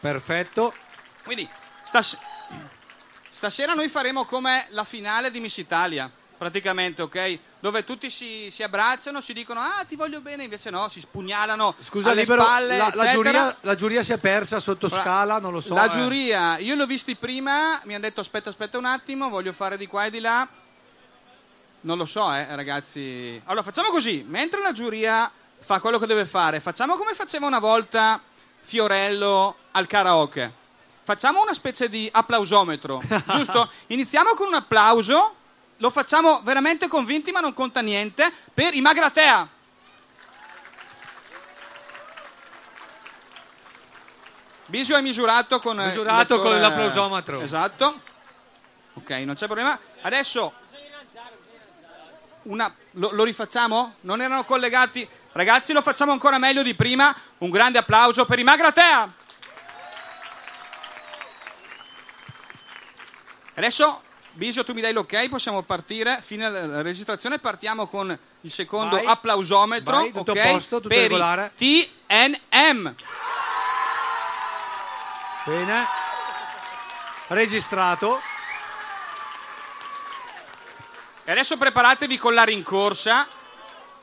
Perfetto. 0.00 0.74
Quindi, 1.24 1.48
stas- 1.84 2.16
stasera 3.38 3.72
noi 3.72 3.88
faremo 3.88 4.24
come 4.24 4.66
la 4.70 4.82
finale 4.82 5.30
di 5.30 5.38
Miss 5.38 5.58
Italia, 5.58 6.10
praticamente, 6.36 7.02
ok? 7.02 7.38
Dove 7.60 7.84
tutti 7.84 8.10
si, 8.10 8.48
si 8.50 8.64
abbracciano, 8.64 9.20
si 9.20 9.32
dicono 9.32 9.60
ah 9.60 9.84
ti 9.86 9.94
voglio 9.94 10.20
bene, 10.20 10.42
invece 10.42 10.70
no, 10.70 10.88
si 10.88 10.98
spugnalano 10.98 11.76
Scusa, 11.78 12.10
alle 12.10 12.22
Libero, 12.22 12.42
spalle, 12.42 12.76
la, 12.76 12.90
la 12.92 13.12
giuria, 13.12 13.56
la 13.60 13.74
giuria 13.76 14.02
si 14.02 14.12
è 14.12 14.18
persa 14.18 14.58
sotto 14.58 14.86
Ora, 14.86 15.00
scala, 15.00 15.38
non 15.38 15.52
lo 15.52 15.60
so. 15.60 15.74
La 15.74 15.84
eh. 15.84 15.90
giuria, 15.90 16.58
io 16.58 16.74
li 16.74 16.80
ho 16.80 16.86
visti 16.86 17.14
prima, 17.14 17.80
mi 17.84 17.94
hanno 17.94 18.02
detto 18.02 18.20
aspetta, 18.20 18.48
aspetta 18.50 18.76
un 18.76 18.86
attimo, 18.86 19.28
voglio 19.28 19.52
fare 19.52 19.76
di 19.76 19.86
qua 19.86 20.06
e 20.06 20.10
di 20.10 20.18
là. 20.18 20.48
Non 21.82 21.96
lo 21.96 22.06
so, 22.06 22.34
eh, 22.34 22.56
ragazzi. 22.56 23.40
Allora, 23.44 23.62
facciamo 23.62 23.90
così, 23.90 24.24
mentre 24.26 24.60
la 24.60 24.72
giuria 24.72 25.30
fa 25.60 25.78
quello 25.78 26.00
che 26.00 26.06
deve 26.06 26.26
fare, 26.26 26.58
facciamo 26.58 26.96
come 26.96 27.14
faceva 27.14 27.46
una 27.46 27.60
volta 27.60 28.20
Fiorello 28.62 29.58
al 29.70 29.86
karaoke. 29.86 30.66
Facciamo 31.08 31.40
una 31.40 31.54
specie 31.54 31.88
di 31.88 32.06
applausometro, 32.12 33.00
giusto? 33.32 33.70
Iniziamo 33.86 34.34
con 34.34 34.48
un 34.48 34.52
applauso, 34.52 35.36
lo 35.78 35.88
facciamo 35.88 36.42
veramente 36.42 36.86
convinti 36.86 37.32
ma 37.32 37.40
non 37.40 37.54
conta 37.54 37.80
niente, 37.80 38.30
per 38.52 38.74
i 38.74 38.82
Magratea. 38.82 39.48
Bisio 44.66 44.98
è 44.98 45.00
misurato 45.00 45.60
con... 45.60 45.78
Misurato 45.78 46.34
il 46.34 46.40
con 46.42 46.60
l'applausometro. 46.60 47.40
Esatto. 47.40 48.00
Ok, 48.92 49.08
non 49.24 49.34
c'è 49.34 49.46
problema. 49.46 49.80
Adesso 50.02 50.52
una- 52.42 52.74
lo, 52.90 53.12
lo 53.12 53.24
rifacciamo? 53.24 53.94
Non 54.02 54.20
erano 54.20 54.44
collegati? 54.44 55.08
Ragazzi, 55.32 55.72
lo 55.72 55.80
facciamo 55.80 56.12
ancora 56.12 56.36
meglio 56.36 56.62
di 56.62 56.74
prima. 56.74 57.16
Un 57.38 57.48
grande 57.48 57.78
applauso 57.78 58.26
per 58.26 58.38
i 58.38 58.44
Magratea. 58.44 59.17
Adesso, 63.58 64.02
Bisio, 64.34 64.62
tu 64.62 64.72
mi 64.72 64.80
dai 64.80 64.92
l'ok, 64.92 65.28
possiamo 65.28 65.62
partire. 65.62 66.20
Fine 66.22 66.48
la 66.48 66.80
registrazione, 66.80 67.40
partiamo 67.40 67.88
con 67.88 68.16
il 68.42 68.50
secondo 68.52 68.94
Vai. 68.94 69.04
applausometro. 69.04 69.96
Vai, 69.96 70.12
tutto 70.12 70.30
ok? 70.30 70.38
a 70.38 70.52
posto, 70.52 70.76
tutto 70.76 70.88
per 70.88 70.98
i 70.98 71.02
regolare. 71.02 71.52
TNM. 71.56 72.94
Bene. 75.44 75.86
Registrato. 77.26 78.20
E 81.24 81.30
adesso 81.32 81.56
preparatevi 81.56 82.16
con 82.16 82.34
la 82.34 82.44
rincorsa. 82.44 83.26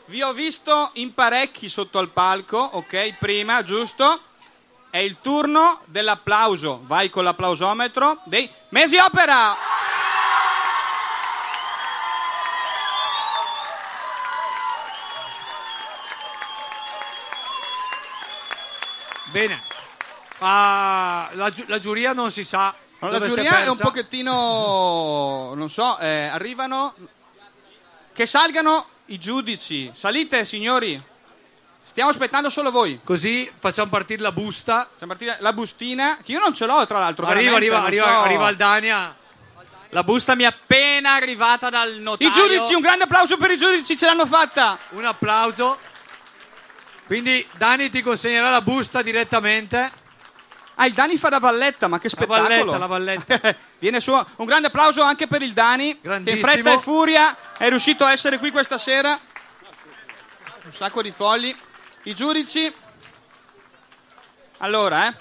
Vi 0.08 0.22
ho 0.22 0.34
visto 0.34 0.90
in 0.96 1.14
parecchi 1.14 1.70
sotto 1.70 1.98
al 1.98 2.10
palco, 2.10 2.58
ok? 2.58 3.14
Prima, 3.20 3.64
giusto? 3.64 4.20
È 4.96 5.00
il 5.00 5.18
turno 5.20 5.82
dell'applauso. 5.88 6.80
Vai 6.86 7.10
con 7.10 7.26
l'applausometro 7.26 8.22
dei 8.24 8.50
Mesi 8.70 8.96
Opera! 8.96 9.54
Bene. 19.32 19.62
Ah, 20.38 21.30
la, 21.34 21.50
giu- 21.52 21.68
la 21.68 21.80
giuria 21.80 22.14
non 22.14 22.32
si 22.32 22.46
sa. 22.46 22.74
La 23.00 23.10
dove 23.10 23.26
si 23.26 23.32
giuria 23.32 23.64
è 23.64 23.68
un 23.68 23.76
persa. 23.76 23.84
pochettino, 23.84 25.52
non 25.56 25.70
so, 25.70 25.98
eh, 26.00 26.28
arrivano... 26.28 26.96
Che 28.14 28.26
salgano 28.26 28.88
i 29.08 29.20
giudici. 29.20 29.92
Salite, 29.94 30.46
signori. 30.46 31.04
Stiamo 31.86 32.10
aspettando 32.10 32.50
solo 32.50 32.72
voi. 32.72 33.00
Così 33.04 33.50
facciamo 33.58 33.90
partire 33.90 34.22
la 34.22 34.32
busta. 34.32 34.90
Facciamo 34.92 35.14
partire 35.14 35.38
la 35.40 35.54
bustina, 35.54 36.18
che 36.22 36.34
io 36.34 36.40
non 36.40 36.54
ce 36.54 36.66
l'ho, 36.66 36.86
tra 36.86 37.00
l'altro. 37.00 37.26
Arriva, 37.26 37.56
arriva, 37.56 37.84
arriva, 37.84 38.06
so. 38.06 38.20
arriva 38.22 38.48
Aldania. 38.48 39.16
La 39.90 40.04
busta 40.04 40.36
mi 40.36 40.44
è 40.44 40.48
appena 40.48 41.14
arrivata 41.14 41.70
dal 41.70 41.94
notaio. 42.00 42.30
I 42.30 42.34
giudici, 42.34 42.74
un 42.74 42.82
grande 42.82 43.06
applauso 43.06 43.38
per 43.38 43.52
i 43.52 43.58
giudici, 43.58 43.96
ce 43.96 44.06
l'hanno 44.06 44.26
fatta. 44.26 44.78
Un 44.90 45.06
applauso. 45.06 45.78
Quindi 47.06 47.48
Dani 47.56 47.90
ti 47.90 48.02
consegnerà 48.02 48.50
la 48.50 48.62
busta 48.62 49.02
direttamente. 49.02 50.04
Ah, 50.76 50.88
il 50.88 50.94
Dani 50.94 51.16
fa 51.16 51.30
da 51.30 51.40
valletta, 51.40 51.88
ma 51.88 52.00
che 52.00 52.10
La 52.10 52.10
spettacolo! 52.10 52.48
valletta, 52.48 52.78
la 52.78 52.86
valletta. 52.88 53.56
Viene 53.80 54.02
su. 54.02 54.12
Un 54.12 54.46
grande 54.46 54.68
applauso 54.68 55.02
anche 55.02 55.28
per 55.28 55.42
il 55.42 55.54
Dani, 55.54 56.02
che 56.02 56.32
in 56.32 56.40
fretta 56.40 56.74
e 56.74 56.80
furia 56.80 57.54
è 57.58 57.70
riuscito 57.70 58.04
a 58.04 58.12
essere 58.12 58.38
qui 58.38 58.52
questa 58.52 58.78
sera. 58.78 59.18
Un 60.66 60.74
sacco 60.74 61.02
di 61.02 61.12
fogli. 61.12 61.56
I 62.08 62.14
giudici. 62.14 62.72
Allora, 64.58 65.08
eh, 65.10 65.16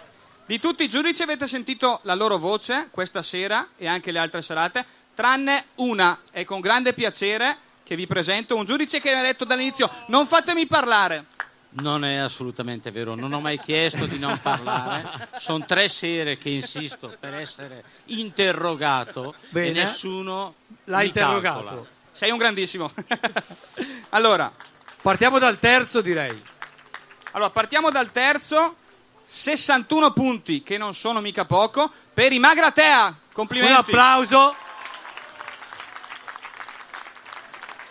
di 0.44 0.60
tutti 0.60 0.84
i 0.84 0.88
giudici 0.88 1.22
avete 1.22 1.48
sentito 1.48 2.00
la 2.02 2.14
loro 2.14 2.36
voce 2.36 2.88
questa 2.90 3.22
sera 3.22 3.68
e 3.76 3.88
anche 3.88 4.12
le 4.12 4.18
altre 4.18 4.42
serate, 4.42 4.84
tranne 5.14 5.66
una. 5.76 6.20
E 6.30 6.44
con 6.44 6.60
grande 6.60 6.92
piacere 6.92 7.56
che 7.84 7.96
vi 7.96 8.06
presento 8.06 8.54
un 8.54 8.66
giudice 8.66 9.00
che 9.00 9.12
mi 9.14 9.18
ha 9.20 9.22
detto 9.22 9.46
dall'inizio: 9.46 9.90
non 10.08 10.26
fatemi 10.26 10.66
parlare. 10.66 11.24
Non 11.76 12.04
è 12.04 12.16
assolutamente 12.16 12.90
vero, 12.90 13.14
non 13.14 13.32
ho 13.32 13.40
mai 13.40 13.58
chiesto 13.58 14.04
di 14.04 14.18
non 14.18 14.38
parlare. 14.42 15.28
Sono 15.38 15.64
tre 15.64 15.88
sere 15.88 16.36
che 16.36 16.50
insisto 16.50 17.16
per 17.18 17.32
essere 17.34 17.82
interrogato 18.06 19.34
Bene. 19.48 19.68
e 19.68 19.72
nessuno 19.72 20.54
L'ha 20.84 20.98
mi 20.98 21.06
interrogato. 21.06 21.64
calcola. 21.64 21.86
Sei 22.12 22.30
un 22.30 22.38
grandissimo. 22.38 22.92
allora, 24.10 24.52
partiamo 25.02 25.38
dal 25.40 25.58
terzo, 25.58 26.00
direi. 26.02 26.52
Allora, 27.34 27.50
partiamo 27.50 27.90
dal 27.90 28.10
terzo. 28.12 28.76
61 29.26 30.12
punti, 30.12 30.62
che 30.62 30.76
non 30.76 30.92
sono 30.94 31.20
mica 31.20 31.44
poco, 31.46 31.90
per 32.12 32.32
i 32.32 32.38
Magratea. 32.38 33.14
Complimenti. 33.32 33.72
Un 33.72 33.78
applauso. 33.78 34.54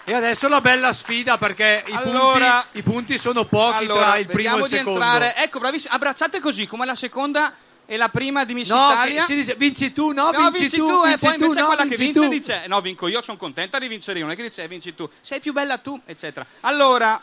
E 0.06 0.14
adesso 0.14 0.48
la 0.50 0.60
bella 0.62 0.92
sfida 0.94 1.38
perché 1.38 1.84
i, 1.88 1.92
Allora- 1.94 2.62
punti, 2.72 2.78
i 2.78 2.84
punti 2.84 3.18
sono 3.18 3.46
pochi 3.46 3.86
Allora, 3.86 4.04
tra 4.08 4.18
il 4.18 4.28
primo 4.28 4.56
e 4.58 4.60
il 4.60 4.64
di 4.68 4.78
secondo. 4.78 5.00
entrare. 5.00 5.36
Ecco, 5.38 5.60
bravissimi. 5.60 5.94
Abbracciate 5.94 6.40
così, 6.42 6.68
come 6.68 6.86
la 6.86 6.96
seconda 6.96 7.54
e 7.86 7.98
la 7.98 8.10
prima 8.10 8.44
di 8.46 8.54
Miss 8.54 8.70
No, 8.70 8.92
Italia. 8.92 9.22
che 9.22 9.26
si 9.28 9.36
dice 9.36 9.56
vinci 9.56 9.92
tu, 9.94 10.12
no, 10.12 10.30
No, 10.32 10.52
vinci, 10.52 10.78
tu, 10.78 10.86
e 11.04 11.08
vinci 11.08 11.18
poi 11.26 11.38
tu, 11.38 11.44
invece 11.44 11.60
no, 11.62 11.66
quella 11.68 11.84
che 11.84 11.96
vinci 11.96 12.04
vince 12.04 12.20
tu. 12.22 12.30
dice 12.30 12.68
no, 12.68 12.82
vinco 12.82 13.08
io, 13.08 13.22
sono 13.22 13.38
contenta 13.38 13.80
di 13.80 13.88
vincere 13.88 14.20
io, 14.20 14.26
non 14.26 14.34
è 14.34 14.38
che 14.38 14.44
dice 14.44 14.64
"Eh, 14.64 14.68
vinci 14.68 14.94
tu, 14.94 15.10
sei 15.22 15.40
più 15.40 15.52
bella 15.54 15.78
tu, 15.80 16.00
eccetera. 16.06 16.46
Allora, 16.62 17.22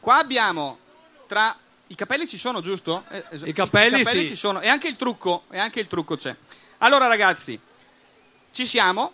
qua 0.00 0.16
abbiamo 0.18 0.78
tra 1.26 1.56
i 1.88 1.94
capelli 1.94 2.26
ci 2.26 2.38
sono, 2.38 2.60
giusto? 2.60 3.04
Eh, 3.10 3.24
es- 3.30 3.42
I 3.44 3.52
capelli 3.52 4.04
sì. 4.04 4.26
ci 4.26 4.36
sono 4.36 4.60
e 4.60 4.68
anche 4.68 4.88
il 4.88 4.96
trucco, 4.96 5.44
e 5.50 5.58
anche 5.58 5.80
il 5.80 5.86
trucco 5.86 6.16
c'è. 6.16 6.34
Allora 6.78 7.06
ragazzi, 7.06 7.58
ci 8.52 8.66
siamo. 8.66 9.12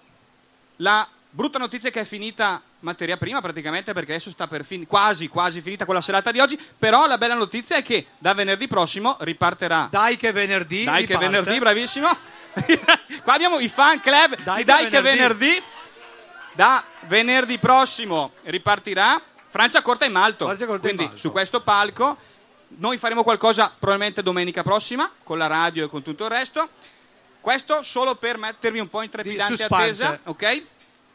La 0.77 1.07
brutta 1.31 1.59
notizia 1.59 1.89
è 1.89 1.93
che 1.93 2.01
è 2.01 2.05
finita 2.05 2.61
materia 2.81 3.17
prima 3.17 3.41
praticamente 3.41 3.93
perché 3.93 4.13
adesso 4.13 4.31
sta 4.31 4.47
per 4.49 4.65
fin- 4.65 4.87
quasi 4.87 5.29
quasi 5.29 5.61
finita 5.61 5.85
con 5.85 5.95
la 5.95 6.01
serata 6.01 6.33
di 6.33 6.41
oggi, 6.41 6.59
però 6.79 7.07
la 7.07 7.19
bella 7.19 7.35
notizia 7.35 7.77
è 7.77 7.83
che 7.83 8.07
da 8.19 8.35
venerdì 8.35 8.67
prossimo 8.67 9.17
riparterà 9.21 9.87
Dai 9.91 10.17
che 10.17 10.33
venerdì 10.33 10.83
dai 10.85 11.05
che 11.07 11.13
riparte. 11.15 11.27
venerdì, 11.29 11.59
bravissimo. 11.59 12.09
Qua 13.23 13.33
abbiamo 13.35 13.59
i 13.61 13.69
fan 13.69 14.01
club 14.01 14.37
Dai 14.43 14.57
di 14.57 14.65
che 14.65 14.65
Dai 14.65 14.89
che 14.91 15.01
venerdì. 15.01 15.47
venerdì. 15.47 15.63
Da 16.55 16.85
venerdì 17.07 17.59
prossimo 17.59 18.33
ripartirà 18.45 19.21
Francia 19.53 19.83
Corta 19.83 20.07
in 20.07 20.13
Malto. 20.13 20.47
Francia 20.47 20.65
Corta 20.65 20.89
in 20.89 20.95
Quindi 20.95 21.05
Malto. 21.05 21.19
su 21.19 21.31
questo 21.31 21.61
palco 21.61 22.17
noi 22.69 22.97
faremo 22.97 23.23
qualcosa 23.23 23.69
probabilmente 23.69 24.23
domenica 24.23 24.63
prossima 24.63 25.13
con 25.23 25.37
la 25.37 25.47
radio 25.47 25.85
e 25.85 25.89
con 25.91 26.01
tutto 26.01 26.25
il 26.25 26.31
resto. 26.31 26.71
Questo 27.39 27.83
solo 27.83 28.15
per 28.15 28.39
mettervi 28.39 28.79
un 28.79 28.89
po' 28.89 29.03
in 29.03 29.11
trepidante 29.11 29.65
attesa, 29.65 30.21
ok? 30.25 30.65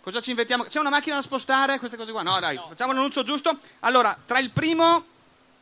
Cosa 0.02 0.22
ci 0.22 0.30
inventiamo? 0.30 0.66
C'è 0.66 0.78
una 0.80 0.92
macchina 0.92 1.16
da 1.16 1.24
spostare? 1.24 1.80
Queste 1.80 1.98
cose 1.98 2.12
qua? 2.12 2.22
No, 2.22 2.40
dai, 2.40 2.58
facciamo 2.58 2.94
l'annuncio 2.94 3.24
giusto. 3.24 3.58
Allora, 3.80 4.16
tra 4.24 4.38
il 4.38 4.52
primo 4.52 5.04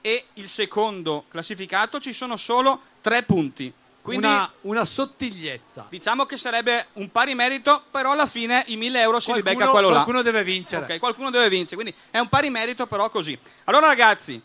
e 0.01 0.25
il 0.33 0.49
secondo 0.49 1.23
classificato 1.29 2.01
ci 2.01 2.11
sono 2.11 2.35
solo 2.35 2.81
tre 2.99 3.23
punti. 3.23 3.73
Quindi 4.05 4.27
una, 4.27 4.51
una 4.61 4.85
sottigliezza. 4.85 5.87
Diciamo 5.89 6.25
che 6.27 6.37
sarebbe 6.37 6.87
un 6.93 7.09
pari 7.11 7.33
merito, 7.33 7.83
però 7.89 8.11
alla 8.11 8.27
fine 8.27 8.63
i 8.67 8.77
1000 8.77 9.01
euro 9.01 9.19
si 9.19 9.31
Qualcuno- 9.31 9.51
ribecca 9.53 9.71
quello 9.71 9.87
là. 9.87 9.93
qualcuno 9.95 10.21
deve 10.21 10.43
vincere. 10.43 10.83
Ok, 10.93 10.99
qualcuno 10.99 11.31
deve 11.31 11.49
vincere, 11.49 11.81
quindi 11.81 11.95
è 12.11 12.19
un 12.19 12.29
pari 12.29 12.51
merito, 12.51 12.85
però 12.85 13.09
così. 13.09 13.35
Allora 13.63 13.87
ragazzi, 13.87 14.39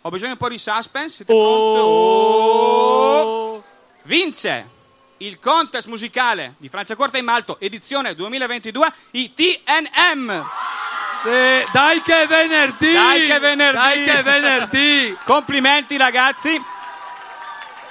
ho 0.00 0.08
bisogno 0.10 0.32
un 0.32 0.38
po' 0.38 0.48
di 0.48 0.58
suspense, 0.58 1.16
siete 1.16 1.32
pronti? 1.32 1.80
Oh! 1.80 3.64
Vince 4.02 4.68
il 5.18 5.38
contest 5.38 5.86
musicale 5.86 6.54
di 6.58 6.68
Francia 6.68 6.96
Corta 6.96 7.16
in 7.16 7.24
Malto, 7.24 7.58
edizione 7.60 8.14
2022, 8.16 8.92
i 9.12 9.32
TNM. 9.34 10.48
Sì, 11.22 11.70
dai 11.72 12.02
che 12.02 12.26
venerdì! 12.26 12.92
Dai 12.92 13.26
che 13.26 13.38
venerdì! 13.38 13.76
Dai 13.78 14.04
che 14.04 14.22
venerdì! 14.22 15.16
Complimenti 15.24 15.96
ragazzi. 15.96 16.60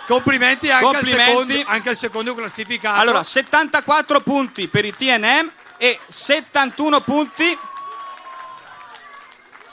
Complimenti 0.06 0.69
anche, 0.69 0.86
Complimenti. 0.86 1.22
Al, 1.22 1.27
secondo, 1.27 1.69
anche 1.69 1.90
al 1.90 1.98
secondo 1.98 2.36
classificato. 2.36 2.99
Allora, 2.99 3.23
74 3.23 4.22
punti 4.22 4.68
per 4.68 4.86
i 4.86 4.94
TNM 4.94 5.52
e 5.77 5.99
71 6.07 7.02
punti 7.02 7.57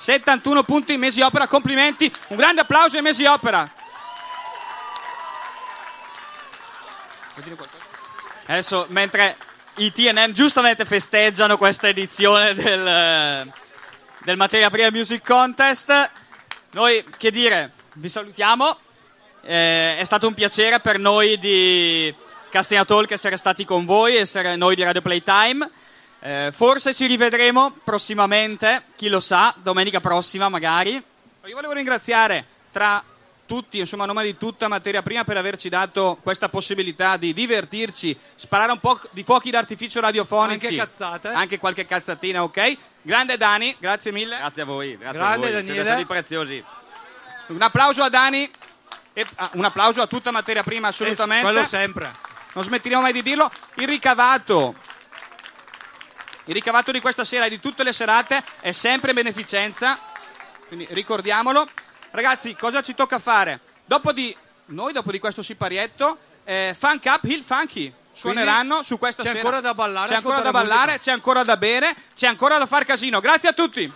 71 0.02 0.64
punti 0.64 0.96
Mesi 0.96 1.20
Opera, 1.20 1.46
complimenti. 1.46 2.12
Un 2.28 2.36
grande 2.36 2.62
applauso 2.62 2.96
ai 2.96 3.02
Mesi 3.02 3.24
Opera. 3.24 3.70
Adesso, 8.46 8.86
mentre 8.88 9.36
i 9.76 9.92
TNM 9.92 10.32
giustamente 10.32 10.84
festeggiano 10.84 11.56
questa 11.56 11.86
edizione 11.86 12.52
del, 12.52 13.52
del 14.18 14.36
Materia 14.36 14.70
Prima 14.70 14.90
Music 14.90 15.24
Contest, 15.24 16.10
noi, 16.72 17.04
che 17.16 17.30
dire, 17.30 17.70
vi 17.92 18.08
salutiamo. 18.08 18.81
Eh, 19.44 19.98
è 19.98 20.04
stato 20.04 20.28
un 20.28 20.34
piacere 20.34 20.78
per 20.78 20.98
noi 20.98 21.36
di 21.38 22.14
Castina 22.48 22.84
Talk 22.84 23.10
essere 23.10 23.36
stati 23.36 23.64
con 23.64 23.84
voi, 23.84 24.16
essere 24.16 24.54
noi 24.56 24.76
di 24.76 24.82
Radio 24.82 25.02
Playtime. 25.02 25.68
Eh, 26.20 26.50
forse 26.52 26.94
ci 26.94 27.06
rivedremo 27.06 27.78
prossimamente, 27.82 28.84
chi 28.94 29.08
lo 29.08 29.18
sa, 29.18 29.52
domenica 29.60 29.98
prossima 29.98 30.48
magari. 30.48 30.92
Io 30.92 31.54
volevo 31.54 31.72
ringraziare 31.72 32.46
tra 32.70 33.02
tutti, 33.44 33.80
insomma 33.80 34.04
a 34.04 34.06
nome 34.06 34.22
di 34.22 34.36
tutta 34.36 34.68
Materia 34.68 35.02
Prima 35.02 35.24
per 35.24 35.36
averci 35.36 35.68
dato 35.68 36.18
questa 36.22 36.48
possibilità 36.48 37.16
di 37.16 37.34
divertirci, 37.34 38.16
sparare 38.36 38.70
un 38.70 38.78
po' 38.78 39.00
di 39.10 39.24
fuochi 39.24 39.50
d'artificio 39.50 40.00
radiofonici. 40.00 40.66
Anche 40.66 40.76
cazzate. 40.76 41.28
Anche 41.28 41.58
qualche 41.58 41.84
cazzatina, 41.84 42.44
ok? 42.44 42.76
Grande 43.02 43.36
Dani, 43.36 43.74
grazie 43.80 44.12
mille. 44.12 44.36
Grazie 44.36 44.62
a 44.62 44.64
voi, 44.64 44.96
grazie 44.96 45.18
Grande 45.18 45.34
a 45.34 45.50
voi. 45.50 45.50
Daniele. 45.50 45.74
Siete 45.74 45.88
stati 45.88 46.06
preziosi. 46.06 46.64
Un 47.48 47.60
applauso 47.62 48.02
a 48.04 48.08
Dani 48.08 48.48
e 49.12 49.26
ah, 49.36 49.50
un 49.54 49.64
applauso 49.64 50.00
a 50.00 50.06
tutta 50.06 50.30
Materia 50.30 50.62
Prima 50.62 50.88
assolutamente. 50.88 51.44
quello 51.44 51.66
sempre. 51.66 52.12
Non 52.54 52.64
smetteremo 52.64 53.00
mai 53.00 53.12
di 53.12 53.22
dirlo. 53.22 53.50
Il 53.74 53.88
ricavato 53.88 54.74
il 56.46 56.54
ricavato 56.54 56.90
di 56.90 57.00
questa 57.00 57.24
sera 57.24 57.44
e 57.44 57.50
di 57.50 57.60
tutte 57.60 57.84
le 57.84 57.92
serate 57.92 58.42
è 58.58 58.72
sempre 58.72 59.12
beneficenza, 59.12 59.96
quindi 60.66 60.88
ricordiamolo. 60.90 61.68
Ragazzi, 62.10 62.56
cosa 62.56 62.82
ci 62.82 62.94
tocca 62.94 63.20
fare? 63.20 63.60
Dopo 63.84 64.12
di 64.12 64.36
noi, 64.66 64.92
dopo 64.92 65.12
di 65.12 65.20
questo 65.20 65.42
siparietto, 65.42 66.18
eh, 66.42 66.74
Funk 66.76 67.04
Up 67.06 67.24
Hill 67.24 67.44
Funky 67.44 67.92
suoneranno 68.10 68.82
su 68.82 68.98
questa 68.98 69.22
c'è 69.22 69.28
sera. 69.28 69.40
ancora 69.40 69.60
da 69.60 69.72
ballare, 69.72 70.08
C'è 70.08 70.14
ancora 70.16 70.40
da 70.40 70.50
ballare, 70.50 70.98
c'è 70.98 71.12
ancora 71.12 71.44
da 71.44 71.56
bere, 71.56 71.94
c'è 72.14 72.26
ancora 72.26 72.58
da 72.58 72.66
far 72.66 72.84
casino. 72.84 73.20
Grazie 73.20 73.48
a 73.48 73.52
tutti. 73.52 73.92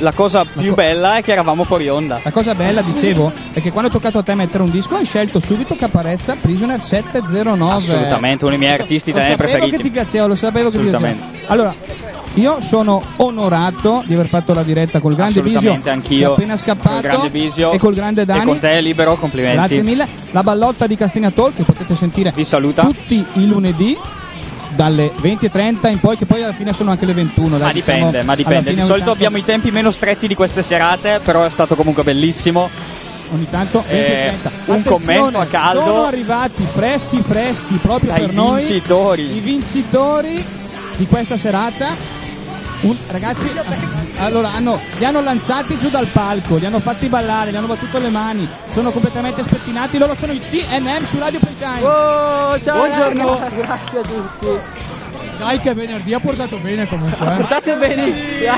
La 0.00 0.12
cosa 0.12 0.44
più 0.44 0.74
bella 0.74 1.16
è 1.16 1.22
che 1.22 1.32
eravamo 1.32 1.64
fuori 1.64 1.88
onda. 1.88 2.20
La 2.22 2.30
cosa 2.30 2.54
bella, 2.54 2.82
dicevo, 2.82 3.32
è 3.52 3.62
che 3.62 3.70
quando 3.72 3.88
è 3.88 3.92
toccato 3.92 4.18
a 4.18 4.22
te 4.22 4.34
mettere 4.34 4.62
un 4.62 4.70
disco 4.70 4.96
hai 4.96 5.06
scelto 5.06 5.40
subito 5.40 5.74
Caparezza 5.74 6.36
Prisoner 6.38 6.78
709. 6.78 7.72
Assolutamente, 7.72 8.44
uno 8.44 8.56
dei 8.56 8.62
miei 8.62 8.78
artisti 8.78 9.10
Lo 9.12 9.16
italiani 9.16 9.36
sapevo 9.38 9.52
preferiti. 9.58 9.76
che 9.78 9.82
ti 9.82 9.90
piaceva, 9.90 10.26
lo 10.26 10.34
sapevo 10.34 10.70
che 10.70 10.76
ti 10.76 10.82
piaceva. 10.84 11.08
Assolutamente. 11.08 11.46
Allora, 11.50 11.74
io 12.34 12.60
sono 12.60 13.02
onorato 13.16 14.02
di 14.06 14.12
aver 14.12 14.26
fatto 14.26 14.52
la 14.52 14.62
diretta 14.62 15.00
col 15.00 15.14
grande 15.14 15.40
Bisio 15.40 15.80
anch'io. 15.84 16.32
appena 16.32 16.56
scappato 16.58 16.90
Col 16.92 17.00
grande 17.00 17.30
Bisio 17.30 17.72
e 17.72 17.78
col 17.78 17.94
grande 17.94 18.24
Dani. 18.26 18.40
E 18.40 18.44
con 18.44 18.58
te 18.58 18.80
libero, 18.82 19.16
complimenti. 19.16 19.56
Grazie 19.56 19.82
mille. 19.82 20.06
La 20.32 20.42
ballotta 20.42 20.86
di 20.86 20.96
Castigna 20.96 21.30
Talk 21.30 21.54
che 21.54 21.62
potete 21.62 21.96
sentire 21.96 22.32
tutti 22.32 23.24
i 23.34 23.46
lunedì 23.46 23.96
dalle 24.74 25.12
20.30 25.20 25.90
in 25.90 26.00
poi, 26.00 26.16
che 26.16 26.26
poi 26.26 26.42
alla 26.42 26.52
fine 26.52 26.72
sono 26.72 26.90
anche 26.90 27.06
le 27.06 27.12
21. 27.14 27.48
Ma 27.48 27.58
dai, 27.58 27.72
dipende, 27.74 28.06
diciamo, 28.06 28.24
ma 28.24 28.34
dipende. 28.34 28.70
Di 28.74 28.80
solito 28.80 28.94
tanto- 28.96 29.10
abbiamo 29.12 29.36
i 29.36 29.44
tempi 29.44 29.70
meno 29.70 29.90
stretti 29.90 30.26
di 30.26 30.34
queste 30.34 30.62
serate, 30.62 31.20
però 31.22 31.44
è 31.44 31.50
stato 31.50 31.74
comunque 31.74 32.02
bellissimo. 32.02 32.68
ogni 33.34 33.48
tanto 33.48 33.82
Eh, 33.88 34.30
20.30. 34.42 34.72
un 34.74 34.82
commento 34.82 35.38
a 35.38 35.46
caldo. 35.46 35.84
Sono 35.84 36.04
arrivati 36.04 36.66
freschi, 36.70 37.22
freschi 37.26 37.76
proprio 37.80 38.10
Dai 38.12 38.20
per 38.26 38.34
noi 38.34 38.58
vincitori. 38.62 39.36
i 39.36 39.40
vincitori 39.40 40.44
di 40.96 41.06
questa 41.06 41.36
serata. 41.38 41.88
Un- 42.82 42.96
ragazzi, 43.08 43.48
allora 44.24 44.52
hanno, 44.52 44.80
li 44.98 45.04
hanno 45.04 45.20
lanciati 45.20 45.78
giù 45.78 45.90
dal 45.90 46.06
palco, 46.06 46.56
li 46.56 46.66
hanno 46.66 46.80
fatti 46.80 47.08
ballare, 47.08 47.50
li 47.50 47.56
hanno 47.56 47.66
battuto 47.66 47.98
le 47.98 48.08
mani, 48.08 48.48
sono 48.72 48.90
completamente 48.90 49.42
spettinati. 49.42 49.98
Loro 49.98 50.14
sono 50.14 50.32
i 50.32 50.40
TNM 50.40 51.04
su 51.04 51.18
Radio 51.18 51.38
Playtime. 51.38 51.82
Oh, 51.82 52.60
ciao 52.60 52.76
Buongiorno. 52.76 53.38
raga, 53.38 53.56
grazie 53.56 53.98
a 53.98 54.02
tutti. 54.02 54.90
Dai 55.42 55.60
che 55.60 55.74
venerdì 55.74 56.14
ha 56.14 56.20
portato 56.20 56.56
bene 56.58 56.86
comunque. 56.86 57.26
eh. 57.32 57.36
Portate 57.36 57.74
bene. 57.76 58.12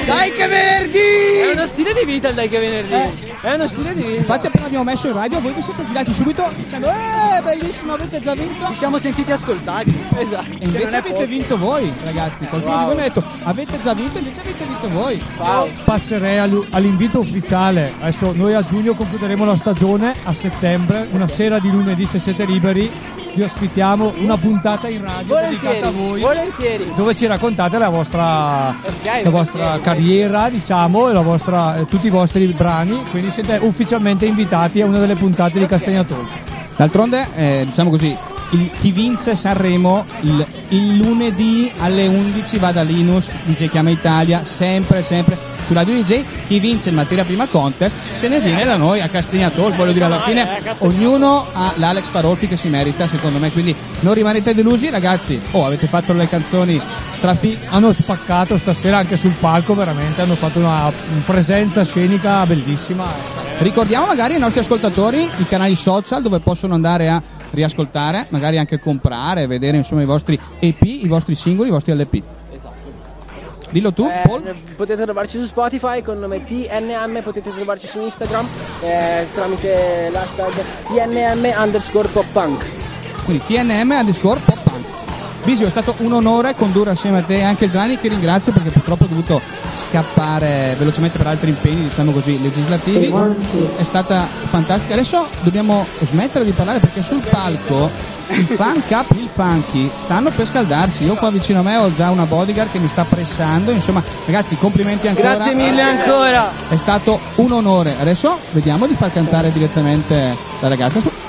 Dai 0.07 0.33
che 0.33 0.47
venerdì! 0.47 0.99
È 0.99 1.53
uno 1.55 1.67
stile 1.67 1.93
di 1.95 2.05
vita 2.05 2.29
il 2.29 2.35
dai 2.35 2.49
che 2.49 2.59
venerdì. 2.59 3.33
È 3.41 3.53
uno 3.55 3.69
stile 3.69 3.95
di 3.95 4.03
vita. 4.03 4.19
Infatti 4.21 4.47
appena 4.47 4.67
abbiamo 4.67 4.85
messo 4.85 5.07
in 5.09 5.13
radio 5.15 5.41
voi 5.41 5.53
vi 5.53 5.63
siete 5.63 5.85
girati 5.87 6.13
subito 6.13 6.51
dicendo 6.57 6.89
Eh 6.89 7.43
bellissimo 7.43 7.93
avete 7.95 8.21
già 8.21 8.35
vinto 8.35 8.67
Ci 8.69 8.75
siamo 8.75 8.99
sentiti 8.99 9.33
ascoltati. 9.33 9.95
Esatto. 10.19 10.51
E 10.59 10.65
invece 10.65 10.97
avete 10.97 11.27
vinto 11.27 11.57
voi 11.59 11.93
ragazzi 12.05 12.45
Qualcuno 12.47 12.75
Wow. 12.75 12.79
di 12.81 12.85
voi 12.87 12.95
mi 12.97 13.01
ha 13.01 13.05
detto 13.05 13.25
avete 13.43 13.81
già 13.83 13.95
vinto 13.95 14.19
invece 14.19 14.41
avete 14.41 14.65
vinto 14.65 14.89
voi 14.89 15.15
Io 15.17 15.71
passerei 15.85 16.39
all'invito 16.71 17.19
ufficiale. 17.21 17.93
Adesso 18.01 18.33
noi 18.35 18.55
a 18.55 18.63
giugno 18.63 18.95
concluderemo 18.95 19.45
la 19.45 19.57
stagione, 19.57 20.15
a 20.25 20.33
settembre, 20.33 21.07
una 21.13 21.29
sera 21.29 21.59
di 21.59 21.71
lunedì 21.71 22.05
se 22.07 22.19
siete 22.19 22.45
liberi, 22.45 22.91
vi 23.35 23.43
ospitiamo 23.43 24.13
una 24.19 24.37
puntata 24.37 24.89
in 24.89 25.03
radio 25.03 25.35
dedicata 25.37 25.87
a 25.87 25.91
Volentieri. 25.91 25.97
voi. 26.09 26.21
Volentieri. 26.21 26.93
Dove 26.95 27.15
ci 27.17 27.27
raccontate 27.27 27.79
la 27.79 27.89
vostra, 27.89 28.69
Ok, 28.71 29.23
la 29.25 29.31
vostra 29.31 29.79
carriera, 29.81 30.49
diciamo, 30.49 31.09
e 31.09 31.13
la 31.13 31.21
vostra- 31.21 31.77
eh, 31.77 31.87
tutti 31.87 32.07
i 32.07 32.11
vostri 32.11 32.47
brani. 32.47 33.05
Quindi 33.11 33.31
siete 33.31 33.59
ufficialmente 33.61 34.27
invitati 34.27 34.81
a 34.81 34.87
una 34.87 34.99
delle 34.99 35.17
puntate 35.17 35.59
di 35.59 35.67
Castagna 35.67 36.05
Talk. 36.05 36.29
D'altronde 36.77 37.27
eh, 37.35 37.63
diciamo 37.67 37.91
così 37.91 38.17
il- 38.55 38.71
chi 38.73 38.93
vince 38.93 39.35
Sanremo 39.35 40.05
il, 40.21 40.47
il 40.69 40.97
lunedì 40.97 41.71
alle 41.81 42.07
11 42.07 42.59
va 42.59 42.73
da 42.73 42.83
Linus 42.83 43.29
DJ 43.45 43.69
Chiama 43.69 43.91
Italia 43.91 44.45
sempre 44.45 45.03
sempre 45.03 45.53
su 45.67 45.73
Radio 45.73 45.95
DJ 45.95 46.23
chi 46.47 46.59
vince 46.59 46.91
il 46.91 46.95
materia 46.95 47.25
prima 47.25 47.47
contest 47.47 47.97
se 48.11 48.29
ne 48.29 48.39
viene 48.41 48.65
da 48.65 48.77
noi 48.77 49.01
a 49.01 49.09
Castigna 49.09 49.51
Talk 49.51 49.75
voglio 49.77 49.93
dire 49.93 50.05
alla 50.05 50.21
fine 50.21 50.59
ognuno 50.79 51.47
ha 51.53 51.73
l'Alex 51.77 52.09
Farolfi 52.09 52.47
che 52.47 52.57
si 52.57 52.69
merita 52.69 53.09
secondo 53.09 53.39
me 53.39 53.51
quindi 53.51 53.75
non 54.01 54.15
rimanete 54.15 54.55
delusi 54.55 54.91
ragazzi 54.91 55.41
oh 55.53 55.65
avete 55.67 55.87
fatto 55.87 56.13
le 56.13 56.29
canzoni 56.29 56.81
strafi 57.25 57.57
Hanno 57.71 57.91
spaccato 57.93 58.59
stasera 58.59 58.99
anche 58.99 59.17
sul 59.17 59.33
palco, 59.41 59.75
veramente, 59.75 60.21
hanno 60.21 60.35
fatto 60.37 60.59
una 60.59 60.93
presenza 61.25 61.83
scenica 61.83 62.45
bellissima. 62.45 63.07
Ricordiamo 63.59 64.07
magari 64.07 64.35
ai 64.35 64.41
nostri 64.41 64.61
ascoltatori 64.61 65.31
i 65.39 65.47
canali 65.47 65.75
social 65.75 66.21
dove 66.21 66.41
possono 66.41 66.75
andare 66.75 67.09
a 67.09 67.23
riascoltare, 67.55 68.27
magari 68.31 68.59
anche 68.59 68.79
comprare, 68.79 69.47
vedere 69.47 69.77
insomma 69.77 70.03
i 70.03 70.07
vostri 70.07 70.39
EP, 70.59 70.83
i 70.83 71.07
vostri 71.09 71.35
singoli, 71.35 71.69
i 71.69 71.73
vostri 71.73 71.95
LP. 71.95 72.23
Dillo 73.71 73.93
tu, 73.93 74.07
Eh, 74.07 74.23
Paul. 74.25 74.55
potete 74.77 75.03
trovarci 75.03 75.39
su 75.41 75.47
Spotify 75.47 76.01
con 76.01 76.19
nome 76.19 76.45
TNM, 76.45 77.23
potete 77.23 77.51
trovarci 77.53 77.89
su 77.89 77.99
Instagram 78.01 78.47
eh, 78.83 79.27
tramite 79.35 80.11
l'hashtag 80.13 80.53
TNM 80.87 81.53
underscore 81.61 82.09
pop 82.09 82.27
punk. 82.33 82.65
Quindi 83.25 83.43
TNM 83.47 83.91
underscore 83.91 84.39
pop. 84.45 84.64
Bisio, 85.45 85.67
è 85.67 85.71
stato 85.71 85.95
un 85.99 86.13
onore 86.13 86.55
condurre 86.55 86.93
assieme 86.93 87.19
a 87.19 87.23
te 87.23 87.43
anche 87.43 87.67
il 87.67 87.71
Gianni 87.71 87.99
che 87.99 88.09
ringrazio 88.09 88.51
perché 88.51 88.71
purtroppo 88.71 89.05
ho 89.05 89.09
dovuto 89.09 89.43
scappare 89.77 90.75
velocemente 90.79 91.19
per 91.19 91.27
altri 91.27 91.51
impegni, 91.51 91.89
diciamo 91.89 92.13
così, 92.13 92.41
legislativi. 92.41 93.13
È 93.77 93.85
stata 93.85 94.27
fantastica. 94.49 94.95
Adesso 94.95 95.29
dobbiamo 95.43 95.87
smettere 96.01 96.47
di 96.47 96.53
parlare 96.53 96.79
perché 96.79 97.03
sul 97.03 97.21
palco 97.29 97.91
il 98.29 98.47
fan 98.47 98.83
cup, 98.89 99.11
il 99.17 99.29
funky 99.31 99.91
stanno 100.03 100.31
per 100.31 100.47
scaldarsi. 100.47 101.05
Io 101.05 101.15
qua 101.15 101.31
vicino 101.31 101.61
a 101.61 101.63
me 101.63 101.77
ho 101.77 101.95
già 101.95 102.11
una 102.11 102.25
bodyguard 102.25 102.71
che 102.71 102.79
mi 102.79 102.89
sta 102.89 103.05
pressando. 103.05 103.71
Insomma, 103.71 104.03
ragazzi, 104.25 104.57
complimenti 104.57 105.09
ancora. 105.09 105.35
Grazie 105.35 105.55
mille 105.55 105.83
ancora. 105.83 106.51
È 106.71 106.77
stato 106.77 107.21
un 107.35 107.53
onore. 107.53 107.95
Adesso 108.01 108.39
vediamo 108.53 108.87
di 108.87 108.95
far 108.95 109.13
cantare 109.13 109.53
direttamente 109.53 110.37
la 110.61 110.69
ragazza. 110.69 111.24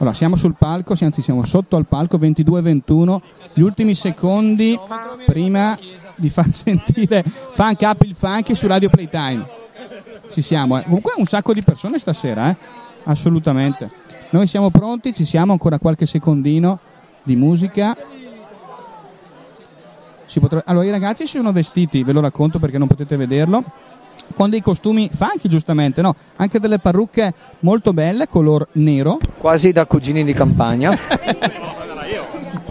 Allora, 0.00 0.14
siamo 0.14 0.34
sul 0.34 0.54
palco, 0.56 0.94
anzi 0.98 1.20
siamo 1.20 1.44
sotto 1.44 1.76
al 1.76 1.84
palco, 1.84 2.16
22-21, 2.16 3.20
gli 3.52 3.60
ultimi 3.60 3.94
secondi 3.94 4.78
prima 5.26 5.78
di 6.14 6.30
far 6.30 6.50
sentire 6.56 7.22
Funk 7.22 7.80
Up 7.82 8.02
il 8.04 8.14
Funky 8.14 8.54
su 8.54 8.66
Radio 8.66 8.88
Playtime. 8.88 9.46
Ci 10.30 10.40
siamo, 10.40 10.78
eh. 10.78 10.84
comunque 10.84 11.12
un 11.18 11.26
sacco 11.26 11.52
di 11.52 11.62
persone 11.62 11.98
stasera, 11.98 12.48
eh? 12.48 12.56
assolutamente. 13.04 13.90
Noi 14.30 14.46
siamo 14.46 14.70
pronti, 14.70 15.12
ci 15.12 15.26
siamo 15.26 15.52
ancora 15.52 15.78
qualche 15.78 16.06
secondino 16.06 16.78
di 17.22 17.36
musica. 17.36 17.94
Si 20.24 20.40
potrà- 20.40 20.62
Allora, 20.64 20.86
i 20.86 20.90
ragazzi 20.90 21.26
si 21.26 21.36
sono 21.36 21.52
vestiti, 21.52 22.04
ve 22.04 22.12
lo 22.12 22.20
racconto 22.20 22.58
perché 22.58 22.78
non 22.78 22.88
potete 22.88 23.16
vederlo, 23.18 23.62
con 24.34 24.50
dei 24.50 24.60
costumi 24.60 25.10
funky 25.12 25.48
giustamente, 25.48 26.02
no? 26.02 26.14
Anche 26.36 26.58
delle 26.58 26.78
parrucche 26.78 27.32
molto 27.60 27.92
belle, 27.92 28.28
color 28.28 28.66
nero. 28.72 29.18
Quasi 29.38 29.72
da 29.72 29.86
cugini 29.86 30.24
di 30.24 30.32
campagna. 30.32 30.96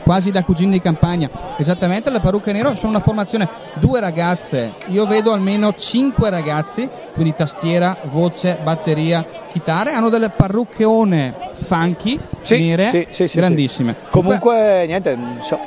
quasi 0.09 0.31
da 0.31 0.41
cugini 0.41 0.71
di 0.71 0.81
campagna. 0.81 1.29
Esattamente, 1.55 2.09
le 2.09 2.19
parrucche 2.19 2.51
nero 2.51 2.73
sono 2.73 2.93
una 2.93 2.99
formazione 2.99 3.47
due 3.75 3.99
ragazze. 3.99 4.73
Io 4.87 5.05
vedo 5.05 5.33
almeno 5.33 5.75
cinque 5.75 6.31
ragazzi, 6.31 6.89
quindi 7.13 7.35
tastiera, 7.35 7.95
voce, 8.05 8.57
batteria, 8.63 9.23
chitarre. 9.51 9.91
Hanno 9.91 10.09
delle 10.09 10.29
parruccheone 10.29 11.35
funky 11.59 12.19
nere, 12.57 12.89
sì, 12.89 13.07
sì, 13.11 13.27
sì, 13.27 13.37
grandissime. 13.37 13.95
Comunque, 14.09 14.85
niente, 14.87 15.15
so- 15.41 15.59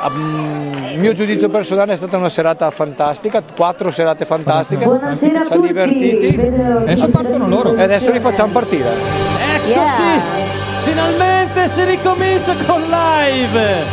ah, 0.00 0.10
mm, 0.10 0.84
il 0.92 0.98
mio 0.98 1.14
giudizio 1.14 1.48
personale 1.48 1.94
è 1.94 1.96
stata 1.96 2.18
una 2.18 2.28
serata 2.28 2.70
fantastica, 2.70 3.42
quattro 3.56 3.90
serate 3.90 4.26
fantastiche. 4.26 4.84
Buonasera 4.84 5.40
a 5.40 5.44
Siamo 5.44 5.62
tutti. 5.62 5.66
divertiti. 5.66 6.36
Adesso 6.36 7.08
partono 7.08 7.48
loro. 7.48 7.74
E 7.74 7.84
adesso 7.84 8.10
li 8.12 8.20
facciamo 8.20 8.52
partire. 8.52 8.90
Eccoci! 9.54 10.67
Finalmente 10.88 11.68
si 11.74 11.84
ricomincia 11.84 12.54
con 12.64 12.80
live! 12.80 13.84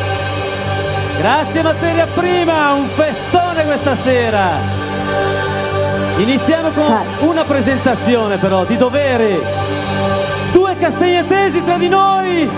Grazie 1.19 1.61
materia 1.61 2.05
prima, 2.05 2.71
un 2.71 2.87
festone 2.87 3.65
questa 3.65 3.97
sera! 3.97 4.51
Iniziamo 6.15 6.69
con 6.69 7.05
una 7.27 7.43
presentazione 7.43 8.37
però 8.37 8.63
di 8.63 8.77
dovere. 8.77 9.41
Due 10.53 10.77
castagnetesi 10.77 11.65
tra 11.65 11.77
di 11.77 11.89
noi! 11.89 12.49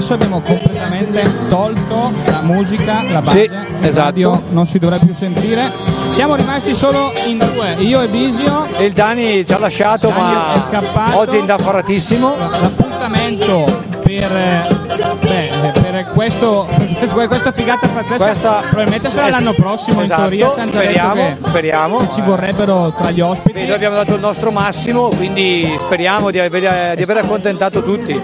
Adesso 0.00 0.14
abbiamo 0.14 0.40
completamente 0.40 1.22
tolto 1.50 2.10
la 2.24 2.40
musica, 2.40 3.02
la 3.12 3.20
base, 3.20 3.42
Sì, 3.42 3.86
esatto. 3.86 4.04
radio 4.06 4.42
non 4.50 4.66
si 4.66 4.78
dovrebbe 4.78 5.04
più 5.04 5.14
sentire. 5.14 5.70
Siamo 6.08 6.36
rimasti 6.36 6.74
solo 6.74 7.12
in 7.26 7.36
due, 7.36 7.74
io 7.80 8.00
e 8.00 8.06
Bisio. 8.08 8.66
Il 8.78 8.92
Dani 8.94 9.44
ci 9.44 9.52
ha 9.52 9.58
lasciato, 9.58 10.08
ma 10.08 10.54
è 10.54 10.60
scappato. 10.70 11.18
oggi 11.18 11.36
è 11.36 11.40
indaffaratissimo. 11.40 12.34
L'appuntamento 12.38 13.64
per, 14.02 14.32
eh, 14.32 14.62
beh, 15.20 15.80
per 15.80 16.10
questo, 16.14 16.66
per 16.98 17.28
questa 17.28 17.52
figata 17.52 17.86
pazzesca 17.86 18.24
Questa- 18.24 18.62
probabilmente 18.68 19.10
sarà 19.10 19.28
l'anno 19.28 19.52
prossimo 19.52 20.00
esatto, 20.00 20.22
in 20.22 20.28
teoria 20.38 20.52
ci 20.54 20.60
hanno 20.60 20.70
già 20.70 20.78
speriamo, 20.80 21.26
che, 21.26 21.36
speriamo. 21.46 21.96
che 21.98 22.08
ci 22.10 22.20
vorrebbero 22.22 22.92
tra 22.96 23.10
gli 23.10 23.20
ospiti 23.20 23.60
Noi 23.66 23.72
abbiamo 23.74 23.96
dato 23.96 24.14
il 24.14 24.20
nostro 24.20 24.50
massimo, 24.50 25.08
quindi 25.08 25.76
speriamo 25.78 26.30
di 26.30 26.38
aver, 26.38 26.96
di 26.96 27.02
aver 27.02 27.16
accontentato 27.18 27.82
tutti. 27.82 28.18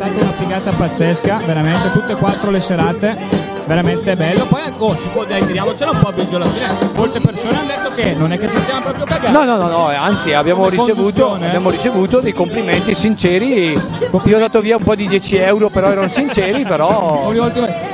È 0.00 0.06
stata 0.06 0.24
una 0.24 0.32
figata 0.32 0.70
pazzesca 0.70 1.40
veramente 1.44 1.92
tutte 1.92 2.12
e 2.12 2.16
quattro 2.16 2.50
le 2.50 2.60
serate 2.60 3.18
veramente 3.66 4.16
bello 4.16 4.46
poi 4.46 4.62
oh, 4.78 4.96
si 4.96 5.06
può 5.08 5.26
dai 5.26 5.44
tiriamocela 5.44 5.90
un 5.90 5.98
po' 5.98 6.08
a 6.08 6.12
Bisio 6.12 6.36
alla 6.36 6.46
fine 6.46 6.90
molte 6.94 7.20
persone 7.20 7.58
hanno 7.58 7.66
detto 7.66 7.94
che 7.94 8.14
non 8.14 8.32
è 8.32 8.38
che 8.38 8.48
ci 8.48 8.62
siamo 8.64 8.80
proprio 8.80 9.04
cagati 9.04 9.30
No, 9.30 9.44
no, 9.44 9.56
no, 9.56 9.68
no, 9.68 9.86
anzi 9.88 10.32
abbiamo 10.32 10.68
ricevuto, 10.70 11.36
eh? 11.36 11.44
abbiamo 11.46 11.68
ricevuto 11.68 12.20
dei 12.20 12.32
complimenti 12.32 12.94
sinceri. 12.94 13.78
Io 14.24 14.36
ho 14.36 14.40
dato 14.40 14.60
via 14.60 14.76
un 14.76 14.82
po' 14.82 14.94
di 14.94 15.06
10 15.06 15.36
euro, 15.36 15.68
però 15.68 15.90
erano 15.90 16.08
sinceri, 16.08 16.64
però. 16.64 17.30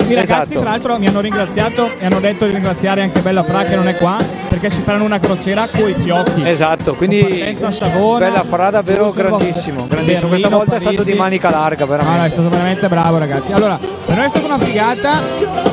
I 0.06 0.14
ragazzi 0.14 0.42
Esatto. 0.52 0.60
tra 0.60 0.70
l'altro 0.70 0.98
mi 0.98 1.06
hanno 1.06 1.20
ringraziato 1.20 1.90
e 1.98 2.06
hanno 2.06 2.20
detto 2.20 2.46
di 2.46 2.52
ringraziare 2.52 3.02
anche 3.02 3.20
Bella 3.20 3.42
Fra 3.42 3.64
che 3.64 3.74
non 3.76 3.88
è 3.88 3.96
qua 3.96 4.18
perché 4.48 4.70
si 4.70 4.80
faranno 4.82 5.04
una 5.04 5.18
crociera 5.18 5.66
coi 5.66 5.94
fiocchi 5.94 6.46
Esatto, 6.48 6.94
quindi 6.94 7.56
Savona, 7.70 8.26
Bella 8.26 8.44
Fra 8.44 8.70
davvero 8.70 9.10
grandissimo, 9.10 9.86
grandissimo. 9.88 10.28
Questa 10.28 10.48
volta 10.48 10.76
è 10.76 10.80
stato 10.80 10.96
Parigi. 10.96 11.12
di 11.12 11.18
manica 11.18 11.50
larga, 11.50 11.84
No, 11.84 11.90
no, 11.90 11.96
è 11.96 11.98
veramente. 12.04 12.30
stato 12.34 12.48
veramente 12.48 12.88
bravo, 12.88 13.18
ragazzi. 13.18 13.52
Allora, 13.52 13.78
per 13.78 14.16
noi 14.16 14.24
è 14.26 14.28
stata 14.28 14.46
una 14.46 14.58
figata. 14.58 15.20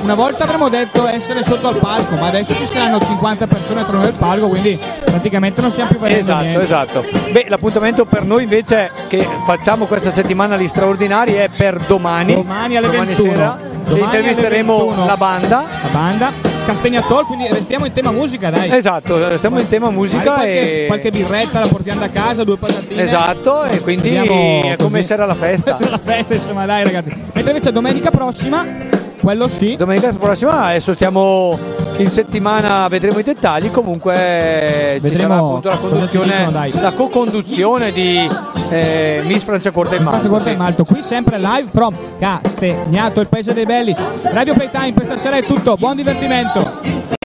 Una 0.04 0.16
volta 0.16 0.44
avremmo 0.44 0.68
detto 0.70 1.08
essere 1.08 1.44
sotto 1.44 1.68
al 1.70 1.78
palco, 1.78 2.16
ma 2.16 2.28
adesso 2.28 2.54
ci 2.56 2.66
saranno 2.68 3.00
50 3.00 3.48
persone 3.48 3.82
attorno 3.82 4.02
al 4.02 4.12
palco, 4.14 4.48
quindi 4.50 4.78
praticamente 5.06 5.62
non 5.62 5.72
stiamo 5.72 5.90
più 5.92 6.00
vedendo 6.00 6.22
Esatto, 6.22 6.44
niente. 6.44 6.64
esatto. 6.64 7.06
Beh, 7.32 7.46
l'appuntamento 7.48 8.06
per 8.06 8.24
noi 8.26 8.44
invece 8.44 8.92
che 9.08 9.26
facciamo 9.46 9.86
questa 9.86 10.12
settimana 10.12 10.58
gli 10.58 10.68
straordinari 10.68 11.34
è 11.34 11.50
per 11.56 11.78
domani. 11.88 12.34
Domani 12.34 12.76
alle 12.78 12.88
21. 12.88 13.16
sera. 13.32 13.58
Domani 13.96 14.18
intervisteremo 14.18 14.78
21. 14.78 15.06
la 15.06 15.18
banda. 15.18 15.64
La 15.84 15.90
banda 15.92 16.52
Castagnatol, 16.66 17.26
quindi 17.26 17.48
restiamo 17.50 17.86
in 17.86 17.92
tema 17.92 18.12
musica, 18.14 18.50
dai. 18.50 18.72
Esatto, 18.72 19.36
stiamo 19.36 19.60
in 19.60 19.68
tema 19.68 19.90
musica 19.90 20.34
qualche, 20.36 20.84
e- 20.84 20.86
qualche 20.86 21.12
birretta 21.12 21.60
la 21.60 21.68
portiamo 21.68 22.00
da 22.00 22.10
casa, 22.10 22.46
due 22.46 22.58
patatine. 22.58 23.02
Esatto, 23.02 23.64
e 23.64 23.82
quindi 23.82 24.10
Vediamo 24.10 24.62
è 24.64 24.76
come 24.78 24.90
così. 24.90 24.98
essere 24.98 25.24
alla 25.24 25.36
festa. 25.36 25.72
Essere 25.72 25.90
alla 25.90 25.98
festa, 25.98 26.34
insomma, 26.36 26.66
dai, 26.66 26.86
ragazzi. 26.86 27.10
Mentre 27.34 27.52
invece 27.52 27.72
domenica 27.74 28.12
prossima, 28.12 28.66
quello 29.22 29.48
sì. 29.50 29.76
Domenica 29.76 30.14
prossima, 30.14 30.66
adesso 30.68 30.94
stiamo 30.94 31.58
in 31.98 32.10
settimana, 32.10 32.88
vedremo 32.88 33.20
i 33.20 33.24
dettagli. 33.24 33.70
Comunque 33.70 34.94
ci 34.96 35.02
Vedremo 35.02 35.28
sarà 35.34 35.36
appunto 35.36 35.68
la 35.70 35.76
ci 35.76 35.82
conduzione, 35.82 36.46
dicono, 36.66 36.82
la 36.82 36.92
co-conduzione 36.92 37.92
di 37.92 38.30
eh, 38.70 39.22
Miss 39.26 39.44
in 39.46 39.72
Forza 39.72 40.00
Malta. 40.00 40.28
Corta 40.28 40.50
sì. 40.50 40.56
Malto, 40.56 40.84
qui 40.84 41.02
sempre 41.02 41.38
live 41.38 41.68
from 41.70 41.96
Castegnato, 42.18 43.20
il 43.22 43.28
paese 43.28 43.54
dei 43.54 43.66
belli. 43.66 43.96
Radio 44.32 44.54
Playtime 44.54 44.94
per 44.94 45.04
stasera 45.04 45.38
è 45.38 45.44
tutto, 45.44 45.76
buon 45.76 45.96
divertimento. 45.96 46.63